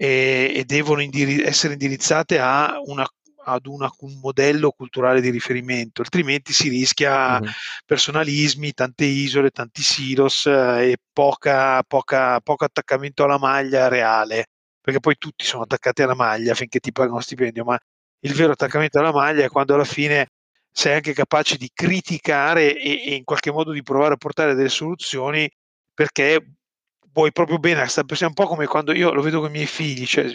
e, 0.00 0.52
e 0.54 0.64
devono 0.64 1.02
indiri- 1.02 1.42
essere 1.42 1.74
indirizzate 1.74 2.38
a 2.38 2.80
una, 2.86 3.06
ad 3.50 3.66
una, 3.66 3.90
un 4.00 4.18
modello 4.20 4.70
culturale 4.70 5.20
di 5.20 5.30
riferimento, 5.30 6.02
altrimenti 6.02 6.52
si 6.52 6.68
rischia 6.68 7.38
uh-huh. 7.38 7.48
personalismi, 7.84 8.72
tante 8.72 9.04
isole, 9.04 9.50
tanti 9.50 9.82
silos 9.82 10.46
eh, 10.46 10.92
e 10.92 10.96
poca, 11.12 11.82
poca, 11.82 12.40
poco 12.40 12.64
attaccamento 12.64 13.24
alla 13.24 13.38
maglia 13.38 13.88
reale, 13.88 14.46
perché 14.80 15.00
poi 15.00 15.16
tutti 15.18 15.44
sono 15.44 15.62
attaccati 15.62 16.02
alla 16.02 16.14
maglia 16.14 16.54
finché 16.54 16.80
ti 16.80 16.92
pagano 16.92 17.20
stipendio, 17.20 17.64
ma 17.64 17.78
il 18.20 18.34
vero 18.34 18.52
attaccamento 18.52 18.98
alla 18.98 19.12
maglia 19.12 19.44
è 19.44 19.48
quando 19.48 19.74
alla 19.74 19.84
fine 19.84 20.28
sei 20.72 20.94
anche 20.94 21.12
capace 21.12 21.56
di 21.56 21.70
criticare 21.72 22.76
e, 22.76 23.04
e 23.06 23.14
in 23.14 23.24
qualche 23.24 23.50
modo 23.50 23.72
di 23.72 23.82
provare 23.82 24.14
a 24.14 24.16
portare 24.16 24.54
delle 24.54 24.68
soluzioni 24.68 25.50
perché 25.92 26.54
vuoi 27.12 27.32
proprio 27.32 27.58
bene 27.58 27.78
a 27.78 27.82
questa 27.82 28.04
persona, 28.04 28.28
un 28.28 28.34
po' 28.34 28.46
come 28.46 28.66
quando 28.66 28.92
io 28.92 29.12
lo 29.12 29.22
vedo 29.22 29.40
con 29.40 29.48
i 29.48 29.52
miei 29.52 29.66
figli, 29.66 30.06
cioè, 30.06 30.26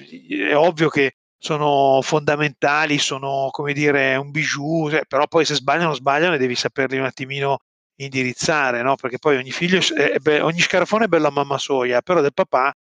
è 0.50 0.56
ovvio 0.56 0.90
che 0.90 1.16
sono 1.38 2.00
fondamentali, 2.02 2.98
sono 2.98 3.50
come 3.52 3.74
dire 3.74 4.16
un 4.16 4.32
bijou, 4.32 4.90
cioè, 4.90 5.06
però 5.08 5.28
poi 5.28 5.46
se 5.46 5.56
sbagliano 5.56 5.94
sbagliano 5.94 6.36
e 6.36 6.38
devi 6.38 6.56
saperli 6.56 6.98
un 6.98 7.06
attimino 7.06 7.60
indirizzare, 7.98 8.82
no? 8.82 8.96
perché 8.96 9.20
poi 9.20 9.38
ogni 9.38 9.52
figlio, 9.52 9.80
è, 9.80 10.20
è, 10.22 10.44
ogni 10.44 10.60
scarafone 10.60 11.06
è 11.06 11.08
bello 11.08 11.28
a 11.28 11.32
mamma 11.32 11.58
soia, 11.58 12.02
però 12.02 12.22
del 12.22 12.34
papà 12.34 12.74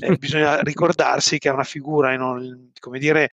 eh, 0.00 0.16
bisogna 0.18 0.60
ricordarsi 0.60 1.38
che 1.38 1.48
è 1.48 1.52
una 1.52 1.64
figura, 1.64 2.14
non, 2.16 2.72
come 2.78 2.98
dire, 2.98 3.34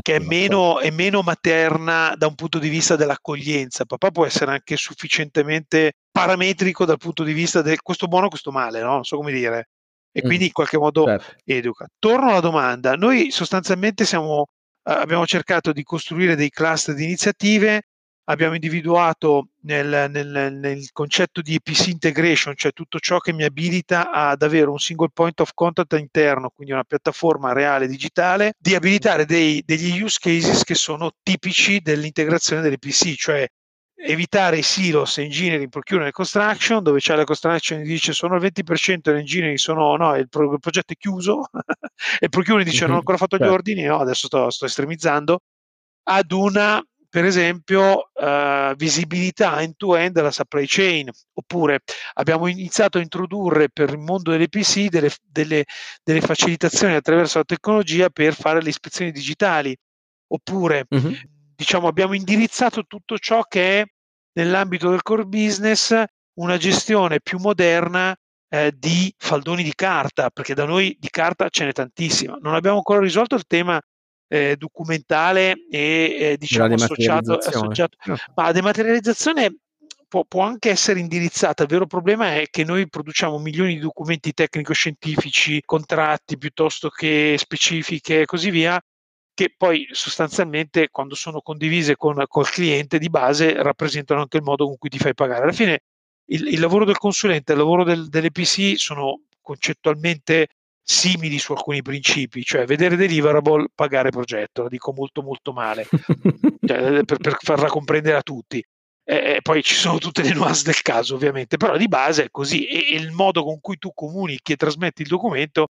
che 0.00 0.16
è 0.16 0.18
meno, 0.20 0.78
è 0.78 0.90
meno, 0.90 1.22
materna 1.22 2.14
da 2.16 2.28
un 2.28 2.36
punto 2.36 2.60
di 2.60 2.68
vista 2.68 2.94
dell'accoglienza. 2.94 3.84
Papà 3.84 4.12
può 4.12 4.24
essere 4.24 4.52
anche 4.52 4.76
sufficientemente 4.76 5.94
parametrico 6.12 6.84
dal 6.84 6.98
punto 6.98 7.24
di 7.24 7.32
vista 7.32 7.60
del 7.60 7.82
questo 7.82 8.06
buono, 8.06 8.28
questo 8.28 8.52
male, 8.52 8.80
no? 8.80 8.92
Non 8.92 9.04
so 9.04 9.16
come 9.16 9.32
dire. 9.32 9.70
E 10.16 10.22
mm, 10.22 10.26
quindi 10.26 10.46
in 10.46 10.52
qualche 10.52 10.78
modo 10.78 11.04
certo. 11.06 11.34
educa. 11.44 11.86
Torno 11.98 12.30
alla 12.30 12.40
domanda. 12.40 12.94
Noi 12.94 13.30
sostanzialmente 13.32 14.04
siamo, 14.04 14.46
abbiamo 14.84 15.26
cercato 15.26 15.72
di 15.72 15.82
costruire 15.82 16.36
dei 16.36 16.50
cluster 16.50 16.94
di 16.94 17.04
iniziative 17.04 17.82
abbiamo 18.24 18.54
individuato 18.54 19.48
nel, 19.62 20.10
nel, 20.10 20.52
nel, 20.54 20.90
concetto 20.92 21.42
di 21.42 21.54
EPC 21.54 21.88
integration, 21.88 22.54
cioè 22.56 22.72
tutto 22.72 22.98
ciò 22.98 23.18
che 23.18 23.32
mi 23.32 23.44
abilita 23.44 24.10
ad 24.10 24.42
avere 24.42 24.70
un 24.70 24.78
single 24.78 25.10
point 25.12 25.40
of 25.40 25.50
contact 25.54 25.92
interno, 25.94 26.50
quindi 26.50 26.72
una 26.72 26.84
piattaforma 26.84 27.52
reale 27.52 27.86
digitale, 27.86 28.54
di 28.58 28.74
abilitare 28.74 29.26
dei, 29.26 29.62
degli 29.64 30.00
use 30.00 30.18
cases 30.20 30.64
che 30.64 30.74
sono 30.74 31.12
tipici 31.22 31.80
dell'integrazione 31.80 32.62
dell'EPC, 32.62 33.14
cioè 33.14 33.46
evitare 34.06 34.58
i 34.58 34.62
silos 34.62 35.18
engineering, 35.18 35.70
procurement 35.70 36.10
e 36.10 36.12
construction, 36.12 36.82
dove 36.82 37.00
c'è 37.00 37.14
la 37.16 37.24
construction 37.24 37.80
che 37.80 37.86
dice 37.86 38.12
sono 38.12 38.36
il 38.36 38.42
20% 38.42 38.98
dell'engineering, 39.00 39.56
sono, 39.56 39.96
no, 39.96 40.14
il, 40.16 40.28
pro, 40.28 40.52
il 40.52 40.60
progetto 40.60 40.92
è 40.92 40.96
chiuso, 40.96 41.48
e 42.20 42.24
il 42.24 42.28
procurement 42.28 42.68
dice 42.68 42.84
non 42.86 42.96
ho 42.96 42.98
ancora 42.98 43.16
fatto 43.16 43.36
gli 43.36 43.40
certo. 43.40 43.54
ordini, 43.54 43.82
no, 43.82 43.98
adesso 43.98 44.26
sto, 44.26 44.50
sto 44.50 44.66
estremizzando, 44.66 45.40
ad 46.04 46.32
una 46.32 46.84
per 47.08 47.24
esempio 47.24 48.10
eh, 48.12 48.74
visibilità 48.76 49.62
end-to-end 49.62 50.12
della 50.12 50.32
supply 50.32 50.64
chain, 50.66 51.08
oppure 51.34 51.80
abbiamo 52.14 52.48
iniziato 52.48 52.98
a 52.98 53.02
introdurre 53.02 53.70
per 53.70 53.90
il 53.90 53.98
mondo 53.98 54.32
delle 54.32 54.48
PC 54.48 54.88
delle, 54.88 55.10
delle, 55.22 55.64
delle 56.02 56.20
facilitazioni 56.20 56.94
attraverso 56.94 57.38
la 57.38 57.44
tecnologia 57.44 58.10
per 58.10 58.34
fare 58.34 58.60
le 58.60 58.68
ispezioni 58.68 59.12
digitali, 59.12 59.76
oppure 60.26 60.86
uh-huh. 60.88 61.14
diciamo 61.54 61.86
abbiamo 61.86 62.14
indirizzato 62.14 62.84
tutto 62.84 63.16
ciò 63.16 63.42
che 63.42 63.82
è 63.82 63.84
nell'ambito 64.34 64.90
del 64.90 65.02
core 65.02 65.24
business 65.24 66.02
una 66.34 66.56
gestione 66.56 67.20
più 67.20 67.38
moderna 67.38 68.14
eh, 68.48 68.72
di 68.76 69.12
faldoni 69.16 69.62
di 69.62 69.74
carta, 69.74 70.30
perché 70.30 70.54
da 70.54 70.64
noi 70.64 70.96
di 70.98 71.08
carta 71.10 71.48
ce 71.48 71.64
n'è 71.64 71.72
tantissima. 71.72 72.38
Non 72.40 72.54
abbiamo 72.54 72.76
ancora 72.76 73.00
risolto 73.00 73.34
il 73.34 73.46
tema 73.46 73.80
eh, 74.28 74.56
documentale 74.56 75.66
e 75.70 76.16
eh, 76.18 76.36
diciamo 76.38 76.74
associato, 76.74 77.36
associato. 77.36 77.96
No. 78.04 78.16
ma 78.34 78.44
la 78.44 78.52
dematerializzazione 78.52 79.56
può, 80.08 80.24
può, 80.24 80.42
anche 80.42 80.70
essere 80.70 81.00
indirizzata. 81.00 81.64
Il 81.64 81.68
vero 81.68 81.86
problema 81.86 82.34
è 82.34 82.46
che 82.50 82.64
noi 82.64 82.88
produciamo 82.88 83.38
milioni 83.38 83.74
di 83.74 83.80
documenti 83.80 84.32
tecnico-scientifici, 84.32 85.62
contratti 85.64 86.38
piuttosto 86.38 86.88
che 86.88 87.36
specifiche 87.38 88.22
e 88.22 88.24
così 88.24 88.50
via, 88.50 88.80
che 89.34 89.52
poi 89.56 89.86
sostanzialmente 89.90 90.88
quando 90.90 91.16
sono 91.16 91.40
condivise 91.40 91.96
con 91.96 92.22
col 92.28 92.48
cliente 92.48 92.98
di 92.98 93.10
base 93.10 93.60
rappresentano 93.62 94.20
anche 94.20 94.36
il 94.36 94.44
modo 94.44 94.66
con 94.66 94.78
cui 94.78 94.88
ti 94.88 94.98
fai 94.98 95.12
pagare. 95.12 95.42
Alla 95.42 95.52
fine 95.52 95.80
il, 96.26 96.46
il 96.46 96.60
lavoro 96.60 96.84
del 96.84 96.98
consulente 96.98 97.52
e 97.52 97.54
il 97.54 97.60
lavoro 97.60 97.82
del, 97.84 98.08
dell'EPC 98.08 98.78
sono 98.78 99.22
concettualmente 99.40 100.48
simili 100.86 101.38
su 101.38 101.52
alcuni 101.52 101.82
principi, 101.82 102.44
cioè 102.44 102.66
vedere 102.66 102.94
deliverable, 102.94 103.68
pagare 103.74 104.10
progetto, 104.10 104.62
lo 104.62 104.68
dico 104.68 104.92
molto 104.92 105.22
molto 105.22 105.52
male, 105.52 105.86
cioè, 106.64 107.04
per, 107.04 107.16
per, 107.18 107.36
farla 107.40 107.68
comprendere 107.68 108.16
a 108.16 108.22
tutti. 108.22 108.62
E, 109.06 109.40
poi 109.42 109.62
ci 109.62 109.74
sono 109.74 109.98
tutte 109.98 110.22
le 110.22 110.32
nuance 110.32 110.64
del 110.64 110.80
caso 110.80 111.14
ovviamente, 111.14 111.56
però 111.56 111.76
di 111.76 111.88
base 111.88 112.24
è 112.24 112.30
così 112.30 112.66
e, 112.66 112.94
e 112.94 112.96
il 112.96 113.10
modo 113.12 113.42
con 113.42 113.60
cui 113.60 113.76
tu 113.78 113.92
comunichi 113.92 114.52
e 114.52 114.56
trasmetti 114.56 115.02
il 115.02 115.08
documento 115.08 115.68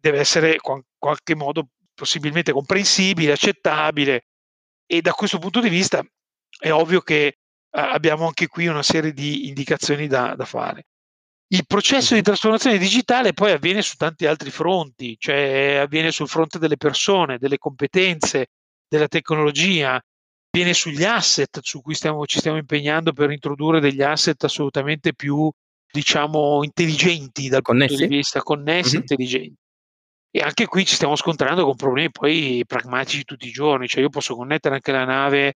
deve 0.00 0.18
essere 0.18 0.52
in 0.52 0.82
qualche 0.96 1.34
modo 1.34 1.68
possibilmente 1.98 2.52
comprensibile, 2.52 3.32
accettabile 3.32 4.26
e 4.86 5.00
da 5.00 5.12
questo 5.12 5.38
punto 5.38 5.60
di 5.60 5.68
vista 5.68 6.00
è 6.60 6.70
ovvio 6.70 7.00
che 7.00 7.24
eh, 7.24 7.34
abbiamo 7.70 8.26
anche 8.26 8.46
qui 8.46 8.68
una 8.68 8.84
serie 8.84 9.12
di 9.12 9.48
indicazioni 9.48 10.06
da, 10.06 10.36
da 10.36 10.44
fare. 10.44 10.86
Il 11.48 11.66
processo 11.66 12.14
di 12.14 12.22
trasformazione 12.22 12.78
digitale 12.78 13.32
poi 13.32 13.50
avviene 13.50 13.82
su 13.82 13.96
tanti 13.96 14.26
altri 14.26 14.50
fronti, 14.50 15.16
cioè 15.18 15.80
avviene 15.82 16.12
sul 16.12 16.28
fronte 16.28 16.58
delle 16.58 16.76
persone, 16.76 17.38
delle 17.38 17.58
competenze, 17.58 18.46
della 18.86 19.08
tecnologia, 19.08 20.00
avviene 20.50 20.74
sugli 20.74 21.04
asset 21.04 21.58
su 21.62 21.80
cui 21.80 21.94
stiamo, 21.94 22.24
ci 22.26 22.38
stiamo 22.38 22.58
impegnando 22.58 23.12
per 23.12 23.30
introdurre 23.30 23.80
degli 23.80 24.02
asset 24.02 24.44
assolutamente 24.44 25.14
più, 25.14 25.50
diciamo, 25.90 26.62
intelligenti 26.62 27.48
dal 27.48 27.62
connessi. 27.62 27.94
punto 27.94 28.08
di 28.08 28.16
vista 28.16 28.42
connessi, 28.42 28.90
mm-hmm. 28.92 29.00
intelligenti. 29.00 29.56
E 30.30 30.40
anche 30.40 30.66
qui 30.66 30.84
ci 30.84 30.94
stiamo 30.94 31.16
scontrando 31.16 31.64
con 31.64 31.74
problemi 31.74 32.10
poi 32.10 32.62
pragmatici 32.66 33.24
tutti 33.24 33.46
i 33.46 33.50
giorni, 33.50 33.88
cioè 33.88 34.02
io 34.02 34.10
posso 34.10 34.34
connettere 34.34 34.74
anche 34.74 34.92
la 34.92 35.04
nave 35.04 35.54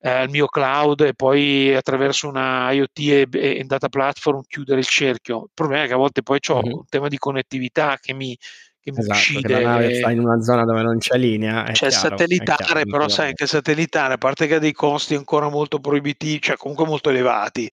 eh, 0.00 0.10
al 0.10 0.30
mio 0.30 0.46
cloud 0.46 1.00
e 1.00 1.14
poi 1.14 1.74
attraverso 1.74 2.28
una 2.28 2.70
IoT 2.72 2.98
e, 2.98 3.28
e, 3.30 3.64
data 3.64 3.88
platform 3.88 4.42
chiudere 4.46 4.80
il 4.80 4.86
cerchio. 4.86 5.44
Il 5.44 5.50
problema 5.54 5.84
è 5.84 5.86
che 5.86 5.94
a 5.94 5.96
volte 5.96 6.22
poi 6.22 6.38
ho 6.48 6.56
mm-hmm. 6.56 6.72
un 6.72 6.84
tema 6.88 7.08
di 7.08 7.16
connettività 7.16 7.96
che 8.00 8.12
mi, 8.12 8.36
che 8.80 8.92
mi 8.92 8.98
esatto, 8.98 9.18
uccide. 9.18 9.48
Che 9.48 9.60
la 9.60 9.70
nave 9.70 9.94
sta 9.94 10.10
in 10.10 10.20
una 10.20 10.42
zona 10.42 10.64
dove 10.64 10.82
non 10.82 10.98
c'è 10.98 11.16
linea. 11.16 11.64
C'è 11.64 11.88
chiaro, 11.88 11.94
satellitare, 11.94 12.64
chiaro, 12.64 12.82
però 12.84 13.08
sai 13.08 13.32
che 13.32 13.46
satellitare, 13.46 14.14
a 14.14 14.18
parte 14.18 14.46
che 14.46 14.56
ha 14.56 14.58
dei 14.58 14.72
costi 14.72 15.14
ancora 15.14 15.48
molto 15.48 15.78
proibitivi, 15.80 16.42
cioè 16.42 16.56
comunque 16.56 16.84
molto 16.86 17.08
elevati, 17.08 17.70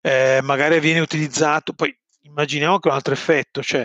eh, 0.00 0.38
magari 0.42 0.78
viene 0.78 1.00
utilizzato, 1.00 1.72
poi 1.72 1.92
immaginiamo 2.22 2.78
che 2.78 2.88
un 2.88 2.94
altro 2.94 3.12
effetto, 3.12 3.60
cioè 3.60 3.84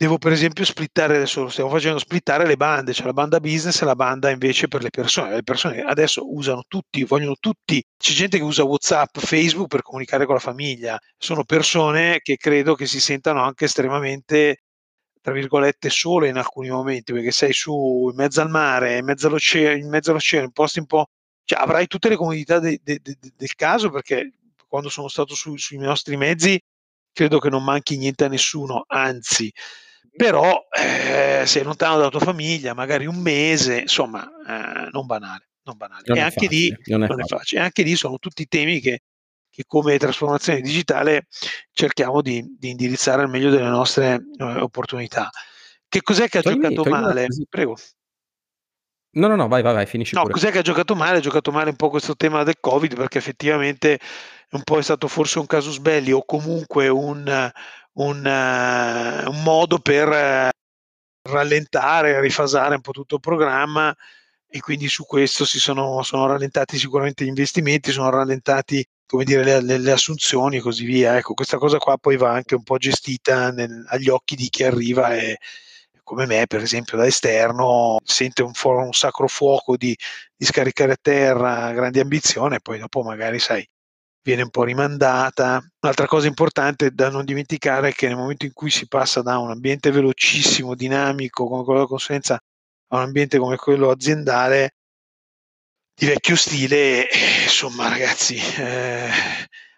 devo 0.00 0.16
per 0.16 0.32
esempio 0.32 0.64
splittare 0.64 1.16
adesso 1.16 1.50
stiamo 1.50 1.68
facendo 1.68 1.98
splittare 1.98 2.46
le 2.46 2.56
bande, 2.56 2.94
cioè 2.94 3.04
la 3.04 3.12
banda 3.12 3.38
business 3.38 3.82
e 3.82 3.84
la 3.84 3.94
banda 3.94 4.30
invece 4.30 4.66
per 4.66 4.82
le 4.82 4.88
persone. 4.88 5.34
Le 5.34 5.42
persone 5.42 5.82
adesso 5.82 6.22
usano 6.34 6.64
tutti, 6.66 7.04
vogliono 7.04 7.36
tutti, 7.38 7.84
c'è 7.98 8.12
gente 8.14 8.38
che 8.38 8.42
usa 8.42 8.64
WhatsApp, 8.64 9.18
Facebook 9.18 9.68
per 9.68 9.82
comunicare 9.82 10.24
con 10.24 10.36
la 10.36 10.40
famiglia. 10.40 10.98
Sono 11.18 11.44
persone 11.44 12.20
che 12.22 12.38
credo 12.38 12.74
che 12.74 12.86
si 12.86 12.98
sentano 12.98 13.42
anche 13.42 13.66
estremamente 13.66 14.62
tra 15.20 15.34
virgolette 15.34 15.90
sole 15.90 16.28
in 16.28 16.38
alcuni 16.38 16.70
momenti 16.70 17.12
perché 17.12 17.30
sei 17.30 17.52
su 17.52 18.08
in 18.10 18.16
mezzo 18.16 18.40
al 18.40 18.48
mare, 18.48 18.96
in 18.96 19.04
mezzo 19.04 19.26
all'oceano, 19.26 19.76
in 19.76 19.88
mezzo 19.90 20.12
all'oceano, 20.12 20.46
in 20.46 20.52
posti 20.52 20.78
un 20.78 20.86
po' 20.86 21.08
cioè 21.44 21.60
avrai 21.60 21.86
tutte 21.86 22.08
le 22.08 22.16
comodità 22.16 22.58
de, 22.58 22.80
de, 22.82 23.00
de, 23.02 23.18
del 23.36 23.54
caso 23.54 23.90
perché 23.90 24.32
quando 24.66 24.88
sono 24.88 25.08
stato 25.08 25.34
su, 25.34 25.56
sui 25.56 25.76
nostri 25.76 26.16
mezzi 26.16 26.58
credo 27.12 27.38
che 27.38 27.50
non 27.50 27.62
manchi 27.62 27.98
niente 27.98 28.24
a 28.24 28.28
nessuno, 28.28 28.84
anzi 28.86 29.52
però 30.16 30.66
eh, 30.70 31.44
sei 31.46 31.62
lontano 31.62 31.96
dalla 31.96 32.10
tua 32.10 32.20
famiglia, 32.20 32.74
magari 32.74 33.06
un 33.06 33.16
mese, 33.16 33.80
insomma, 33.80 34.24
eh, 34.24 34.88
non 34.90 35.06
banale. 35.06 35.48
Non 35.62 35.76
banale. 35.76 36.02
Non 36.06 36.16
e 36.16 36.20
anche, 36.20 36.46
facile, 36.46 36.56
lì, 36.56 36.76
non, 36.86 37.00
non 37.00 37.20
è 37.20 37.24
facile. 37.24 37.60
Anche 37.60 37.82
lì 37.82 37.94
sono 37.94 38.18
tutti 38.18 38.46
temi 38.46 38.80
che, 38.80 39.02
che 39.48 39.64
come 39.66 39.98
trasformazione 39.98 40.60
digitale 40.60 41.26
cerchiamo 41.72 42.22
di, 42.22 42.44
di, 42.58 42.70
indirizzare 42.70 43.22
al 43.22 43.28
meglio 43.28 43.50
delle 43.50 43.68
nostre 43.68 44.24
eh, 44.38 44.44
opportunità. 44.44 45.30
Che 45.88 46.02
cos'è 46.02 46.28
che 46.28 46.38
ha 46.38 46.42
toglimi, 46.42 46.62
giocato 46.62 46.82
toglimi 46.82 47.02
male? 47.02 47.26
Prego. 47.48 47.76
No, 49.12 49.26
no, 49.26 49.34
no, 49.34 49.48
vai, 49.48 49.62
vai, 49.62 49.74
vai 49.74 49.86
finisci 49.86 50.14
no, 50.14 50.22
pure. 50.22 50.34
cos'è 50.34 50.50
che 50.50 50.58
ha 50.58 50.62
giocato 50.62 50.94
male? 50.94 51.18
Ha 51.18 51.20
giocato 51.20 51.50
male 51.50 51.70
un 51.70 51.76
po' 51.76 51.90
questo 51.90 52.14
tema 52.14 52.44
del 52.44 52.58
Covid 52.60 52.94
perché 52.94 53.18
effettivamente 53.18 53.98
un 54.50 54.62
po' 54.62 54.78
è 54.78 54.82
stato 54.82 55.08
forse 55.08 55.38
un 55.38 55.46
casus 55.46 55.78
belli 55.78 56.12
o 56.12 56.24
comunque 56.24 56.88
un, 56.88 57.50
un, 57.94 58.24
uh, 58.24 59.30
un 59.30 59.42
modo 59.42 59.78
per 59.78 60.08
uh, 60.08 60.48
rallentare, 61.30 62.20
rifasare 62.20 62.74
un 62.76 62.80
po' 62.80 62.92
tutto 62.92 63.16
il 63.16 63.20
programma 63.20 63.94
e 64.48 64.60
quindi 64.60 64.88
su 64.88 65.04
questo 65.04 65.44
si 65.44 65.60
sono, 65.60 66.02
sono 66.02 66.26
rallentati 66.26 66.78
sicuramente 66.78 67.24
gli 67.24 67.28
investimenti, 67.28 67.92
sono 67.92 68.10
rallentati 68.10 68.84
come 69.06 69.24
dire, 69.24 69.60
le, 69.60 69.78
le, 69.78 69.92
assunzioni 69.92 70.58
e 70.58 70.60
così 70.60 70.84
via. 70.84 71.16
Ecco, 71.16 71.34
questa 71.34 71.58
cosa 71.58 71.78
qua 71.78 71.96
poi 71.98 72.16
va 72.16 72.32
anche 72.32 72.54
un 72.54 72.62
po' 72.62 72.78
gestita 72.78 73.50
nel, 73.50 73.84
agli 73.88 74.08
occhi 74.08 74.36
di 74.36 74.48
chi 74.48 74.64
arriva 74.64 75.14
e 75.16 75.38
come 76.02 76.26
me, 76.26 76.46
per 76.46 76.60
esempio, 76.62 76.96
da 76.96 77.06
esterno, 77.06 77.98
sente 78.04 78.42
un, 78.42 78.52
un 78.64 78.92
sacro 78.92 79.28
fuoco 79.28 79.76
di, 79.76 79.96
di 80.36 80.44
scaricare 80.44 80.92
a 80.92 80.98
terra 81.00 81.72
grandi 81.72 82.00
ambizioni 82.00 82.56
e 82.56 82.60
poi 82.60 82.78
dopo 82.78 83.02
magari, 83.02 83.38
sai, 83.38 83.68
viene 84.22 84.42
un 84.42 84.50
po' 84.50 84.64
rimandata. 84.64 85.60
Un'altra 85.80 86.06
cosa 86.06 86.26
importante 86.26 86.90
da 86.90 87.10
non 87.10 87.24
dimenticare 87.24 87.88
è 87.88 87.92
che 87.92 88.06
nel 88.06 88.16
momento 88.16 88.44
in 88.44 88.52
cui 88.52 88.70
si 88.70 88.86
passa 88.86 89.22
da 89.22 89.38
un 89.38 89.50
ambiente 89.50 89.90
velocissimo, 89.90 90.74
dinamico, 90.74 91.46
come 91.46 91.62
quello 91.62 91.78
della 91.78 91.90
consulenza, 91.90 92.34
a 92.34 92.96
un 92.96 93.02
ambiente 93.02 93.38
come 93.38 93.56
quello 93.56 93.90
aziendale, 93.90 94.74
di 95.94 96.06
vecchio 96.06 96.36
stile, 96.36 97.06
insomma 97.42 97.88
ragazzi, 97.88 98.36
eh, 98.36 99.08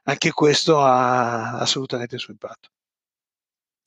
anche 0.04 0.30
questo 0.30 0.80
ha 0.80 1.58
assolutamente 1.58 2.14
il 2.14 2.20
suo 2.20 2.32
impatto. 2.32 2.68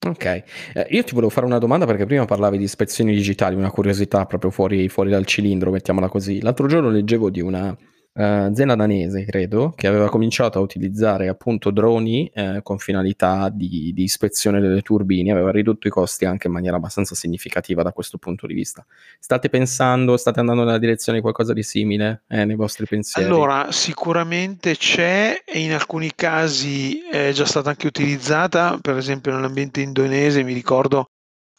Ok, 0.06 0.26
eh, 0.26 0.44
io 0.90 1.04
ti 1.04 1.14
volevo 1.14 1.32
fare 1.32 1.48
una 1.48 1.58
domanda 1.58 1.86
perché 1.86 2.06
prima 2.06 2.26
parlavi 2.26 2.58
di 2.58 2.66
ispezioni 2.66 3.14
digitali, 3.14 3.56
una 3.56 3.72
curiosità 3.72 4.26
proprio 4.26 4.52
fuori, 4.52 4.88
fuori 4.88 5.10
dal 5.10 5.26
cilindro, 5.26 5.72
mettiamola 5.72 6.10
così. 6.10 6.42
L'altro 6.42 6.68
giorno 6.68 6.90
leggevo 6.90 7.32
di 7.32 7.42
una 7.42 7.76
azienda 8.24 8.76
danese, 8.76 9.26
credo, 9.26 9.74
che 9.76 9.88
aveva 9.88 10.10
cominciato 10.10 10.58
a 10.58 10.62
utilizzare 10.62 11.28
appunto 11.28 11.70
droni 11.70 12.32
eh, 12.34 12.62
con 12.64 12.78
finalità 12.78 13.50
di, 13.50 13.92
di, 13.94 14.04
ispezione 14.04 14.62
delle 14.62 14.82
turbine, 14.82 15.32
aveva 15.32 15.52
ridotto 15.52 15.88
i 15.88 15.92
costi 15.92 16.24
anche 16.24 16.48
in 16.48 16.54
maniera 16.54 16.78
abbastanza 16.78 17.14
significativa 17.14 17.84
da 17.84 17.92
questo 17.92 18.18
punto 18.18 18.48
di 18.48 18.54
vista. 18.54 18.86
State 19.20 19.50
pensando, 19.50 20.16
state 20.16 20.40
andando 20.40 20.64
nella 20.64 20.78
direzione 20.78 21.18
di 21.18 21.24
qualcosa 21.24 21.52
di 21.52 21.64
simile 21.64 22.24
eh, 22.30 22.46
nei 22.46 22.56
vostri 22.56 22.86
pensieri? 22.86 23.28
Allora, 23.28 23.72
sicuramente 23.72 24.78
c'è 24.78 25.44
e 25.46 25.60
in 25.60 25.74
alcuni 25.74 26.12
casi 26.16 27.02
è 27.02 27.32
già 27.34 27.46
stata 27.46 27.70
anche 27.70 27.88
utilizzata, 27.88 28.78
per 28.82 28.96
esempio 28.96 29.34
nell'ambiente 29.34 29.82
indonese 29.82 30.44
mi 30.44 30.54
ricordo 30.54 31.10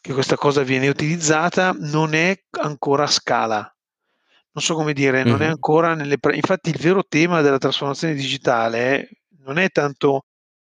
che 0.01 0.13
questa 0.13 0.35
cosa 0.37 0.63
viene 0.63 0.87
utilizzata, 0.87 1.75
non 1.77 2.13
è 2.13 2.35
ancora 2.61 3.03
a 3.03 3.07
scala 3.07 3.71
non 4.57 4.65
so 4.65 4.73
come 4.73 4.93
dire, 4.93 5.23
non 5.23 5.43
è 5.43 5.45
ancora 5.45 5.93
nelle... 5.93 6.17
Infatti 6.33 6.71
il 6.71 6.79
vero 6.79 7.03
tema 7.07 7.41
della 7.41 7.59
trasformazione 7.59 8.15
digitale 8.15 9.09
non 9.43 9.59
è 9.59 9.69
tanto 9.69 10.23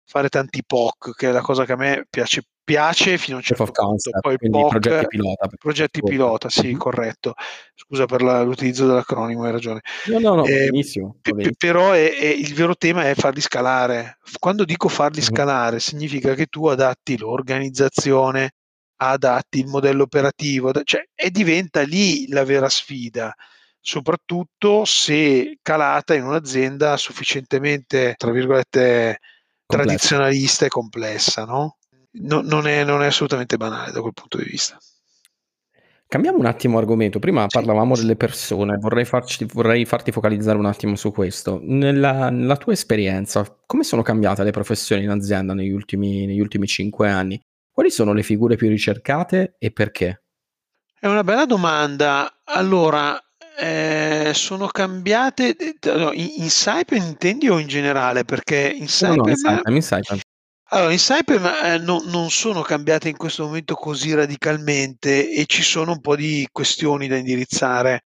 fare 0.08 0.28
tanti 0.28 0.64
POC, 0.66 1.16
che 1.16 1.30
è 1.30 1.32
la 1.32 1.42
cosa 1.42 1.66
che 1.66 1.74
a 1.74 1.76
me 1.76 2.08
piace, 2.10 2.42
piace 2.64 3.20
fino 3.20 3.36
a 3.36 3.40
un 3.40 3.46
certo 3.46 3.66
punto. 3.66 3.84
Concept, 3.84 4.20
poi 4.22 4.38
il 4.40 4.50
POC, 4.50 4.70
progetti 4.70 5.06
pilota. 5.08 5.50
Progetti 5.60 6.02
pilota, 6.02 6.50
sì, 6.50 6.66
mm-hmm. 6.66 6.78
corretto. 6.78 7.34
Scusa 7.76 8.06
per 8.06 8.24
la, 8.24 8.42
l'utilizzo 8.42 8.88
dell'acronimo, 8.88 9.44
hai 9.44 9.52
ragione. 9.52 9.82
No, 10.08 10.18
no, 10.18 10.34
no, 10.34 10.46
eh, 10.46 10.66
benissimo. 10.66 11.18
P- 11.22 11.52
però 11.56 11.92
è, 11.92 12.12
è, 12.12 12.26
il 12.26 12.56
vero 12.56 12.76
tema 12.76 13.08
è 13.08 13.14
farli 13.14 13.42
scalare. 13.42 14.18
Quando 14.40 14.66
dico 14.66 14.88
farli 14.88 15.20
mm-hmm. 15.20 15.28
scalare, 15.28 15.80
significa 15.80 16.34
che 16.34 16.48
tu 16.48 16.66
adatti 16.66 17.20
l'organizzazione, 17.20 18.50
adatti 18.96 19.60
il 19.60 19.68
modello 19.68 20.02
operativo, 20.02 20.72
cioè, 20.84 21.04
e 21.14 21.30
diventa 21.30 21.84
lì 21.84 22.28
la 22.30 22.44
vera 22.44 22.68
sfida 22.68 23.32
soprattutto 23.86 24.84
se 24.84 25.60
calata 25.62 26.16
in 26.16 26.24
un'azienda 26.24 26.98
sufficientemente, 26.98 28.16
tra 28.18 28.32
virgolette, 28.32 29.20
complessa. 29.64 29.68
tradizionalista 29.68 30.66
e 30.66 30.70
complessa, 30.70 31.46
no? 31.46 31.78
No, 32.14 32.42
non, 32.42 32.66
è, 32.66 32.84
non, 32.84 33.04
è, 33.04 33.08
assolutamente 33.08 33.58
banale 33.58 33.92
da 33.92 34.02
quel 34.02 34.14
punto 34.14 34.38
di 34.38 34.46
vista. 34.46 34.80
Cambiamo 36.08 36.40
un 36.40 36.48
attimo 36.48 36.80
argomento. 36.80 37.20
Prima 37.20 37.42
sì. 37.44 37.48
parlavamo 37.52 37.96
delle 37.96 38.16
persone, 38.16 38.78
vorrei, 38.78 39.06
farci, 39.06 39.46
vorrei, 39.54 39.86
farti 39.86 40.12
focalizzare 40.12 40.58
un 40.58 40.66
attimo 40.66 40.96
su 40.96 41.12
questo. 41.12 41.60
Nella, 41.62 42.32
nella, 42.32 42.58
tua 42.58 42.74
esperienza, 42.74 43.46
come 43.68 43.84
sono 43.84 44.02
cambiate 44.02 44.44
le 44.44 44.52
professioni 44.52 45.04
in 45.04 45.10
azienda 45.10 45.54
negli 45.54 45.72
ultimi, 45.72 46.26
negli 46.26 46.40
ultimi 46.40 46.66
cinque 46.66 47.12
anni? 47.12 47.40
Quali 47.72 47.92
sono 47.92 48.14
le 48.14 48.24
figure 48.24 48.56
più 48.56 48.68
ricercate 48.68 49.58
e 49.60 49.70
perché? 49.70 50.24
È 51.00 51.06
una 51.08 51.24
bella 51.24 51.46
domanda. 51.46 52.42
Allora, 52.46 53.20
eh, 53.58 54.32
sono 54.34 54.68
cambiate 54.68 55.56
in, 56.14 56.32
in 56.38 56.50
Saipem 56.50 57.02
intendi 57.02 57.50
o 57.50 57.60
in 57.60 57.68
generale? 57.68 58.24
Perché 58.24 58.72
in 58.76 58.88
Saipem, 58.88 59.34
no, 59.42 59.62
no, 59.64 59.76
in 59.76 59.82
Saipem. 59.82 60.20
Allora, 60.70 60.92
in 60.92 61.00
Saipem 61.00 61.46
eh, 61.46 61.78
no, 61.78 62.02
non 62.06 62.30
sono 62.30 62.62
cambiate 62.62 63.10
in 63.10 63.18
questo 63.18 63.46
momento 63.46 63.76
così 63.76 64.14
radicalmente 64.14 65.32
e 65.32 65.46
ci 65.46 65.64
sono 65.64 65.92
un 65.92 66.02
po' 66.02 66.16
di 66.16 66.48
questioni 66.52 67.08
da 67.08 67.18
indirizzare. 67.18 68.06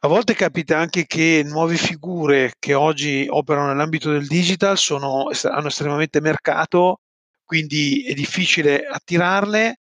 A 0.00 0.08
volte 0.08 0.34
capita 0.34 0.78
anche 0.78 1.06
che 1.06 1.42
nuove 1.44 1.76
figure 1.76 2.54
che 2.58 2.72
oggi 2.74 3.26
operano 3.28 3.68
nell'ambito 3.68 4.12
del 4.12 4.28
digital 4.28 4.78
sono, 4.78 5.28
hanno 5.42 5.66
estremamente 5.66 6.20
mercato, 6.20 7.00
quindi 7.44 8.04
è 8.04 8.14
difficile 8.14 8.86
attirarle, 8.86 9.80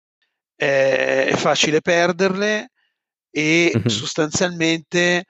eh, 0.56 1.26
è 1.26 1.36
facile 1.36 1.82
perderle 1.82 2.70
e 3.36 3.70
mm-hmm. 3.76 3.86
sostanzialmente 3.88 5.26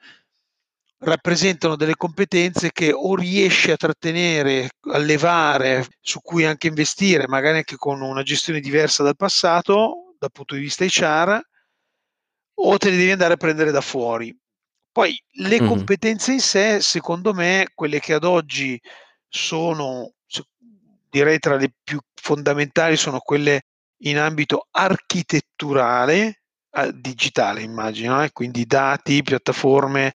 rappresentano 0.99 1.75
delle 1.75 1.95
competenze 1.95 2.71
che 2.71 2.93
o 2.93 3.17
riesci 3.17 3.69
a 3.69 3.75
trattenere, 3.75 4.69
a 4.93 4.97
levare, 4.97 5.85
su 5.99 6.21
cui 6.21 6.45
anche 6.45 6.67
investire, 6.67 7.27
magari 7.27 7.57
anche 7.57 7.75
con 7.75 8.01
una 8.01 8.23
gestione 8.23 8.61
diversa 8.61 9.03
dal 9.03 9.17
passato, 9.17 10.15
dal 10.17 10.31
punto 10.31 10.55
di 10.55 10.61
vista 10.61 10.85
HR, 10.85 11.37
o 12.59 12.77
te 12.77 12.89
le 12.89 12.95
devi 12.95 13.11
andare 13.11 13.33
a 13.33 13.37
prendere 13.37 13.71
da 13.71 13.81
fuori. 13.81 14.33
Poi 14.89 15.21
le 15.33 15.59
mm-hmm. 15.59 15.67
competenze 15.67 16.31
in 16.31 16.39
sé, 16.39 16.79
secondo 16.79 17.33
me, 17.33 17.67
quelle 17.75 17.99
che 17.99 18.13
ad 18.13 18.23
oggi 18.23 18.79
sono, 19.27 20.13
direi 21.09 21.39
tra 21.39 21.57
le 21.57 21.73
più 21.83 21.99
fondamentali, 22.15 22.95
sono 22.95 23.19
quelle 23.19 23.63
in 24.03 24.17
ambito 24.17 24.67
architetturale, 24.71 26.43
digitale, 26.85 27.61
immagino, 27.61 28.23
eh? 28.23 28.31
quindi 28.31 28.65
dati, 28.65 29.23
piattaforme, 29.23 30.13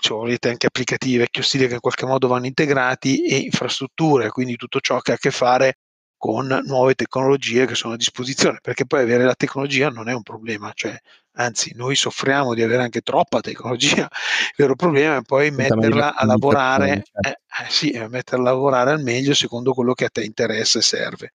se 0.00 0.14
volete 0.14 0.48
anche 0.48 0.66
applicativi 0.66 1.16
vecchio 1.16 1.42
stile 1.42 1.66
che 1.66 1.74
in 1.74 1.80
qualche 1.80 2.06
modo 2.06 2.28
vanno 2.28 2.46
integrati 2.46 3.24
e 3.24 3.36
infrastrutture, 3.38 4.30
quindi 4.30 4.56
tutto 4.56 4.80
ciò 4.80 5.00
che 5.00 5.12
ha 5.12 5.14
a 5.14 5.18
che 5.18 5.30
fare 5.30 5.78
con 6.16 6.62
nuove 6.66 6.94
tecnologie 6.94 7.64
che 7.64 7.76
sono 7.76 7.94
a 7.94 7.96
disposizione, 7.96 8.58
perché 8.60 8.86
poi 8.86 9.02
avere 9.02 9.24
la 9.24 9.34
tecnologia 9.34 9.88
non 9.88 10.08
è 10.08 10.12
un 10.12 10.22
problema, 10.22 10.72
cioè, 10.74 10.96
anzi 11.36 11.72
noi 11.76 11.94
soffriamo 11.94 12.54
di 12.54 12.62
avere 12.62 12.82
anche 12.82 13.00
troppa 13.02 13.40
tecnologia, 13.40 14.02
il 14.02 14.54
vero 14.56 14.74
problema 14.74 15.16
è 15.16 15.22
poi 15.22 15.52
metterla 15.52 16.16
a 16.16 16.24
lavorare, 16.24 17.04
certo. 17.04 17.20
eh, 17.20 17.30
eh, 17.30 17.70
sì, 17.70 17.90
metterla 18.08 18.50
a 18.50 18.52
lavorare 18.52 18.90
al 18.90 19.02
meglio 19.02 19.32
secondo 19.32 19.72
quello 19.72 19.94
che 19.94 20.06
a 20.06 20.10
te 20.10 20.24
interessa 20.24 20.80
e 20.80 20.82
serve. 20.82 21.34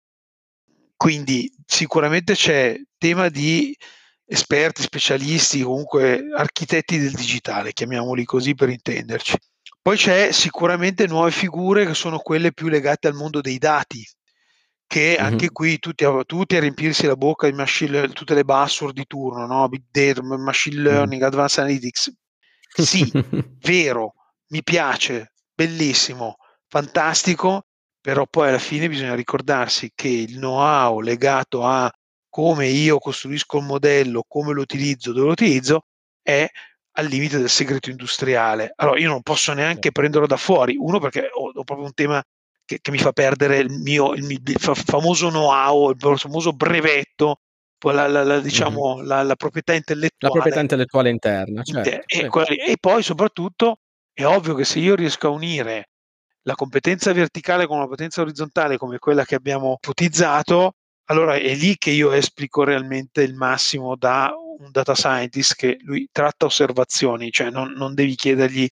Quindi 0.96 1.50
sicuramente 1.66 2.34
c'è 2.34 2.78
tema 2.98 3.28
di 3.28 3.76
esperti, 4.26 4.82
specialisti, 4.82 5.62
comunque 5.62 6.26
architetti 6.34 6.98
del 6.98 7.12
digitale, 7.12 7.72
chiamiamoli 7.72 8.24
così 8.24 8.54
per 8.54 8.68
intenderci. 8.68 9.36
Poi 9.82 9.96
c'è 9.96 10.32
sicuramente 10.32 11.06
nuove 11.06 11.30
figure 11.30 11.84
che 11.84 11.94
sono 11.94 12.18
quelle 12.18 12.52
più 12.52 12.68
legate 12.68 13.06
al 13.06 13.14
mondo 13.14 13.40
dei 13.40 13.58
dati, 13.58 14.02
che 14.86 15.16
mm-hmm. 15.16 15.24
anche 15.24 15.50
qui 15.50 15.78
tutti 15.78 16.04
a, 16.04 16.22
tutti 16.24 16.56
a, 16.56 16.60
riempirsi 16.60 17.06
la 17.06 17.16
bocca 17.16 17.48
di 17.48 17.54
machine, 17.54 18.08
tutte 18.08 18.34
le 18.34 18.44
buzzword 18.44 18.94
di 18.94 19.06
turno, 19.06 19.46
no? 19.46 19.68
big 19.68 19.84
data, 19.90 20.22
machine 20.22 20.80
learning, 20.80 21.22
mm. 21.22 21.26
advanced 21.26 21.62
analytics. 21.62 22.12
Sì, 22.76 23.10
vero, 23.60 24.14
mi 24.48 24.62
piace, 24.62 25.34
bellissimo, 25.54 26.36
fantastico, 26.66 27.66
però 28.00 28.26
poi 28.26 28.48
alla 28.48 28.58
fine 28.58 28.88
bisogna 28.88 29.14
ricordarsi 29.14 29.92
che 29.94 30.08
il 30.08 30.36
know-how 30.36 31.00
legato 31.00 31.64
a 31.64 31.90
come 32.34 32.66
io 32.66 32.98
costruisco 32.98 33.58
il 33.58 33.64
modello, 33.64 34.24
come 34.26 34.52
lo 34.52 34.62
utilizzo, 34.62 35.12
dove 35.12 35.26
lo 35.26 35.32
utilizzo, 35.34 35.84
è 36.20 36.44
al 36.96 37.06
limite 37.06 37.38
del 37.38 37.48
segreto 37.48 37.90
industriale. 37.90 38.72
Allora 38.74 38.98
io 38.98 39.08
non 39.08 39.22
posso 39.22 39.52
neanche 39.52 39.92
prenderlo 39.92 40.26
da 40.26 40.36
fuori, 40.36 40.74
uno 40.76 40.98
perché 40.98 41.28
ho, 41.32 41.52
ho 41.54 41.62
proprio 41.62 41.86
un 41.86 41.94
tema 41.94 42.20
che, 42.64 42.80
che, 42.80 42.90
mi 42.90 42.98
fa 42.98 43.12
perdere 43.12 43.58
il 43.58 43.70
mio 43.70 44.14
il, 44.14 44.28
il 44.28 44.58
famoso 44.58 45.28
know-how, 45.28 45.90
il 45.90 46.18
famoso 46.18 46.52
brevetto, 46.52 47.38
la, 47.84 48.08
la, 48.08 48.24
la, 48.24 48.40
diciamo, 48.40 48.96
mm-hmm. 48.96 49.06
la, 49.06 49.36
proprietà 49.36 49.72
intellettuale. 49.74 50.16
La 50.18 50.30
proprietà 50.30 50.60
intellettuale 50.60 51.10
interna. 51.10 51.62
Certo, 51.62 51.88
e, 51.88 52.04
certo. 52.08 52.46
e 52.48 52.76
poi 52.80 53.04
soprattutto 53.04 53.78
è 54.12 54.24
ovvio 54.24 54.56
che 54.56 54.64
se 54.64 54.80
io 54.80 54.96
riesco 54.96 55.28
a 55.28 55.30
unire 55.30 55.90
la 56.42 56.56
competenza 56.56 57.12
verticale 57.12 57.68
con 57.68 57.76
una 57.76 57.86
competenza 57.86 58.22
orizzontale 58.22 58.76
come 58.76 58.98
quella 58.98 59.24
che 59.24 59.36
abbiamo 59.36 59.78
ipotizzato, 59.80 60.72
allora 61.06 61.34
è 61.34 61.54
lì 61.54 61.76
che 61.76 61.90
io 61.90 62.12
esplico 62.12 62.64
realmente 62.64 63.22
il 63.22 63.34
massimo 63.34 63.96
da 63.96 64.32
un 64.58 64.70
data 64.70 64.94
scientist 64.94 65.54
che 65.54 65.76
lui 65.80 66.08
tratta 66.10 66.46
osservazioni, 66.46 67.30
cioè 67.30 67.50
non, 67.50 67.72
non 67.72 67.94
devi 67.94 68.14
chiedergli 68.14 68.68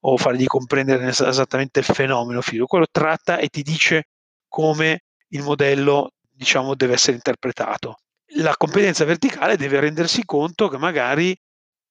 o 0.00 0.16
fargli 0.16 0.46
comprendere 0.46 1.08
esattamente 1.08 1.80
il 1.80 1.84
fenomeno 1.84 2.40
fido, 2.40 2.66
quello 2.66 2.86
tratta 2.90 3.38
e 3.38 3.48
ti 3.48 3.62
dice 3.62 4.08
come 4.48 5.02
il 5.28 5.42
modello 5.42 6.12
diciamo 6.30 6.74
deve 6.74 6.94
essere 6.94 7.16
interpretato. 7.16 7.96
La 8.36 8.56
competenza 8.56 9.04
verticale 9.04 9.56
deve 9.56 9.80
rendersi 9.80 10.24
conto 10.24 10.68
che 10.68 10.78
magari 10.78 11.36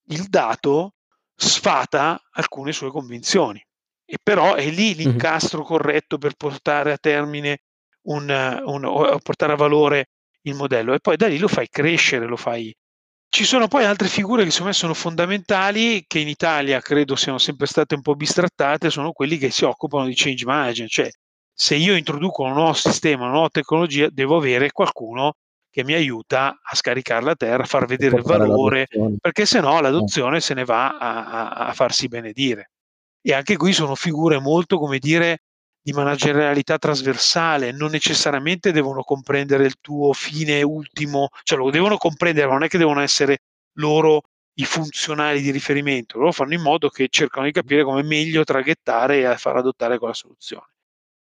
il 0.10 0.28
dato 0.28 0.94
sfata 1.36 2.22
alcune 2.32 2.72
sue 2.72 2.92
convinzioni. 2.92 3.64
E 4.06 4.18
però 4.22 4.54
è 4.54 4.70
lì 4.70 4.94
l'incastro 4.94 5.64
corretto 5.64 6.18
per 6.18 6.36
portare 6.36 6.92
a 6.92 6.98
termine 6.98 7.62
un, 8.06 8.62
un, 8.66 8.86
o 8.86 9.20
portare 9.20 9.54
a 9.54 9.56
valore 9.56 10.10
il 10.42 10.56
modello 10.56 10.94
e 10.94 11.00
poi 11.00 11.16
da 11.18 11.28
lì 11.28 11.38
lo 11.38 11.48
fai 11.48 11.68
crescere, 11.70 12.26
lo 12.26 12.38
fai. 12.38 12.76
Ci 13.28 13.44
sono 13.44 13.68
poi 13.68 13.84
altre 13.84 14.08
figure 14.08 14.44
che 14.44 14.52
secondo 14.52 14.72
me 14.72 14.78
sono 14.78 14.94
fondamentali, 14.94 16.06
che 16.08 16.20
in 16.20 16.28
Italia 16.28 16.80
credo 16.80 17.16
siano 17.16 17.38
sempre 17.38 17.66
state 17.68 17.96
un 17.96 18.02
po' 18.02 18.16
bistrattate, 18.16 18.90
sono 18.90 19.12
quelli 19.12 19.38
che 19.38 19.52
si 19.52 19.66
occupano 19.66 20.06
di 20.06 20.14
change 20.16 20.46
management, 20.46 20.90
cioè 20.90 21.10
se 21.54 21.76
io 21.76 21.96
introduco 21.96 22.44
un 22.44 22.54
nuovo 22.54 22.74
sistema, 22.74 23.24
una 23.24 23.32
nuova 23.32 23.50
tecnologia, 23.50 24.08
devo 24.10 24.38
avere 24.38 24.72
qualcuno 24.72 25.34
che 25.70 25.84
mi 25.84 25.94
aiuta 25.94 26.60
a 26.62 26.76
scaricare 26.76 27.26
la 27.26 27.36
terra, 27.36 27.64
a 27.64 27.66
far 27.66 27.86
vedere 27.86 28.18
il 28.18 28.24
valore, 28.24 28.88
perché 29.20 29.46
se 29.46 29.60
no 29.60 29.82
l'adozione 29.82 30.40
se 30.40 30.54
ne 30.54 30.64
va 30.64 30.98
a, 30.98 31.26
a, 31.26 31.50
a 31.68 31.74
farsi 31.74 32.08
benedire. 32.08 32.72
E 33.22 33.34
anche 33.34 33.58
qui 33.58 33.74
sono 33.74 33.96
figure 33.96 34.40
molto, 34.40 34.78
come 34.78 35.00
dire, 35.00 35.40
di 35.86 35.94
managerialità 35.94 36.80
trasversale, 36.80 37.72
non 37.72 37.92
necessariamente 37.92 38.72
devono 38.72 39.04
comprendere 39.04 39.68
il 39.68 39.76
tuo 39.80 40.14
fine 40.14 40.64
ultimo, 40.64 41.30
cioè 41.44 41.60
lo 41.60 41.70
devono 41.70 41.98
comprendere, 41.98 42.48
ma 42.48 42.54
non 42.54 42.64
è 42.64 42.68
che 42.68 42.80
devono 42.80 43.02
essere 43.02 43.44
loro 43.74 44.24
i 44.56 44.66
funzionali 44.66 45.42
di 45.42 45.52
riferimento, 45.52 46.18
loro 46.18 46.32
fanno 46.32 46.56
in 46.56 46.62
modo 46.62 46.90
che 46.90 47.06
cercano 47.08 47.46
di 47.46 47.52
capire 47.52 47.84
come 47.84 48.02
meglio 48.02 48.44
traghettare 48.44 49.32
e 49.32 49.38
far 49.38 49.58
adottare 49.58 50.00
quella 50.00 50.16
soluzione. 50.16 50.66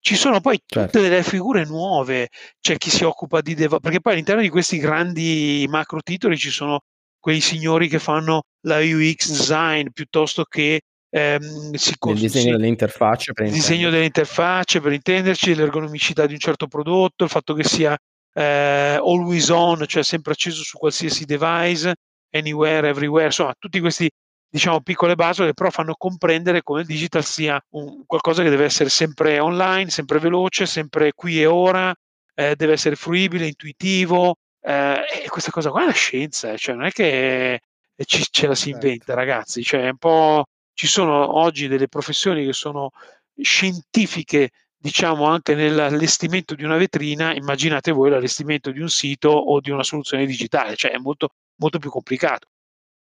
Ci 0.00 0.16
sono 0.16 0.40
poi 0.40 0.56
tutte 0.64 0.80
certo. 0.80 1.00
delle 1.02 1.22
figure 1.22 1.66
nuove, 1.66 2.30
c'è 2.58 2.78
chi 2.78 2.88
si 2.88 3.04
occupa 3.04 3.42
di 3.42 3.54
dev- 3.54 3.80
perché 3.80 4.00
poi 4.00 4.14
all'interno 4.14 4.40
di 4.40 4.48
questi 4.48 4.78
grandi 4.78 5.66
macro 5.68 6.00
titoli 6.00 6.38
ci 6.38 6.50
sono 6.50 6.80
quei 7.18 7.42
signori 7.42 7.87
che 7.87 7.98
fanno 7.98 8.44
la 8.62 8.78
UX 8.78 9.28
design 9.28 9.88
piuttosto 9.92 10.44
che 10.44 10.80
ehm, 11.11 11.75
si 11.75 11.94
il 12.01 12.18
disegno 12.18 12.57
delle 12.57 12.68
interfacce 12.68 13.33
per 13.33 13.47
il 13.47 13.53
disegno 13.53 13.90
delle 13.90 14.05
interfacce 14.05 14.81
per 14.81 14.92
intenderci, 14.92 15.55
l'ergonomicità 15.55 16.27
di 16.27 16.35
un 16.35 16.38
certo 16.38 16.66
prodotto, 16.66 17.25
il 17.25 17.31
fatto 17.31 17.55
che 17.55 17.64
sia 17.64 17.97
eh, 18.35 18.99
always 19.01 19.49
on, 19.49 19.85
cioè 19.87 20.03
sempre 20.03 20.33
acceso 20.33 20.62
su 20.62 20.79
qualsiasi 20.79 21.25
device, 21.25 21.94
anywhere, 22.31 22.88
everywhere, 22.88 23.27
insomma, 23.27 23.55
tutti 23.59 23.81
questi 23.81 24.09
diciamo 24.51 24.81
piccole 24.81 25.14
basi 25.14 25.44
che 25.44 25.53
però 25.53 25.71
fanno 25.71 25.94
comprendere 25.94 26.62
come 26.62 26.81
il 26.81 26.87
digital 26.87 27.23
sia 27.23 27.61
un, 27.71 28.05
qualcosa 28.07 28.42
che 28.42 28.51
deve 28.51 28.64
essere 28.64 28.88
sempre 28.88 29.38
online, 29.38 29.90
sempre 29.90 30.18
veloce, 30.18 30.66
sempre 30.66 31.12
qui 31.14 31.40
e 31.40 31.47
ora, 31.47 31.94
eh, 32.35 32.55
deve 32.57 32.73
essere 32.73 32.97
fruibile, 32.97 33.47
intuitivo, 33.47 34.37
eh, 34.62 35.05
e 35.25 35.29
questa 35.29 35.51
cosa 35.51 35.71
qua 35.71 35.81
è 35.81 35.85
una 35.85 35.92
scienza, 35.92 36.53
eh, 36.53 36.59
cioè 36.59 36.75
non 36.75 36.87
è 36.87 36.90
che 36.90 37.61
ci, 38.05 38.25
ce 38.31 38.47
la 38.47 38.55
si 38.55 38.71
inventa, 38.71 39.14
ragazzi, 39.14 39.62
cioè 39.62 39.83
è 39.83 39.90
un 39.90 39.97
po' 39.99 40.44
ci 40.78 40.86
sono 40.86 41.36
oggi 41.36 41.66
delle 41.66 41.88
professioni 41.88 42.44
che 42.44 42.52
sono 42.52 42.92
scientifiche, 43.36 44.50
diciamo 44.76 45.24
anche 45.24 45.56
nell'allestimento 45.56 46.54
di 46.54 46.62
una 46.62 46.76
vetrina, 46.76 47.34
immaginate 47.34 47.90
voi 47.90 48.10
l'allestimento 48.10 48.70
di 48.70 48.78
un 48.78 48.88
sito 48.88 49.28
o 49.28 49.58
di 49.58 49.72
una 49.72 49.82
soluzione 49.82 50.24
digitale, 50.24 50.76
cioè 50.76 50.92
è 50.92 50.98
molto, 50.98 51.30
molto 51.56 51.80
più 51.80 51.90
complicato. 51.90 52.46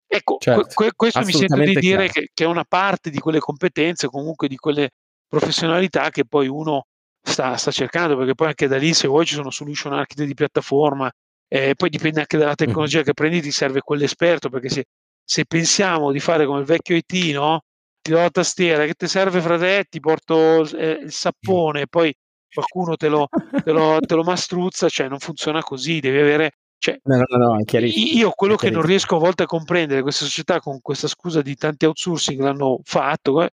Ecco, 0.06 0.38
certo, 0.40 0.68
que- 0.76 0.92
questo 0.96 1.22
mi 1.22 1.32
sento 1.32 1.58
di 1.58 1.74
dire 1.74 2.08
che, 2.08 2.30
che, 2.36 2.44
è 2.44 2.48
una 2.48 2.66
parte 2.66 3.10
di 3.10 3.18
quelle 3.18 3.40
competenze, 3.40 4.10
comunque 4.10 4.48
di 4.48 4.58
quelle 4.58 4.92
professionalità 5.28 6.12
che 6.12 6.24
poi 6.24 6.48
uno 6.48 6.86
sta, 7.20 7.58
sta 7.58 7.72
cercando, 7.72 8.16
perché 8.16 8.36
poi 8.36 8.50
anche 8.50 8.68
da 8.68 8.78
lì 8.78 8.94
se 8.94 9.08
vuoi 9.08 9.26
ci 9.26 9.34
sono 9.34 9.50
solution 9.50 9.92
architect 9.92 10.28
di 10.28 10.36
piattaforma, 10.36 11.12
eh, 11.48 11.74
poi 11.74 11.90
dipende 11.90 12.20
anche 12.20 12.38
dalla 12.38 12.54
tecnologia 12.54 13.02
che 13.02 13.16
prendi, 13.16 13.42
ti 13.42 13.50
serve 13.50 13.82
quell'esperto, 13.82 14.50
perché 14.50 14.70
se 14.70 14.86
se 15.26 15.46
pensiamo 15.46 16.12
di 16.12 16.20
fare 16.20 16.46
come 16.46 16.60
il 16.60 16.66
vecchio 16.66 16.96
IT, 16.96 17.34
no? 17.34 17.62
Ti 18.00 18.12
do 18.12 18.18
la 18.18 18.30
tastiera, 18.30 18.86
che 18.86 18.94
ti 18.94 19.08
serve 19.08 19.42
frate? 19.42 19.86
Ti 19.90 20.00
porto 20.00 20.64
eh, 20.78 21.00
il 21.04 21.12
sappone, 21.12 21.88
poi 21.88 22.16
qualcuno 22.48 22.96
te 22.96 23.10
lo, 23.10 23.28
te, 23.64 23.72
lo, 23.72 24.00
te 24.00 24.14
lo, 24.16 24.24
mastruzza, 24.24 24.88
cioè 24.88 25.10
non 25.10 25.20
funziona 25.20 25.62
così, 25.62 26.00
devi 26.00 26.20
avere... 26.20 26.52
Cioè, 26.78 27.00
no, 27.04 27.16
no, 27.28 27.38
no, 27.38 27.58
io 27.80 28.30
quello 28.32 28.56
che 28.56 28.70
non 28.70 28.84
riesco 28.84 29.16
a 29.16 29.20
volte 29.20 29.44
a 29.44 29.48
comprendere, 29.48 30.04
queste 30.04 30.26
società 30.26 30.60
con 30.60 30.82
questa 30.82 31.08
scusa 31.08 31.42
di 31.42 31.56
tanti 31.56 31.86
outsourcing 31.86 32.40
l'hanno 32.40 32.80
fatto, 32.84 33.42
eh, 33.42 33.50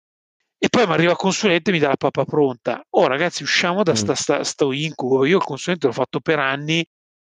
e 0.58 0.70
poi 0.70 0.88
mi 0.88 0.94
arriva 0.94 1.12
il 1.12 1.18
consulente 1.18 1.70
e 1.70 1.74
mi 1.74 1.80
dà 1.80 1.90
la 1.90 1.98
pappa 1.98 2.24
pronta. 2.24 2.82
Oh 2.92 3.06
ragazzi, 3.08 3.44
usciamo 3.44 3.84
da 3.84 3.92
mm. 3.92 3.96
sta, 3.96 4.16
sta, 4.16 4.44
sto 4.44 4.72
incubo, 4.72 5.26
io 5.26 5.38
il 5.38 5.44
consulente 5.44 5.88
l'ho 5.88 5.94
fatto 5.94 6.20
per 6.20 6.40
anni, 6.40 6.86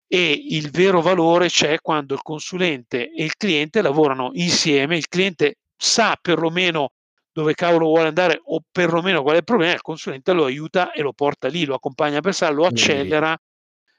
e 0.07 0.45
il 0.49 0.71
vero 0.71 1.01
valore 1.01 1.47
c'è 1.47 1.79
quando 1.81 2.13
il 2.13 2.21
consulente 2.21 3.11
e 3.11 3.23
il 3.23 3.35
cliente 3.35 3.81
lavorano 3.81 4.29
insieme, 4.33 4.95
il 4.95 5.07
cliente 5.07 5.57
sa 5.75 6.17
perlomeno 6.19 6.91
dove 7.31 7.53
cavolo 7.53 7.87
vuole 7.87 8.07
andare 8.07 8.41
o 8.43 8.61
perlomeno 8.71 9.21
qual 9.21 9.35
è 9.35 9.37
il 9.37 9.43
problema, 9.43 9.73
il 9.73 9.81
consulente 9.81 10.33
lo 10.33 10.45
aiuta 10.45 10.91
e 10.91 11.01
lo 11.01 11.13
porta 11.13 11.47
lì, 11.47 11.65
lo 11.65 11.75
accompagna 11.75 12.19
per 12.19 12.33
sé, 12.33 12.49
lo 12.49 12.65
accelera. 12.65 13.37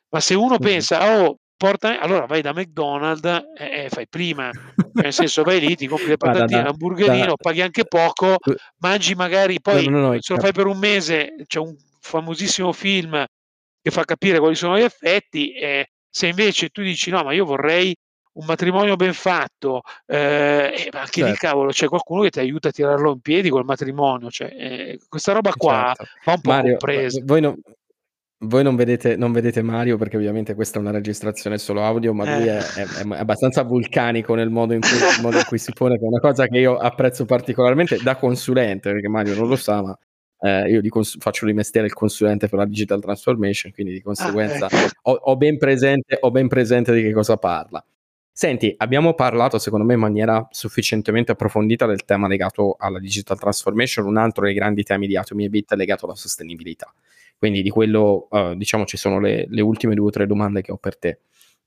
Ma 0.08 0.20
se 0.20 0.34
uno 0.34 0.58
pensa, 0.58 1.20
oh, 1.20 1.36
porta, 1.56 2.00
allora 2.00 2.26
vai 2.26 2.40
da 2.40 2.52
McDonald's 2.52 3.44
e 3.56 3.84
eh, 3.84 3.88
fai 3.90 4.08
prima, 4.08 4.50
cioè, 4.52 4.90
nel 4.94 5.12
senso 5.12 5.42
vai 5.42 5.60
lì, 5.60 5.76
ti 5.76 5.86
compri 5.86 6.08
le 6.08 6.16
patatine, 6.18 6.62
l'hamburgerino, 6.62 7.36
paghi 7.36 7.60
anche 7.60 7.84
poco, 7.84 8.38
mangi 8.78 9.14
magari, 9.14 9.60
poi 9.60 9.86
no, 9.86 9.98
no, 9.98 10.12
no, 10.12 10.20
se 10.20 10.34
lo 10.34 10.40
fai 10.40 10.52
per 10.52 10.66
un 10.66 10.78
mese, 10.78 11.34
c'è 11.46 11.58
un 11.58 11.76
famosissimo 12.00 12.72
film 12.72 13.24
che 13.82 13.90
fa 13.90 14.04
capire 14.04 14.38
quali 14.38 14.54
sono 14.54 14.78
gli 14.78 14.82
effetti, 14.82 15.52
e 15.52 15.90
se 16.08 16.26
invece 16.26 16.68
tu 16.68 16.82
dici 16.82 17.10
no, 17.10 17.22
ma 17.22 17.32
io 17.32 17.44
vorrei 17.44 17.94
un 18.38 18.44
matrimonio 18.46 18.96
ben 18.96 19.12
fatto, 19.12 19.82
eh, 20.06 20.16
eh, 20.16 20.88
ma 20.92 21.00
anche 21.00 21.20
certo. 21.20 21.30
lì 21.30 21.36
cavolo 21.36 21.70
c'è 21.70 21.88
qualcuno 21.88 22.22
che 22.22 22.30
ti 22.30 22.38
aiuta 22.38 22.68
a 22.68 22.72
tirarlo 22.72 23.12
in 23.12 23.20
piedi 23.20 23.48
col 23.50 23.64
matrimonio, 23.64 24.30
cioè, 24.30 24.48
eh, 24.56 24.98
questa 25.08 25.32
roba 25.32 25.52
qua 25.56 25.92
certo. 25.96 26.04
va 26.24 26.32
un 26.32 26.40
po' 26.40 26.50
Mario, 26.50 26.76
compresa. 26.76 27.20
Voi, 27.24 27.40
non, 27.40 27.60
voi 28.44 28.62
non, 28.62 28.76
vedete, 28.76 29.16
non 29.16 29.32
vedete, 29.32 29.60
Mario 29.62 29.96
perché 29.96 30.16
ovviamente 30.16 30.54
questa 30.54 30.78
è 30.78 30.80
una 30.80 30.92
registrazione 30.92 31.58
solo 31.58 31.82
audio, 31.82 32.14
ma 32.14 32.36
lui 32.36 32.46
è, 32.46 32.58
è, 32.58 32.84
è, 32.84 33.18
abbastanza 33.18 33.64
vulcanico 33.64 34.34
nel 34.36 34.50
modo 34.50 34.72
in, 34.72 34.80
cui, 34.80 35.20
modo 35.20 35.38
in 35.38 35.44
cui 35.44 35.58
si 35.58 35.72
pone, 35.72 35.98
che 35.98 36.04
è 36.04 36.08
una 36.08 36.20
cosa 36.20 36.46
che 36.46 36.58
io 36.58 36.76
apprezzo 36.76 37.24
particolarmente 37.24 37.98
da 38.00 38.14
consulente, 38.14 38.92
perché 38.92 39.08
Mario 39.08 39.34
non 39.34 39.48
lo 39.48 39.56
sa, 39.56 39.82
ma 39.82 39.98
eh, 40.40 40.70
io 40.70 40.80
cons- 40.88 41.16
faccio 41.18 41.46
di 41.46 41.52
mestiere 41.52 41.86
il 41.86 41.92
consulente 41.92 42.48
per 42.48 42.58
la 42.58 42.64
digital 42.64 43.00
transformation, 43.00 43.72
quindi 43.72 43.92
di 43.92 44.00
conseguenza 44.00 44.66
ah, 44.66 44.84
ecco. 44.84 45.00
ho, 45.02 45.12
ho, 45.12 45.36
ben 45.36 45.58
presente, 45.58 46.16
ho 46.20 46.30
ben 46.30 46.48
presente 46.48 46.92
di 46.94 47.02
che 47.02 47.12
cosa 47.12 47.36
parla. 47.36 47.84
Senti, 48.30 48.72
abbiamo 48.76 49.14
parlato 49.14 49.58
secondo 49.58 49.84
me 49.84 49.94
in 49.94 50.00
maniera 50.00 50.46
sufficientemente 50.52 51.32
approfondita 51.32 51.86
del 51.86 52.04
tema 52.04 52.28
legato 52.28 52.76
alla 52.78 53.00
digital 53.00 53.36
transformation, 53.36 54.06
un 54.06 54.16
altro 54.16 54.44
dei 54.44 54.54
grandi 54.54 54.84
temi 54.84 55.08
di 55.08 55.16
Atomi 55.16 55.44
e 55.44 55.48
Bit 55.48 55.72
è 55.72 55.76
legato 55.76 56.04
alla 56.04 56.14
sostenibilità. 56.14 56.92
Quindi 57.36 57.62
di 57.62 57.70
quello, 57.70 58.28
uh, 58.30 58.54
diciamo, 58.54 58.84
ci 58.84 58.96
sono 58.96 59.18
le, 59.18 59.46
le, 59.48 59.60
ultime 59.60 59.96
due 59.96 60.06
o 60.06 60.10
tre 60.10 60.26
domande 60.26 60.62
che 60.62 60.70
ho 60.70 60.76
per 60.76 60.96
te. 60.98 61.18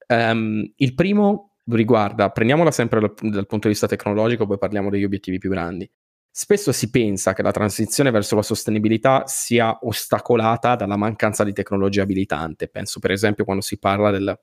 Um, 0.07 0.69
il 0.77 0.93
primo 0.93 1.55
riguarda, 1.65 2.29
prendiamola 2.29 2.71
sempre 2.71 3.01
dal, 3.01 3.13
dal 3.19 3.47
punto 3.47 3.67
di 3.67 3.73
vista 3.73 3.87
tecnologico, 3.87 4.45
poi 4.45 4.57
parliamo 4.57 4.89
degli 4.89 5.03
obiettivi 5.03 5.39
più 5.39 5.49
grandi. 5.49 5.89
Spesso 6.33 6.71
si 6.71 6.89
pensa 6.89 7.33
che 7.33 7.41
la 7.41 7.51
transizione 7.51 8.09
verso 8.09 8.35
la 8.35 8.41
sostenibilità 8.41 9.27
sia 9.27 9.79
ostacolata 9.81 10.77
dalla 10.77 10.95
mancanza 10.95 11.43
di 11.43 11.51
tecnologia 11.51 12.03
abilitante. 12.03 12.69
Penso 12.69 12.99
per 13.01 13.11
esempio 13.11 13.43
quando 13.43 13.61
si 13.61 13.77
parla 13.77 14.11
del, 14.11 14.39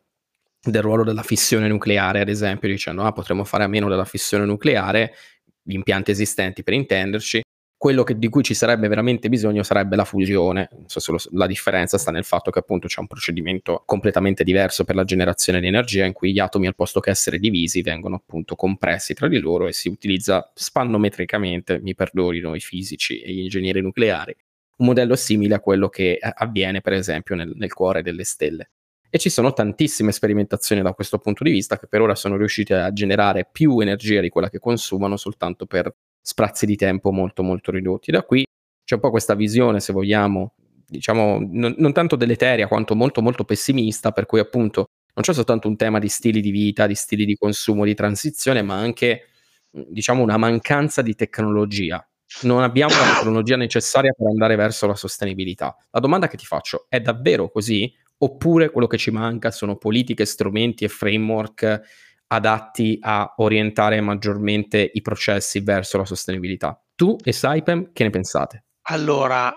del 0.60 0.82
ruolo 0.82 1.02
della 1.02 1.22
fissione 1.22 1.66
nucleare, 1.66 2.20
ad 2.20 2.28
esempio, 2.28 2.68
dicendo 2.68 3.04
ah, 3.04 3.12
potremmo 3.12 3.44
fare 3.44 3.64
a 3.64 3.68
meno 3.68 3.88
della 3.88 4.04
fissione 4.04 4.44
nucleare, 4.44 5.14
gli 5.62 5.74
impianti 5.74 6.10
esistenti 6.10 6.62
per 6.62 6.74
intenderci, 6.74 7.40
quello 7.78 8.02
che, 8.02 8.18
di 8.18 8.28
cui 8.28 8.42
ci 8.42 8.54
sarebbe 8.54 8.88
veramente 8.88 9.28
bisogno 9.28 9.62
sarebbe 9.62 9.94
la 9.94 10.04
fusione. 10.04 10.68
Lo, 11.06 11.18
la 11.30 11.46
differenza 11.46 11.96
sta 11.96 12.10
nel 12.10 12.24
fatto 12.24 12.50
che 12.50 12.58
appunto 12.58 12.88
c'è 12.88 12.98
un 12.98 13.06
procedimento 13.06 13.84
completamente 13.86 14.42
diverso 14.42 14.82
per 14.82 14.96
la 14.96 15.04
generazione 15.04 15.60
di 15.60 15.68
energia 15.68 16.04
in 16.04 16.12
cui 16.12 16.32
gli 16.32 16.40
atomi 16.40 16.66
al 16.66 16.74
posto 16.74 16.98
che 16.98 17.10
essere 17.10 17.38
divisi 17.38 17.80
vengono 17.80 18.16
appunto 18.16 18.56
compressi 18.56 19.14
tra 19.14 19.28
di 19.28 19.38
loro 19.38 19.68
e 19.68 19.72
si 19.72 19.88
utilizza 19.88 20.50
spannometricamente, 20.52 21.78
mi 21.80 21.94
perdonino 21.94 22.56
i 22.56 22.60
fisici 22.60 23.20
e 23.20 23.32
gli 23.32 23.40
ingegneri 23.42 23.80
nucleari, 23.80 24.34
un 24.78 24.86
modello 24.86 25.14
simile 25.14 25.54
a 25.54 25.60
quello 25.60 25.88
che 25.88 26.18
eh, 26.20 26.32
avviene 26.34 26.80
per 26.80 26.94
esempio 26.94 27.36
nel, 27.36 27.52
nel 27.54 27.72
cuore 27.72 28.02
delle 28.02 28.24
stelle. 28.24 28.70
E 29.08 29.18
ci 29.18 29.30
sono 29.30 29.52
tantissime 29.52 30.10
sperimentazioni 30.10 30.82
da 30.82 30.92
questo 30.92 31.18
punto 31.18 31.44
di 31.44 31.50
vista 31.50 31.78
che 31.78 31.86
per 31.86 32.00
ora 32.02 32.16
sono 32.16 32.36
riuscite 32.36 32.74
a 32.74 32.92
generare 32.92 33.48
più 33.50 33.78
energia 33.78 34.20
di 34.20 34.28
quella 34.28 34.50
che 34.50 34.58
consumano 34.58 35.16
soltanto 35.16 35.64
per 35.64 35.94
sprazzi 36.28 36.66
di 36.66 36.76
tempo 36.76 37.10
molto 37.10 37.42
molto 37.42 37.70
ridotti. 37.70 38.10
Da 38.10 38.22
qui 38.22 38.44
c'è 38.84 38.94
un 38.96 39.00
po' 39.00 39.08
questa 39.10 39.34
visione, 39.34 39.80
se 39.80 39.94
vogliamo, 39.94 40.52
diciamo, 40.86 41.38
non, 41.50 41.74
non 41.78 41.92
tanto 41.94 42.16
deleteria 42.16 42.68
quanto 42.68 42.94
molto 42.94 43.22
molto 43.22 43.44
pessimista, 43.44 44.12
per 44.12 44.26
cui 44.26 44.38
appunto 44.38 44.90
non 45.14 45.24
c'è 45.24 45.32
soltanto 45.32 45.68
un 45.68 45.76
tema 45.76 45.98
di 45.98 46.08
stili 46.08 46.42
di 46.42 46.50
vita, 46.50 46.86
di 46.86 46.94
stili 46.94 47.24
di 47.24 47.34
consumo, 47.34 47.84
di 47.86 47.94
transizione, 47.94 48.60
ma 48.60 48.74
anche 48.76 49.28
diciamo 49.70 50.22
una 50.22 50.36
mancanza 50.36 51.00
di 51.00 51.14
tecnologia. 51.14 52.06
Non 52.42 52.62
abbiamo 52.62 52.92
la 52.92 53.14
tecnologia 53.14 53.56
necessaria 53.56 54.12
per 54.14 54.26
andare 54.26 54.54
verso 54.54 54.86
la 54.86 54.94
sostenibilità. 54.94 55.74
La 55.90 56.00
domanda 56.00 56.28
che 56.28 56.36
ti 56.36 56.44
faccio 56.44 56.86
è 56.90 57.00
davvero 57.00 57.50
così? 57.50 57.90
Oppure 58.18 58.68
quello 58.68 58.86
che 58.86 58.98
ci 58.98 59.10
manca 59.10 59.50
sono 59.50 59.76
politiche, 59.76 60.26
strumenti 60.26 60.84
e 60.84 60.88
framework 60.88 61.80
adatti 62.28 62.98
a 63.00 63.34
orientare 63.38 64.00
maggiormente 64.00 64.90
i 64.92 65.00
processi 65.02 65.60
verso 65.60 65.98
la 65.98 66.04
sostenibilità. 66.04 66.80
Tu 66.94 67.16
e 67.22 67.32
Saipem 67.32 67.92
che 67.92 68.04
ne 68.04 68.10
pensate? 68.10 68.64
Allora, 68.88 69.54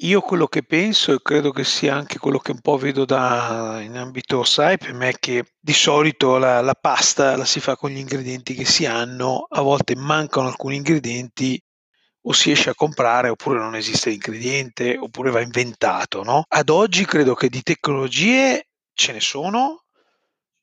Io 0.00 0.20
quello 0.20 0.46
che 0.46 0.62
penso, 0.64 1.12
e 1.12 1.20
credo 1.22 1.50
che 1.52 1.64
sia 1.64 1.94
anche 1.94 2.18
quello 2.18 2.38
che 2.38 2.50
un 2.52 2.60
po' 2.60 2.76
vedo 2.76 3.04
da 3.04 3.78
in 3.82 3.96
ambito 3.96 4.42
Saipem, 4.42 5.02
è 5.04 5.12
che 5.18 5.44
di 5.60 5.72
solito 5.72 6.38
la 6.38 6.60
la 6.60 6.74
pasta 6.74 7.36
la 7.36 7.44
si 7.44 7.60
fa 7.60 7.76
con 7.76 7.90
gli 7.90 7.98
ingredienti 7.98 8.54
che 8.54 8.64
si 8.64 8.84
hanno, 8.86 9.46
a 9.48 9.60
volte 9.60 9.94
mancano 9.94 10.48
alcuni 10.48 10.76
ingredienti 10.76 11.60
o 12.22 12.32
si 12.32 12.50
esce 12.50 12.70
a 12.70 12.74
comprare 12.74 13.28
oppure 13.28 13.58
non 13.58 13.74
esiste 13.76 14.10
l'ingrediente, 14.10 14.96
oppure 14.98 15.30
va 15.30 15.40
inventato, 15.40 16.22
no, 16.24 16.44
ad 16.48 16.68
oggi 16.70 17.04
credo 17.04 17.34
che 17.34 17.48
di 17.48 17.62
tecnologie 17.62 18.68
ce 18.94 19.12
ne 19.12 19.20
sono, 19.20 19.81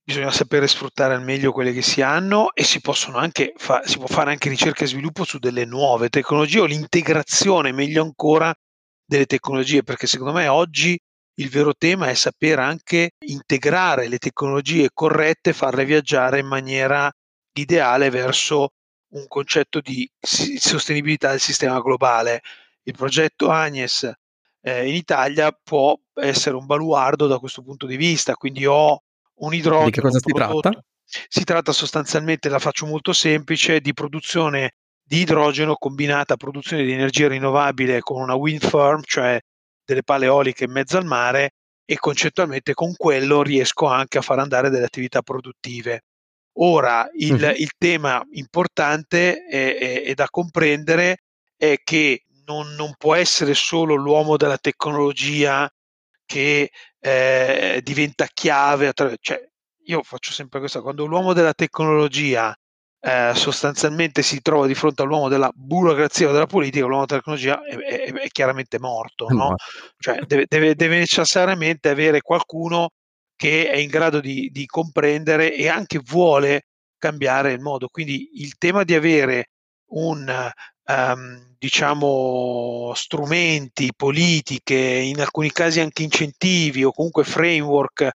bisogna 0.10 0.32
sapere 0.32 0.68
sfruttare 0.68 1.14
al 1.14 1.22
meglio 1.22 1.51
quelle 1.51 1.72
che 1.72 1.84
si 1.84 2.01
hanno 2.01 2.51
e 2.55 2.64
si 2.64 2.80
fa 2.80 2.95
si 2.95 3.97
può 3.99 4.07
fare 4.07 4.32
anche 4.32 4.49
ricerca 4.49 4.84
e 4.84 4.88
sviluppo 4.88 5.24
su 5.24 5.38
delle 5.38 5.66
nuove 5.66 6.10
tecnologie 6.10 6.62
o 6.62 6.66
l'integrazione, 6.66 7.72
meglio 7.72 8.01
ancora, 8.01 8.51
delle 9.05 9.28
tecnologie, 9.28 9.84
perché 9.84 10.07
secondo 10.07 10.34
me 10.34 10.47
oggi 10.47 10.99
il 11.36 11.49
vero 11.49 11.76
tema 11.76 12.07
è 12.07 12.16
saper 12.16 12.57
anche 12.57 13.12
integrare 13.24 14.07
le 14.07 14.18
tecnologie 14.18 14.89
corrette, 14.91 15.53
farle 15.53 15.86
viaggiare 15.86 16.39
in 16.39 16.47
maniera 16.47 17.12
ideale 17.53 18.10
verso 18.10 18.70
un 19.14 19.28
concetto 19.28 19.80
di 19.80 20.10
sostenibilità 20.20 21.30
del 21.30 21.39
sistema 21.39 21.80
globale. 21.82 22.41
Il 22.82 22.95
progetto 22.97 23.51
Agnes 23.51 24.12
eh, 24.62 24.89
in 24.89 24.95
Italia 24.95 25.51
può 25.51 25.95
essere 26.16 26.55
un 26.55 26.66
baluardo 26.66 27.28
da 27.28 27.38
questo 27.38 27.62
punto 27.62 27.86
di 27.86 27.95
vista, 27.95 28.34
quindi 28.34 28.66
ho 28.66 29.03
un 29.40 29.54
idrogeno. 29.54 29.86
Di 29.86 29.92
che 29.92 30.02
cosa 30.02 30.20
si 30.20 30.32
tratta? 30.32 30.72
Si 31.06 31.44
tratta 31.44 31.72
sostanzialmente, 31.72 32.50
la 32.50 32.60
faccio 32.60 32.86
molto 32.86 33.14
semplice, 33.14 33.80
di 33.80 33.94
produzione 33.94 34.74
di 35.10 35.22
idrogeno 35.22 35.76
combinata 35.76 36.36
a 36.36 36.38
produzione 36.38 36.84
di 36.84 36.92
energia 36.92 37.28
rinnovabile 37.28 38.00
con 38.00 38.22
una 38.22 38.36
wind 38.36 38.64
farm, 38.64 39.02
cioè 39.04 39.40
delle 39.84 40.04
pale 40.04 40.26
eoliche 40.26 40.66
in 40.66 40.72
mezzo 40.72 40.98
al 40.98 41.06
mare 41.06 41.54
e 41.84 41.98
concettualmente 41.98 42.76
con 42.76 42.94
quello 42.96 43.42
riesco 43.42 43.88
anche 43.88 44.20
a 44.20 44.22
far 44.22 44.38
andare 44.38 44.70
delle 44.70 44.86
attività 44.86 45.24
produttive. 45.24 46.04
Ora 46.60 47.10
il, 47.14 47.42
uh-huh. 47.42 47.56
il 47.58 47.72
tema 47.76 48.24
importante 48.34 49.46
è, 49.46 49.78
è, 49.78 50.04
è, 50.04 50.14
da 50.14 50.28
comprendere 50.30 51.24
è 51.58 51.78
che 51.84 52.26
non, 52.46 52.76
non, 52.76 52.94
può 52.96 53.16
essere 53.16 53.56
solo 53.56 53.96
l'uomo 53.96 54.38
della 54.38 54.60
tecnologia 54.60 55.68
che 56.26 56.70
eh, 57.00 57.80
diventa 57.84 58.28
chiave, 58.34 58.91
cioè, 59.20 59.41
io 59.86 60.04
faccio 60.04 60.32
sempre 60.32 60.60
questo, 60.60 60.82
quando 60.82 61.06
l'uomo 61.06 61.34
della 61.34 61.54
tecnologia 61.54 62.56
eh, 63.02 63.32
sostanzialmente 63.34 64.22
si 64.22 64.41
trova 64.41 64.68
di 64.68 64.76
fronte 64.76 65.02
all'uomo 65.02 65.30
della 65.30 65.50
burocrazia 65.54 66.30
o 66.30 66.32
della 66.34 66.45
politica, 66.45 66.86
l'uomo 66.86 67.06
della 67.06 67.22
tecnologia 67.22 67.64
è, 67.64 67.76
è, 67.78 68.14
è 68.14 68.28
chiaramente 68.28 68.80
morto, 68.80 69.28
no? 69.30 69.56
cioè, 69.97 70.20
deve, 70.28 70.45
deve, 70.47 70.76
deve, 70.76 71.00
necessariamente 71.00 71.89
avere 71.89 72.22
qualcuno 72.22 72.89
che 73.36 73.70
è 73.72 73.78
in 73.78 73.89
grado 73.89 74.20
di, 74.20 74.50
di, 74.52 74.66
comprendere 74.66 75.56
e 75.56 75.70
anche 75.70 76.00
vuole 76.04 76.64
cambiare 76.97 77.54
il 77.54 77.62
modo. 77.62 77.88
Quindi 77.88 78.41
il 78.41 78.58
tema 78.58 78.84
di 78.84 78.93
avere 78.93 79.45
un 79.91 80.52
um, 80.90 81.56
diciamo 81.58 82.92
strumenti, 82.96 83.92
politiche, 83.96 84.76
in 84.76 85.22
alcuni 85.22 85.52
casi 85.52 85.80
anche 85.80 86.04
incentivi 86.04 86.84
o 86.84 86.92
comunque 86.92 87.24
framework 87.24 88.10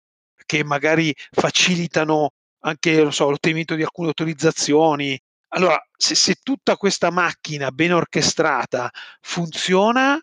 che 0.45 0.64
magari 0.64 1.14
facilitano 1.31 2.31
anche 2.64 3.11
so, 3.12 3.31
l'ottenimento 3.31 3.75
di 3.75 3.83
alcune 3.83 4.09
autorizzazioni. 4.09 5.18
Allora, 5.49 5.81
se, 5.97 6.14
se 6.14 6.37
tutta 6.43 6.77
questa 6.77 7.11
macchina 7.11 7.70
ben 7.70 7.93
orchestrata 7.93 8.91
funziona, 9.20 10.18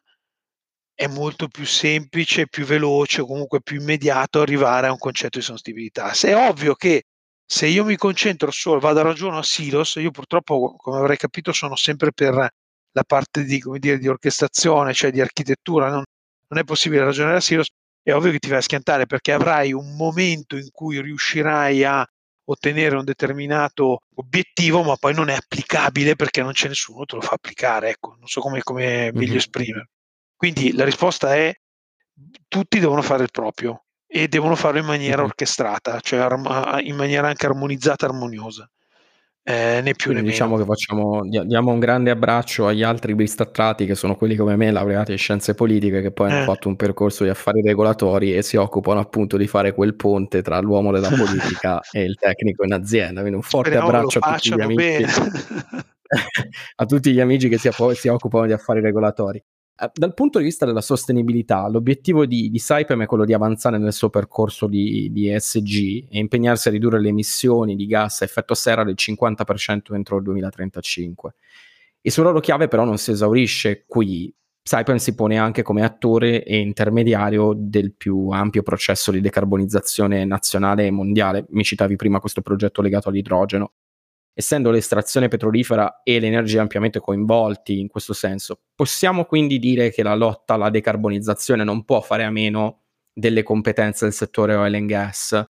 è 0.93 1.07
molto 1.07 1.47
più 1.47 1.65
semplice, 1.65 2.47
più 2.47 2.65
veloce 2.65 3.21
comunque 3.23 3.61
più 3.61 3.79
immediato 3.79 4.41
arrivare 4.41 4.87
a 4.87 4.91
un 4.91 4.97
concetto 4.97 5.39
di 5.39 5.43
sostenibilità. 5.45 6.13
Se 6.13 6.29
è 6.29 6.35
ovvio 6.35 6.75
che 6.75 7.05
se 7.51 7.67
io 7.67 7.83
mi 7.83 7.97
concentro 7.97 8.49
solo, 8.49 8.79
vado 8.79 9.01
a 9.01 9.03
ragiono 9.03 9.37
a 9.37 9.43
silos, 9.43 9.95
io 9.95 10.09
purtroppo, 10.09 10.73
come 10.77 10.99
avrei 10.99 11.17
capito, 11.17 11.51
sono 11.51 11.75
sempre 11.75 12.13
per 12.13 12.33
la 12.33 13.03
parte 13.05 13.43
di, 13.43 13.61
dire, 13.77 13.97
di 13.97 14.07
orchestrazione, 14.07 14.93
cioè 14.93 15.11
di 15.11 15.19
architettura, 15.19 15.89
non, 15.89 16.01
non, 16.47 16.59
è 16.59 16.63
possibile 16.63 17.03
ragionare 17.03 17.35
a 17.35 17.41
silos, 17.41 17.67
è 18.01 18.13
ovvio 18.13 18.31
che 18.31 18.39
ti 18.39 18.47
vai 18.47 18.59
a 18.59 18.61
schiantare 18.61 19.05
perché 19.05 19.33
avrai 19.33 19.73
un 19.73 19.97
momento 19.97 20.55
in 20.55 20.69
cui 20.71 21.01
riuscirai 21.01 21.83
a 21.83 22.07
ottenere 22.45 22.95
un 22.95 23.03
determinato 23.03 23.99
obiettivo, 24.15 24.81
ma 24.83 24.95
poi 24.95 25.13
non 25.13 25.27
è 25.27 25.35
applicabile 25.35 26.15
perché 26.15 26.41
non 26.41 26.53
c'è 26.53 26.69
nessuno 26.69 26.99
che 26.99 27.05
te 27.07 27.15
lo 27.15 27.21
fa 27.21 27.33
applicare. 27.33 27.89
Ecco, 27.89 28.15
non 28.17 28.27
so 28.27 28.39
come, 28.39 28.61
come 28.61 29.11
meglio 29.11 29.27
mm-hmm. 29.27 29.35
esprimere. 29.35 29.89
Quindi 30.37 30.71
la 30.71 30.85
risposta 30.85 31.35
è 31.35 31.53
tutti 32.47 32.79
devono 32.79 33.01
fare 33.01 33.23
il 33.23 33.31
proprio 33.31 33.87
e 34.13 34.27
devono 34.27 34.55
farlo 34.55 34.79
in 34.79 34.85
maniera 34.85 35.23
orchestrata, 35.23 36.01
cioè 36.01 36.27
in 36.83 36.95
maniera 36.97 37.29
anche 37.29 37.45
armonizzata, 37.45 38.07
armoniosa. 38.07 38.69
Eh, 39.43 39.79
né 39.81 39.93
più 39.95 40.11
né 40.11 40.21
diciamo 40.21 40.51
meno. 40.51 40.63
che 40.63 40.69
facciamo, 40.69 41.21
diamo 41.23 41.71
un 41.71 41.79
grande 41.79 42.11
abbraccio 42.11 42.67
agli 42.67 42.83
altri 42.83 43.15
bistrattati 43.15 43.87
che 43.87 43.95
sono 43.95 44.15
quelli 44.15 44.35
come 44.35 44.57
me, 44.57 44.69
laureati 44.69 45.13
in 45.13 45.17
scienze 45.17 45.55
politiche, 45.55 46.01
che 46.01 46.11
poi 46.11 46.29
eh. 46.29 46.33
hanno 46.33 46.43
fatto 46.43 46.67
un 46.67 46.75
percorso 46.75 47.23
di 47.23 47.29
affari 47.29 47.61
regolatori 47.61 48.35
e 48.35 48.41
si 48.41 48.57
occupano 48.57 48.99
appunto 48.99 49.37
di 49.37 49.47
fare 49.47 49.73
quel 49.73 49.95
ponte 49.95 50.41
tra 50.41 50.59
l'uomo 50.59 50.91
della 50.91 51.09
politica 51.09 51.79
e 51.89 52.03
il 52.03 52.17
tecnico 52.19 52.65
in 52.65 52.73
azienda. 52.73 53.21
Quindi 53.21 53.37
un 53.37 53.43
forte 53.43 53.69
Speriamo 53.69 53.87
abbraccio 53.87 54.19
a 54.19 54.33
tutti 54.33 54.53
gli 54.53 54.61
amici. 54.61 55.05
a 56.75 56.85
tutti 56.85 57.13
gli 57.13 57.19
amici 57.21 57.47
che 57.47 57.57
si, 57.57 57.69
si 57.93 58.07
occupano 58.09 58.45
di 58.45 58.51
affari 58.51 58.81
regolatori. 58.81 59.41
Eh, 59.81 59.89
dal 59.95 60.13
punto 60.13 60.37
di 60.37 60.45
vista 60.45 60.67
della 60.67 60.81
sostenibilità, 60.81 61.67
l'obiettivo 61.67 62.27
di, 62.27 62.51
di 62.51 62.59
Saipem 62.59 63.01
è 63.01 63.05
quello 63.07 63.25
di 63.25 63.33
avanzare 63.33 63.79
nel 63.79 63.93
suo 63.93 64.11
percorso 64.11 64.67
di, 64.67 65.09
di 65.11 65.27
ESG 65.27 66.07
e 66.09 66.19
impegnarsi 66.19 66.67
a 66.67 66.71
ridurre 66.71 67.01
le 67.01 67.09
emissioni 67.09 67.75
di 67.75 67.87
gas 67.87 68.21
a 68.21 68.25
effetto 68.25 68.53
serra 68.53 68.83
del 68.83 68.93
50% 68.95 69.95
entro 69.95 70.17
il 70.17 70.23
2035. 70.23 71.33
Il 72.01 72.11
suo 72.11 72.23
ruolo 72.23 72.39
chiave 72.39 72.67
però 72.67 72.83
non 72.83 72.99
si 72.99 73.09
esaurisce 73.09 73.85
qui. 73.87 74.31
Saipem 74.63 74.97
si 74.97 75.15
pone 75.15 75.39
anche 75.39 75.63
come 75.63 75.83
attore 75.83 76.43
e 76.43 76.59
intermediario 76.59 77.53
del 77.55 77.93
più 77.95 78.29
ampio 78.29 78.61
processo 78.61 79.09
di 79.09 79.19
decarbonizzazione 79.19 80.23
nazionale 80.25 80.85
e 80.85 80.91
mondiale. 80.91 81.45
Mi 81.49 81.63
citavi 81.63 81.95
prima 81.95 82.19
questo 82.19 82.41
progetto 82.41 82.83
legato 82.83 83.09
all'idrogeno 83.09 83.71
essendo 84.33 84.71
l'estrazione 84.71 85.27
petrolifera 85.27 86.01
e 86.03 86.19
l'energia 86.19 86.61
ampiamente 86.61 86.99
coinvolti 86.99 87.79
in 87.79 87.87
questo 87.87 88.13
senso, 88.13 88.61
possiamo 88.75 89.25
quindi 89.25 89.59
dire 89.59 89.91
che 89.91 90.03
la 90.03 90.15
lotta 90.15 90.53
alla 90.53 90.69
decarbonizzazione 90.69 91.63
non 91.63 91.83
può 91.85 92.01
fare 92.01 92.23
a 92.23 92.31
meno 92.31 92.83
delle 93.13 93.43
competenze 93.43 94.05
del 94.05 94.13
settore 94.13 94.55
oil 94.55 94.75
and 94.75 94.87
gas, 94.87 95.43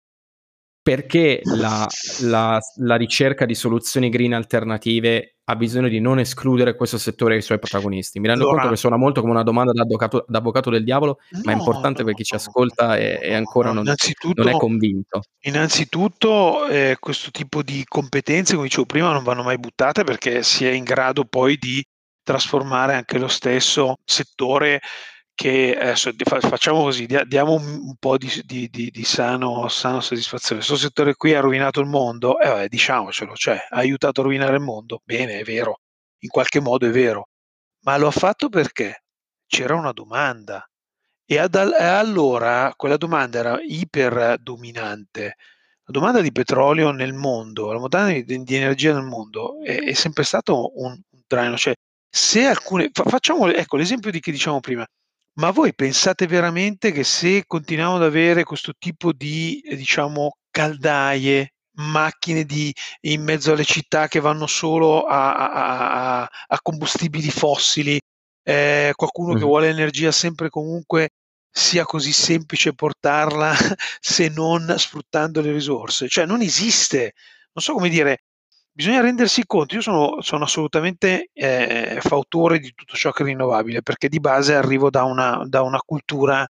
perché 0.82 1.40
la, 1.44 1.86
la, 2.22 2.58
la 2.76 2.96
ricerca 2.96 3.44
di 3.44 3.54
soluzioni 3.54 4.08
green 4.08 4.32
alternative 4.32 5.36
ha 5.44 5.56
bisogno 5.56 5.88
di 5.88 6.00
non 6.00 6.20
escludere 6.20 6.76
questo 6.76 6.96
settore 6.96 7.34
e 7.34 7.38
i 7.38 7.42
suoi 7.42 7.58
protagonisti. 7.58 8.20
Mi 8.20 8.28
rendo 8.28 8.44
allora, 8.44 8.58
conto 8.58 8.74
che 8.74 8.80
suona 8.80 8.96
molto 8.96 9.20
come 9.20 9.32
una 9.32 9.42
domanda 9.42 9.72
da 9.72 9.82
avvocato, 9.82 10.24
da 10.28 10.38
avvocato 10.38 10.70
del 10.70 10.84
diavolo, 10.84 11.18
no, 11.30 11.40
ma 11.44 11.52
è 11.52 11.56
importante 11.56 12.00
no, 12.00 12.06
per 12.06 12.14
chi 12.14 12.24
ci 12.24 12.34
ascolta 12.36 12.96
e, 12.96 13.18
e 13.20 13.34
ancora 13.34 13.72
non, 13.72 13.84
non, 13.84 14.48
è 14.48 14.52
convinto. 14.52 15.22
Innanzitutto 15.40 16.66
eh, 16.68 16.96
questo 17.00 17.30
tipo 17.30 17.62
di 17.62 17.84
competenze, 17.86 18.54
come 18.54 18.66
dicevo 18.66 18.86
prima, 18.86 19.12
non 19.12 19.24
vanno 19.24 19.42
mai 19.42 19.58
buttate 19.58 20.04
perché 20.04 20.42
si 20.44 20.64
è 20.64 20.70
in 20.70 20.84
grado 20.84 21.24
poi 21.24 21.56
di 21.56 21.84
trasformare 22.22 22.94
anche 22.94 23.18
lo 23.18 23.28
stesso 23.28 23.96
settore 24.04 24.80
che 25.34 25.76
adesso 25.76 26.12
facciamo 26.40 26.82
così, 26.82 27.06
diamo 27.06 27.54
un, 27.54 27.94
po' 27.98 28.18
di, 28.18 28.28
di, 28.44 28.68
di, 28.68 28.90
di 28.90 29.04
sano, 29.04 29.68
sano, 29.68 30.00
soddisfazione. 30.00 30.62
Questo 30.62 30.76
settore 30.76 31.14
qui 31.14 31.34
ha 31.34 31.40
rovinato 31.40 31.80
il 31.80 31.86
mondo, 31.86 32.38
eh, 32.38 32.48
vabbè, 32.48 32.68
diciamocelo, 32.68 33.34
cioè 33.34 33.56
ha 33.56 33.76
aiutato 33.76 34.20
a 34.20 34.24
rovinare 34.24 34.56
il 34.56 34.62
mondo, 34.62 35.00
bene, 35.04 35.38
è 35.38 35.44
vero, 35.44 35.80
in 36.18 36.28
qualche 36.28 36.60
modo 36.60 36.86
è 36.86 36.90
vero, 36.90 37.28
ma 37.84 37.96
lo 37.96 38.08
ha 38.08 38.10
fatto 38.10 38.48
perché 38.48 39.04
c'era 39.46 39.74
una 39.74 39.92
domanda 39.92 40.64
e, 41.24 41.38
ad, 41.38 41.54
allora 41.54 42.72
quella 42.76 42.96
domanda 42.96 43.38
era 43.38 43.58
iper 43.62 44.38
dominante. 44.40 45.36
La 45.84 45.92
domanda 45.92 46.20
di 46.20 46.32
petrolio 46.32 46.90
nel 46.90 47.12
mondo, 47.12 47.72
la 47.72 47.78
domanda 47.78 48.12
di, 48.12 48.42
di 48.42 48.54
energia 48.56 48.92
nel 48.92 49.04
mondo 49.04 49.62
è, 49.62 49.80
è 49.80 49.92
sempre 49.92 50.24
stato 50.24 50.72
un, 50.80 50.90
un 50.90 51.20
traino, 51.26 51.56
cioè 51.56 51.72
se 52.08 52.46
alcune, 52.46 52.90
facciamo 52.92 53.46
ecco 53.48 53.76
l'esempio 53.76 54.10
di 54.10 54.18
che 54.18 54.32
diciamo 54.32 54.58
prima, 54.58 54.84
ma 55.40 55.50
voi 55.52 55.74
pensate 55.74 56.26
veramente 56.26 56.92
che 56.92 57.02
se 57.02 57.44
continuiamo 57.46 57.96
ad 57.96 58.02
avere 58.02 58.44
questo 58.44 58.74
tipo 58.78 59.10
di, 59.12 59.60
eh, 59.62 59.74
diciamo, 59.74 60.36
caldaie, 60.50 61.54
macchine 61.78 62.44
di, 62.44 62.72
in 63.02 63.22
mezzo 63.22 63.52
alle 63.52 63.64
città 63.64 64.06
che 64.06 64.20
vanno 64.20 64.46
solo 64.46 65.04
a, 65.04 65.34
a, 65.34 66.20
a, 66.20 66.30
a 66.48 66.60
combustibili 66.60 67.30
fossili, 67.30 67.98
eh, 68.42 68.92
qualcuno 68.94 69.32
che 69.32 69.44
vuole 69.44 69.70
energia 69.70 70.12
sempre 70.12 70.46
e 70.48 70.50
comunque 70.50 71.08
sia 71.50 71.84
così 71.84 72.12
semplice 72.12 72.74
portarla 72.74 73.54
se 73.98 74.28
non 74.28 74.74
sfruttando 74.76 75.40
le 75.40 75.52
risorse? 75.52 76.06
Cioè 76.06 76.26
non 76.26 76.42
esiste, 76.42 77.14
non 77.54 77.64
so 77.64 77.72
come 77.72 77.88
dire, 77.88 78.24
bisogna 78.80 79.02
rendersi 79.02 79.44
conto, 79.44 79.74
io 79.74 79.82
sono, 79.82 80.22
sono 80.22 80.44
assolutamente 80.44 81.28
eh, 81.34 81.98
fautore 82.00 82.58
di 82.58 82.72
tutto 82.74 82.94
ciò 82.96 83.10
che 83.10 83.22
è 83.22 83.26
rinnovabile, 83.26 83.82
perché 83.82 84.08
di 84.08 84.20
base 84.20 84.54
arrivo 84.54 84.88
da 84.88 85.04
una, 85.04 85.42
da 85.46 85.60
una 85.60 85.80
cultura, 85.84 86.46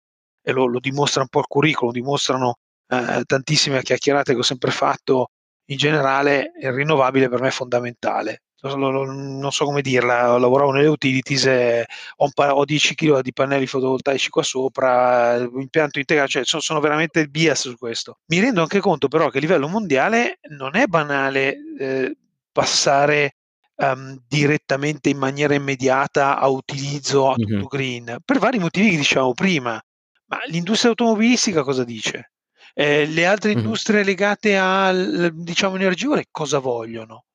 e 0.41 0.51
lo, 0.51 0.65
lo, 0.65 0.79
dimostra 0.79 1.21
un 1.21 1.27
po' 1.27 1.41
il 1.41 1.45
curriculum, 1.45 1.93
dimostrano 1.93 2.55
eh, 2.87 3.21
tantissime 3.25 3.83
chiacchierate 3.83 4.33
che 4.33 4.39
ho 4.39 4.43
sempre 4.43 4.71
fatto, 4.71 5.27
in 5.65 5.77
generale 5.77 6.51
il 6.59 6.71
rinnovabile 6.71 7.29
per 7.29 7.41
me 7.41 7.49
è 7.49 7.51
fondamentale. 7.51 8.41
Non 8.73 9.51
so 9.51 9.65
come 9.65 9.81
dirla, 9.81 10.37
lavoravo 10.37 10.71
nelle 10.71 10.87
utilities, 10.87 11.45
e 11.45 11.85
ho, 12.17 12.29
ho 12.33 12.65
10 12.65 12.95
kg 12.95 13.21
di 13.21 13.33
pannelli 13.33 13.67
fotovoltaici 13.67 14.29
qua 14.29 14.41
sopra, 14.43 15.35
impianto 15.37 15.99
integrato, 15.99 16.29
cioè 16.29 16.45
sono, 16.45 16.61
sono 16.61 16.79
veramente 16.79 17.27
bias 17.27 17.61
su 17.61 17.77
questo. 17.77 18.19
Mi 18.27 18.39
rendo 18.39 18.61
anche 18.61 18.79
conto 18.79 19.07
però 19.07 19.29
che 19.29 19.37
a 19.37 19.41
livello 19.41 19.67
mondiale 19.67 20.39
non 20.49 20.75
è 20.75 20.87
banale 20.87 21.57
eh, 21.77 22.17
passare 22.51 23.35
um, 23.75 24.19
direttamente 24.27 25.09
in 25.09 25.17
maniera 25.17 25.53
immediata 25.53 26.39
a 26.39 26.47
utilizzo 26.47 27.31
a 27.31 27.35
tutto 27.35 27.67
green, 27.67 28.17
per 28.23 28.39
vari 28.39 28.59
motivi 28.59 28.91
che 28.91 28.97
dicevamo 28.97 29.33
prima. 29.33 29.81
Ma 30.27 30.39
l'industria 30.47 30.89
automobilistica 30.89 31.63
cosa 31.63 31.83
dice? 31.83 32.31
Eh, 32.73 33.05
le 33.05 33.25
altre 33.25 33.51
mm-hmm. 33.51 33.59
industrie 33.59 34.03
legate 34.03 34.57
al 34.57 35.31
diciamo 35.33 35.75
energia 35.75 36.21
cosa 36.31 36.59
vogliono? 36.59 37.25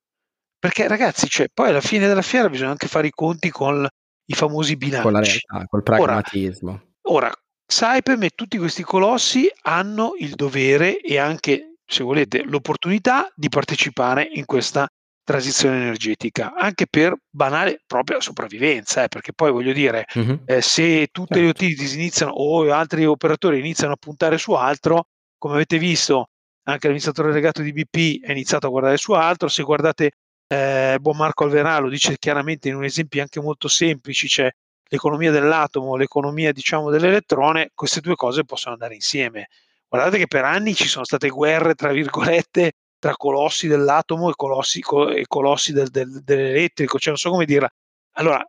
Perché 0.61 0.87
ragazzi, 0.87 1.27
cioè, 1.27 1.49
poi 1.53 1.71
alla 1.71 1.81
fine 1.81 2.07
della 2.07 2.21
fiera 2.21 2.51
bisogna 2.51 2.71
anche 2.71 2.87
fare 2.87 3.07
i 3.07 3.11
conti 3.11 3.49
con 3.49 3.89
i 4.27 4.35
famosi 4.35 4.77
bilanci. 4.77 5.03
Con 5.03 5.13
la 5.13 5.21
realtà, 5.21 5.67
col 5.67 5.83
pragmatismo. 5.83 6.71
Ora, 7.03 7.27
ora 7.27 7.35
Saipem 7.67 8.23
e 8.25 8.31
tutti 8.35 8.59
questi 8.59 8.83
colossi 8.83 9.51
hanno 9.63 10.13
il 10.19 10.35
dovere 10.35 11.01
e 11.01 11.19
anche, 11.19 11.77
se 11.87 12.05
volete, 12.05 12.43
l'opportunità 12.43 13.33
di 13.35 13.49
partecipare 13.49 14.29
in 14.33 14.45
questa 14.45 14.87
transizione 15.25 15.77
energetica, 15.77 16.53
anche 16.55 16.87
per 16.89 17.15
banale 17.31 17.81
propria 17.87 18.21
sopravvivenza, 18.21 19.05
eh, 19.05 19.09
perché 19.09 19.33
poi 19.33 19.53
voglio 19.53 19.73
dire, 19.73 20.05
mm-hmm. 20.19 20.37
eh, 20.45 20.61
se 20.61 21.09
tutte 21.11 21.35
certo. 21.35 21.41
le 21.41 21.49
utilities 21.49 21.95
iniziano 21.95 22.33
o 22.33 22.71
altri 22.73 23.07
operatori 23.07 23.61
iniziano 23.61 23.95
a 23.95 23.97
puntare 23.97 24.37
su 24.37 24.53
altro, 24.53 25.07
come 25.39 25.55
avete 25.55 25.79
visto, 25.79 26.27
anche 26.65 26.87
l'amministratore 26.87 27.33
legato 27.33 27.63
di 27.63 27.73
BP 27.73 28.25
è 28.25 28.33
iniziato 28.33 28.67
a 28.67 28.71
guardare 28.71 28.97
su 28.97 29.13
altro, 29.13 29.49
se 29.49 29.63
guardate 29.63 30.11
eh, 30.53 30.99
buon 31.01 31.17
Marco 31.17 31.45
Alverà 31.45 31.79
lo 31.79 31.89
dice 31.89 32.19
chiaramente 32.19 32.69
in 32.69 32.75
un 32.75 32.83
esempio 32.83 33.23
anche 33.23 33.41
molto 33.41 33.69
semplice, 33.69 34.27
c'è 34.27 34.51
l'economia 34.89 35.31
dell'atomo, 35.31 35.95
l'economia 35.95 36.51
diciamo 36.51 36.91
dell'elettrone, 36.91 37.71
queste 37.73 38.01
due 38.01 38.17
cose 38.17 38.45
possono 38.45 38.75
andare 38.75 38.95
insieme. 38.95 39.49
Guardate 39.89 40.19
che 40.19 40.27
per 40.27 40.45
anni 40.45 40.75
ci 40.75 40.89
sono 40.89 41.05
state 41.05 41.29
guerre, 41.29 41.75
tra 41.75 41.93
virgolette, 41.93 42.73
tra 42.99 43.15
colossi 43.15 43.69
dell'atomo 43.69 44.29
e 44.29 44.33
colossi, 44.35 44.83
e 45.15 45.25
colossi 45.29 45.73
del, 45.73 45.89
del, 45.89 46.21
dell'elettrico, 46.25 46.99
cioè 46.99 47.11
non 47.11 47.19
so 47.19 47.31
come 47.31 47.45
dirla. 47.45 47.71
Allora, 48.15 48.45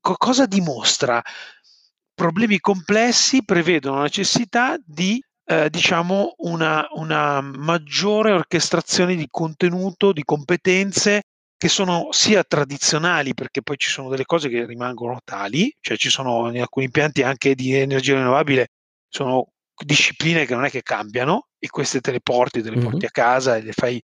co- 0.00 0.16
cosa 0.16 0.46
dimostra? 0.46 1.22
Problemi 2.14 2.60
complessi 2.60 3.44
prevedono 3.44 3.96
la 3.96 4.02
necessità 4.04 4.78
di 4.82 5.22
eh, 5.44 5.68
diciamo 5.68 6.34
una, 6.38 6.86
una 6.92 7.42
maggiore 7.42 8.32
orchestrazione 8.32 9.16
di 9.16 9.26
contenuto, 9.30 10.12
di 10.12 10.24
competenze 10.24 11.24
che 11.62 11.68
sono 11.68 12.08
sia 12.10 12.42
tradizionali, 12.42 13.34
perché 13.34 13.62
poi 13.62 13.76
ci 13.78 13.88
sono 13.88 14.08
delle 14.08 14.24
cose 14.24 14.48
che 14.48 14.66
rimangono 14.66 15.20
tali, 15.22 15.72
cioè 15.78 15.96
ci 15.96 16.10
sono 16.10 16.50
in 16.50 16.60
alcuni 16.60 16.86
impianti 16.86 17.22
anche 17.22 17.54
di 17.54 17.72
energia 17.72 18.16
rinnovabile, 18.16 18.70
sono 19.08 19.46
discipline 19.72 20.44
che 20.44 20.56
non 20.56 20.64
è 20.64 20.70
che 20.70 20.82
cambiano 20.82 21.50
e 21.60 21.68
queste 21.68 22.00
te 22.00 22.10
le 22.10 22.20
porti, 22.20 22.62
te 22.62 22.70
le 22.70 22.80
porti 22.80 22.96
mm-hmm. 22.96 23.06
a 23.06 23.10
casa 23.10 23.56
e 23.56 23.62
le 23.62 23.70
fai. 23.70 24.02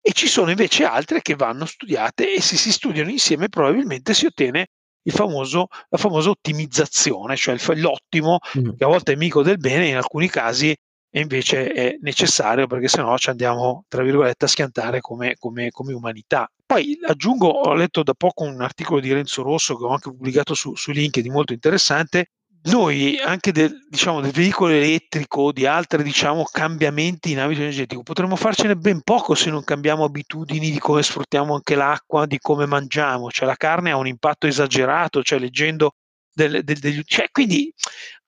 E 0.00 0.12
ci 0.14 0.26
sono 0.26 0.50
invece 0.50 0.82
altre 0.82 1.22
che 1.22 1.36
vanno 1.36 1.64
studiate 1.64 2.34
e 2.34 2.40
se 2.40 2.56
si 2.56 2.72
studiano 2.72 3.08
insieme 3.08 3.48
probabilmente 3.48 4.12
si 4.12 4.26
ottiene 4.26 4.66
famoso, 5.04 5.68
la 5.90 5.98
famosa 5.98 6.30
ottimizzazione, 6.30 7.36
cioè 7.36 7.56
l'ottimo, 7.76 8.38
mm-hmm. 8.58 8.76
che 8.76 8.82
a 8.82 8.88
volte 8.88 9.12
è 9.12 9.14
amico 9.14 9.44
del 9.44 9.58
bene, 9.58 9.86
in 9.86 9.94
alcuni 9.94 10.28
casi 10.28 10.74
e 11.10 11.20
invece 11.20 11.72
è 11.72 11.96
necessario 12.00 12.66
perché 12.66 12.88
sennò 12.88 13.16
ci 13.16 13.30
andiamo, 13.30 13.84
tra 13.88 14.02
virgolette, 14.02 14.44
a 14.44 14.48
schiantare 14.48 15.00
come, 15.00 15.36
come, 15.38 15.70
come, 15.70 15.92
umanità. 15.92 16.50
Poi 16.64 16.98
aggiungo, 17.06 17.48
ho 17.48 17.74
letto 17.74 18.02
da 18.02 18.14
poco 18.14 18.44
un 18.44 18.60
articolo 18.60 19.00
di 19.00 19.12
Renzo 19.12 19.42
Rosso 19.42 19.76
che 19.76 19.84
ho 19.84 19.90
anche 19.90 20.10
pubblicato 20.10 20.54
su, 20.54 20.74
su 20.74 20.90
LinkedIn 20.90 21.32
molto 21.32 21.52
interessante, 21.52 22.30
noi 22.66 23.18
anche 23.18 23.52
del, 23.52 23.86
diciamo, 23.88 24.20
del 24.20 24.32
veicolo 24.32 24.72
elettrico 24.72 25.52
di 25.52 25.66
altri 25.66 26.02
diciamo, 26.02 26.44
cambiamenti 26.50 27.30
in 27.30 27.38
ambito 27.38 27.60
energetico 27.60 28.02
potremmo 28.02 28.34
farcene 28.34 28.74
ben 28.74 29.02
poco 29.02 29.34
se 29.34 29.50
non 29.50 29.62
cambiamo 29.62 30.04
abitudini 30.04 30.70
di 30.70 30.78
come 30.78 31.02
sfruttiamo 31.02 31.54
anche 31.54 31.76
l'acqua, 31.76 32.26
di 32.26 32.38
come 32.38 32.66
mangiamo, 32.66 33.30
cioè 33.30 33.46
la 33.46 33.54
carne 33.54 33.92
ha 33.92 33.96
un 33.96 34.08
impatto 34.08 34.48
esagerato, 34.48 35.22
cioè 35.22 35.38
leggendo 35.38 35.94
del, 36.32 36.64
del, 36.64 36.78
degli... 36.78 37.02
Cioè, 37.04 37.28
quindi 37.30 37.72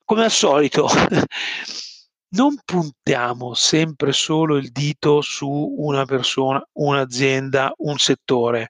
come 0.04 0.24
al 0.24 0.30
solito 0.30 0.88
non 2.30 2.56
puntiamo 2.64 3.54
sempre 3.54 4.12
solo 4.12 4.56
il 4.56 4.70
dito 4.70 5.20
su 5.20 5.48
una 5.48 6.04
persona, 6.04 6.62
un'azienda, 6.72 7.72
un 7.78 7.98
settore. 7.98 8.68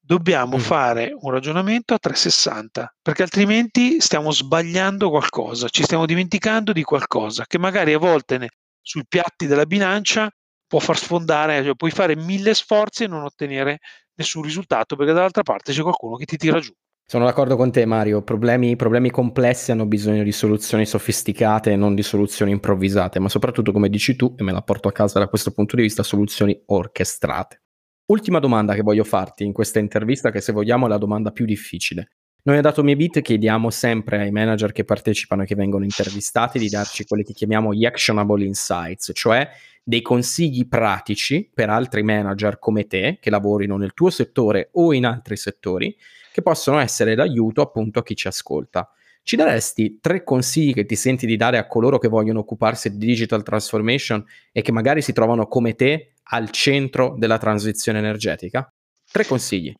Dobbiamo 0.00 0.56
mm. 0.56 0.60
fare 0.60 1.12
un 1.18 1.30
ragionamento 1.30 1.94
a 1.94 1.98
360, 1.98 2.96
perché 3.02 3.22
altrimenti 3.22 4.00
stiamo 4.00 4.30
sbagliando 4.32 5.10
qualcosa, 5.10 5.68
ci 5.68 5.82
stiamo 5.82 6.06
dimenticando 6.06 6.72
di 6.72 6.82
qualcosa 6.82 7.44
che 7.46 7.58
magari 7.58 7.92
a 7.92 7.98
volte 7.98 8.38
ne, 8.38 8.48
sui 8.80 9.04
piatti 9.06 9.46
della 9.46 9.66
bilancia 9.66 10.30
può 10.66 10.78
far 10.80 10.96
sfondare, 10.98 11.62
cioè 11.62 11.74
puoi 11.74 11.90
fare 11.90 12.16
mille 12.16 12.54
sforzi 12.54 13.04
e 13.04 13.08
non 13.08 13.22
ottenere 13.22 13.78
nessun 14.14 14.42
risultato, 14.42 14.96
perché 14.96 15.12
dall'altra 15.12 15.42
parte 15.42 15.72
c'è 15.72 15.82
qualcuno 15.82 16.16
che 16.16 16.24
ti 16.24 16.36
tira 16.36 16.60
giù. 16.60 16.72
Sono 17.08 17.24
d'accordo 17.24 17.54
con 17.54 17.70
te 17.70 17.86
Mario, 17.86 18.22
problemi, 18.22 18.74
problemi, 18.74 19.12
complessi 19.12 19.70
hanno 19.70 19.86
bisogno 19.86 20.24
di 20.24 20.32
soluzioni 20.32 20.84
sofisticate 20.84 21.70
e 21.70 21.76
non 21.76 21.94
di 21.94 22.02
soluzioni 22.02 22.50
improvvisate, 22.50 23.20
ma 23.20 23.28
soprattutto 23.28 23.70
come 23.70 23.88
dici 23.88 24.16
tu, 24.16 24.34
e 24.36 24.42
me 24.42 24.50
la 24.50 24.62
porto 24.62 24.88
a 24.88 24.92
casa 24.92 25.20
da 25.20 25.28
questo 25.28 25.52
punto 25.52 25.76
di 25.76 25.82
vista, 25.82 26.02
soluzioni 26.02 26.60
orchestrate. 26.66 27.62
Ultima 28.06 28.40
domanda 28.40 28.74
che 28.74 28.82
voglio 28.82 29.04
farti 29.04 29.44
in 29.44 29.52
questa 29.52 29.78
intervista, 29.78 30.32
che 30.32 30.40
se 30.40 30.50
vogliamo 30.50 30.86
è 30.86 30.88
la 30.88 30.98
domanda 30.98 31.30
più 31.30 31.44
difficile. 31.44 32.16
Noi 32.46 32.58
a 32.58 32.60
Dato 32.60 32.84
Bit 32.84 33.22
chiediamo 33.22 33.70
sempre 33.70 34.20
ai 34.20 34.30
manager 34.30 34.70
che 34.70 34.84
partecipano 34.84 35.42
e 35.42 35.46
che 35.46 35.56
vengono 35.56 35.82
intervistati 35.82 36.60
di 36.60 36.68
darci 36.68 37.04
quelli 37.04 37.24
che 37.24 37.32
chiamiamo 37.32 37.74
gli 37.74 37.84
actionable 37.84 38.44
insights, 38.44 39.10
cioè 39.14 39.48
dei 39.82 40.00
consigli 40.00 40.68
pratici 40.68 41.50
per 41.52 41.70
altri 41.70 42.04
manager 42.04 42.60
come 42.60 42.86
te 42.86 43.18
che 43.20 43.30
lavorino 43.30 43.76
nel 43.76 43.94
tuo 43.94 44.10
settore 44.10 44.68
o 44.74 44.92
in 44.92 45.06
altri 45.06 45.36
settori 45.36 45.96
che 46.32 46.40
possono 46.40 46.78
essere 46.78 47.16
d'aiuto 47.16 47.62
appunto 47.62 47.98
a 47.98 48.04
chi 48.04 48.14
ci 48.14 48.28
ascolta. 48.28 48.88
Ci 49.24 49.34
daresti 49.34 49.98
tre 50.00 50.22
consigli 50.22 50.72
che 50.72 50.86
ti 50.86 50.94
senti 50.94 51.26
di 51.26 51.34
dare 51.34 51.58
a 51.58 51.66
coloro 51.66 51.98
che 51.98 52.06
vogliono 52.06 52.38
occuparsi 52.38 52.96
di 52.96 53.04
digital 53.04 53.42
transformation 53.42 54.24
e 54.52 54.62
che 54.62 54.70
magari 54.70 55.02
si 55.02 55.12
trovano 55.12 55.48
come 55.48 55.74
te 55.74 56.12
al 56.22 56.50
centro 56.50 57.16
della 57.18 57.38
transizione 57.38 57.98
energetica? 57.98 58.72
Tre 59.10 59.24
consigli. 59.24 59.74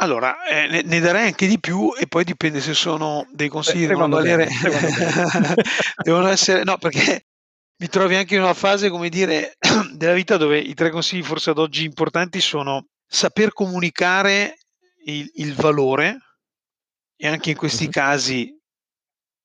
Allora, 0.00 0.44
eh, 0.44 0.82
ne, 0.84 1.00
darei 1.00 1.26
anche 1.26 1.46
di 1.46 1.58
più 1.58 1.92
e 1.98 2.06
poi 2.06 2.22
dipende 2.22 2.60
se 2.60 2.72
sono 2.72 3.26
dei 3.32 3.48
consigli 3.48 3.82
che 3.82 3.88
devono 3.88 4.16
valere. 4.16 4.48
devono 6.02 6.28
essere, 6.28 6.62
no, 6.62 6.78
perché 6.78 7.26
mi 7.80 7.88
trovi 7.88 8.14
anche 8.14 8.36
in 8.36 8.42
una 8.42 8.54
fase, 8.54 8.90
come 8.90 9.08
dire, 9.08 9.56
della 9.94 10.12
vita 10.12 10.36
dove 10.36 10.58
i 10.58 10.74
tre 10.74 10.90
consigli 10.90 11.22
forse 11.22 11.50
ad 11.50 11.58
oggi 11.58 11.84
importanti 11.84 12.40
sono 12.40 12.86
saper 13.06 13.52
comunicare 13.52 14.58
il, 15.06 15.28
il 15.34 15.54
valore 15.54 16.18
e 17.16 17.26
anche 17.26 17.50
in 17.50 17.56
questi 17.56 17.84
uh-huh. 17.84 17.90
casi, 17.90 18.56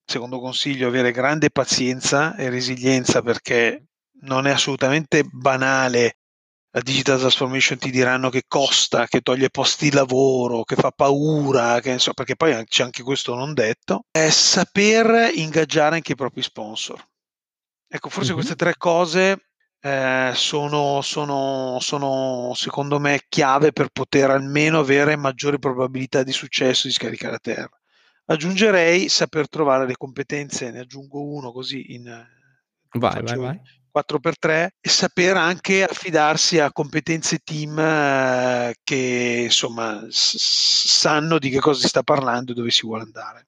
secondo 0.06 0.40
consiglio, 0.40 0.88
avere 0.88 1.12
grande 1.12 1.50
pazienza 1.50 2.36
e 2.36 2.50
resilienza 2.50 3.24
perché 3.24 3.86
non 4.22 4.46
è 4.46 4.52
assolutamente 4.52 5.24
banale. 5.24 6.18
La 6.76 6.82
digital 6.82 7.20
transformation 7.20 7.78
ti 7.78 7.92
diranno 7.92 8.32
che 8.32 8.46
costa, 8.48 9.06
che 9.06 9.22
toglie 9.22 9.52
posti 9.52 9.90
di 9.90 9.96
lavoro, 9.96 10.64
che 10.64 10.76
fa 10.76 10.90
paura, 10.90 11.80
che, 11.80 11.92
insomma, 11.92 12.16
perché 12.16 12.36
poi 12.36 12.66
c'è 12.66 12.82
anche 12.82 13.04
questo 13.04 13.36
non 13.36 13.54
detto, 13.54 14.06
è 14.10 14.30
saper 14.32 15.32
ingaggiare 15.36 15.96
anche 15.96 16.14
i 16.14 16.16
propri 16.16 16.42
sponsor. 16.42 17.00
Ecco, 17.88 18.10
forse 18.10 18.30
uh-huh. 18.30 18.38
queste 18.38 18.56
tre 18.56 18.76
cose 18.76 19.50
eh, 19.80 20.32
sono, 20.34 21.02
sono, 21.02 21.78
sono, 21.80 22.54
secondo 22.56 23.00
me 23.00 23.22
chiave 23.30 23.72
per 23.72 23.90
poter 23.90 24.32
almeno 24.32 24.80
avere 24.80 25.16
maggiori 25.16 25.60
probabilità 25.60 26.24
di 26.24 26.32
successo 26.32 26.88
di 26.88 26.94
scaricare 26.94 27.36
a 27.36 27.40
terra. 27.40 27.80
Aggiungerei 28.26 29.10
saper 29.10 29.48
trovare 29.48 29.86
le 29.86 29.96
competenze, 29.96 30.72
ne 30.72 30.80
aggiungo 30.80 31.22
uno 31.22 31.52
così 31.52 31.94
in 31.94 32.06
vai, 32.94 33.22
vai, 33.22 33.38
vai. 33.38 33.62
4x3 33.94 34.68
e 34.80 34.90
saper 34.90 35.38
anche 35.38 35.84
affidarsi 35.84 36.60
a 36.60 36.72
competenze 36.72 37.40
team 37.44 37.78
eh, 37.78 38.76
che 38.84 39.42
insomma 39.46 40.06
sanno 40.10 41.40
di 41.40 41.50
che 41.50 41.60
cosa 41.60 41.82
si 41.82 41.88
sta 41.88 42.04
parlando 42.04 42.52
e 42.52 42.56
dove 42.56 42.72
si 42.72 42.86
vuole 42.86 43.04
andare 43.04 43.48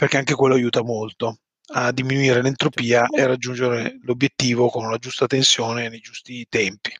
perché 0.00 0.16
anche 0.16 0.34
quello 0.34 0.54
aiuta 0.54 0.82
molto 0.82 1.40
a 1.72 1.92
diminuire 1.92 2.42
l'entropia 2.42 3.06
e 3.06 3.26
raggiungere 3.26 3.98
l'obiettivo 4.02 4.68
con 4.68 4.90
la 4.90 4.96
giusta 4.96 5.26
tensione 5.26 5.88
nei 5.88 6.00
giusti 6.00 6.46
tempi. 6.48 6.90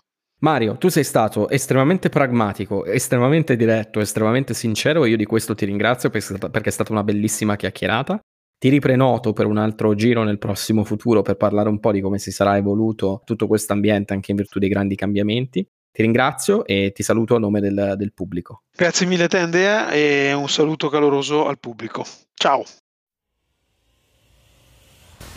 Mario, 0.41 0.77
tu 0.77 0.89
sei 0.89 1.05
stato 1.05 1.49
estremamente 1.49 2.09
pragmatico, 2.09 2.85
estremamente 2.85 3.57
diretto, 3.57 4.01
estremamente 4.01 4.55
sincero 4.55 5.05
e 5.05 5.11
io 5.11 5.17
di 5.17 5.27
questo 5.27 5.55
ti 5.55 5.65
ringrazio 5.65 6.09
perché 6.09 6.69
è 6.69 6.73
stata 6.73 6.93
una 6.93 7.03
bellissima 7.03 7.57
chiacchierata. 7.57 8.21
Ti 8.61 8.69
riprenoto 8.69 9.33
per 9.33 9.47
un 9.47 9.57
altro 9.57 9.95
giro 9.95 10.23
nel 10.23 10.37
prossimo 10.37 10.85
futuro 10.85 11.23
per 11.23 11.37
parlare 11.37 11.71
un 11.71 11.81
po' 11.81 11.93
di 11.93 12.03
come 12.03 12.19
si 12.19 12.31
sarà 12.31 12.59
evoluto 12.59 13.23
tutto 13.25 13.47
questo 13.47 13.73
ambiente 13.73 14.13
anche 14.13 14.33
in 14.33 14.37
virtù 14.37 14.59
dei 14.59 14.69
grandi 14.69 14.97
cambiamenti. 14.97 15.67
Ti 15.91 16.03
ringrazio 16.03 16.67
e 16.67 16.93
ti 16.95 17.03
saluto 17.03 17.35
a 17.35 17.39
nome 17.39 17.61
del, 17.61 17.95
del 17.97 18.13
pubblico. 18.13 18.65
Grazie 18.77 19.07
mille 19.07 19.25
a 19.25 19.29
te 19.29 19.39
Andrea 19.39 19.91
e 19.91 20.35
un 20.35 20.51
saluto 20.51 20.91
caloroso 20.91 21.47
al 21.47 21.59
pubblico. 21.59 22.05
Ciao. 22.35 22.63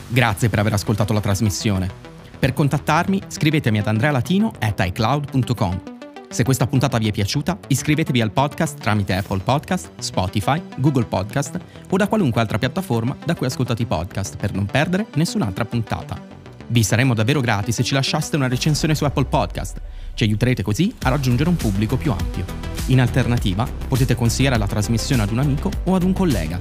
Grazie 0.10 0.50
per 0.50 0.60
aver 0.60 0.74
ascoltato 0.74 1.14
la 1.14 1.22
trasmissione. 1.22 1.90
Per 2.38 2.52
contattarmi 2.52 3.22
scrivetemi 3.28 3.80
ad 3.80 3.88
andrealatino.icloud.com. 3.88 5.93
Se 6.34 6.44
questa 6.44 6.66
puntata 6.66 6.98
vi 6.98 7.08
è 7.08 7.12
piaciuta, 7.12 7.60
iscrivetevi 7.68 8.20
al 8.20 8.32
podcast 8.32 8.80
tramite 8.80 9.14
Apple 9.14 9.42
Podcast, 9.42 9.92
Spotify, 10.00 10.60
Google 10.78 11.06
Podcast 11.06 11.60
o 11.88 11.96
da 11.96 12.08
qualunque 12.08 12.42
altra 12.42 12.58
piattaforma 12.58 13.16
da 13.24 13.36
cui 13.36 13.46
ascoltate 13.46 13.84
i 13.84 13.86
podcast 13.86 14.38
per 14.38 14.52
non 14.52 14.66
perdere 14.66 15.06
nessun'altra 15.14 15.64
puntata. 15.64 16.20
Vi 16.66 16.82
saremmo 16.82 17.14
davvero 17.14 17.40
grati 17.40 17.72
se 17.72 17.84
ci 17.84 17.94
lasciaste 17.94 18.36
una 18.36 18.48
recensione 18.48 18.96
su 18.96 19.06
Apple 19.06 19.26
Podcast. 19.26 19.80
Ci 20.16 20.24
aiuterete 20.24 20.64
così 20.64 20.92
a 21.04 21.10
raggiungere 21.10 21.50
un 21.50 21.56
pubblico 21.56 21.98
più 21.98 22.12
ampio. 22.12 22.46
In 22.88 23.00
alternativa, 23.00 23.68
potete 23.88 24.16
consigliare 24.16 24.58
la 24.58 24.66
trasmissione 24.66 25.22
ad 25.22 25.30
un 25.30 25.38
amico 25.38 25.70
o 25.84 25.94
ad 25.94 26.02
un 26.02 26.14
collega. 26.14 26.58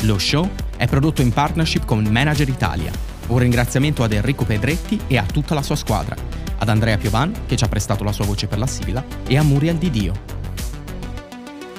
Lo 0.00 0.18
show 0.18 0.46
è 0.76 0.86
prodotto 0.86 1.22
in 1.22 1.32
partnership 1.32 1.86
con 1.86 2.04
Manager 2.04 2.50
Italia 2.50 3.14
un 3.28 3.38
ringraziamento 3.38 4.02
ad 4.02 4.12
Enrico 4.12 4.44
Pedretti 4.44 5.00
e 5.06 5.16
a 5.16 5.24
tutta 5.24 5.54
la 5.54 5.62
sua 5.62 5.76
squadra, 5.76 6.16
ad 6.58 6.68
Andrea 6.68 6.96
Piovan 6.96 7.32
che 7.46 7.56
ci 7.56 7.64
ha 7.64 7.68
prestato 7.68 8.04
la 8.04 8.12
sua 8.12 8.24
voce 8.24 8.46
per 8.46 8.58
la 8.58 8.66
sigla 8.66 9.04
e 9.26 9.36
a 9.36 9.42
Muriel 9.42 9.76
Di 9.76 9.90
Dio. 9.90 10.12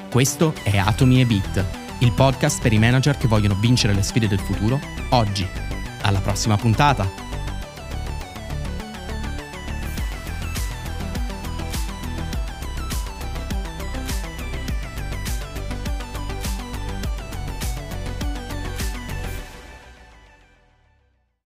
Questo 0.10 0.54
è 0.64 0.78
Atomi 0.78 1.22
e 1.22 1.26
Beat, 1.26 1.66
il 2.00 2.12
podcast 2.12 2.62
per 2.62 2.74
i 2.74 2.80
manager 2.80 3.18
che 3.18 3.28
vogliono 3.28 3.58
vincere 3.60 3.94
le 3.94 4.04
sfide 4.04 4.28
del 4.28 4.40
futuro 4.40 4.80
oggi. 5.10 5.48
Alla 6.02 6.20
prossima 6.20 6.56
puntata! 6.56 7.25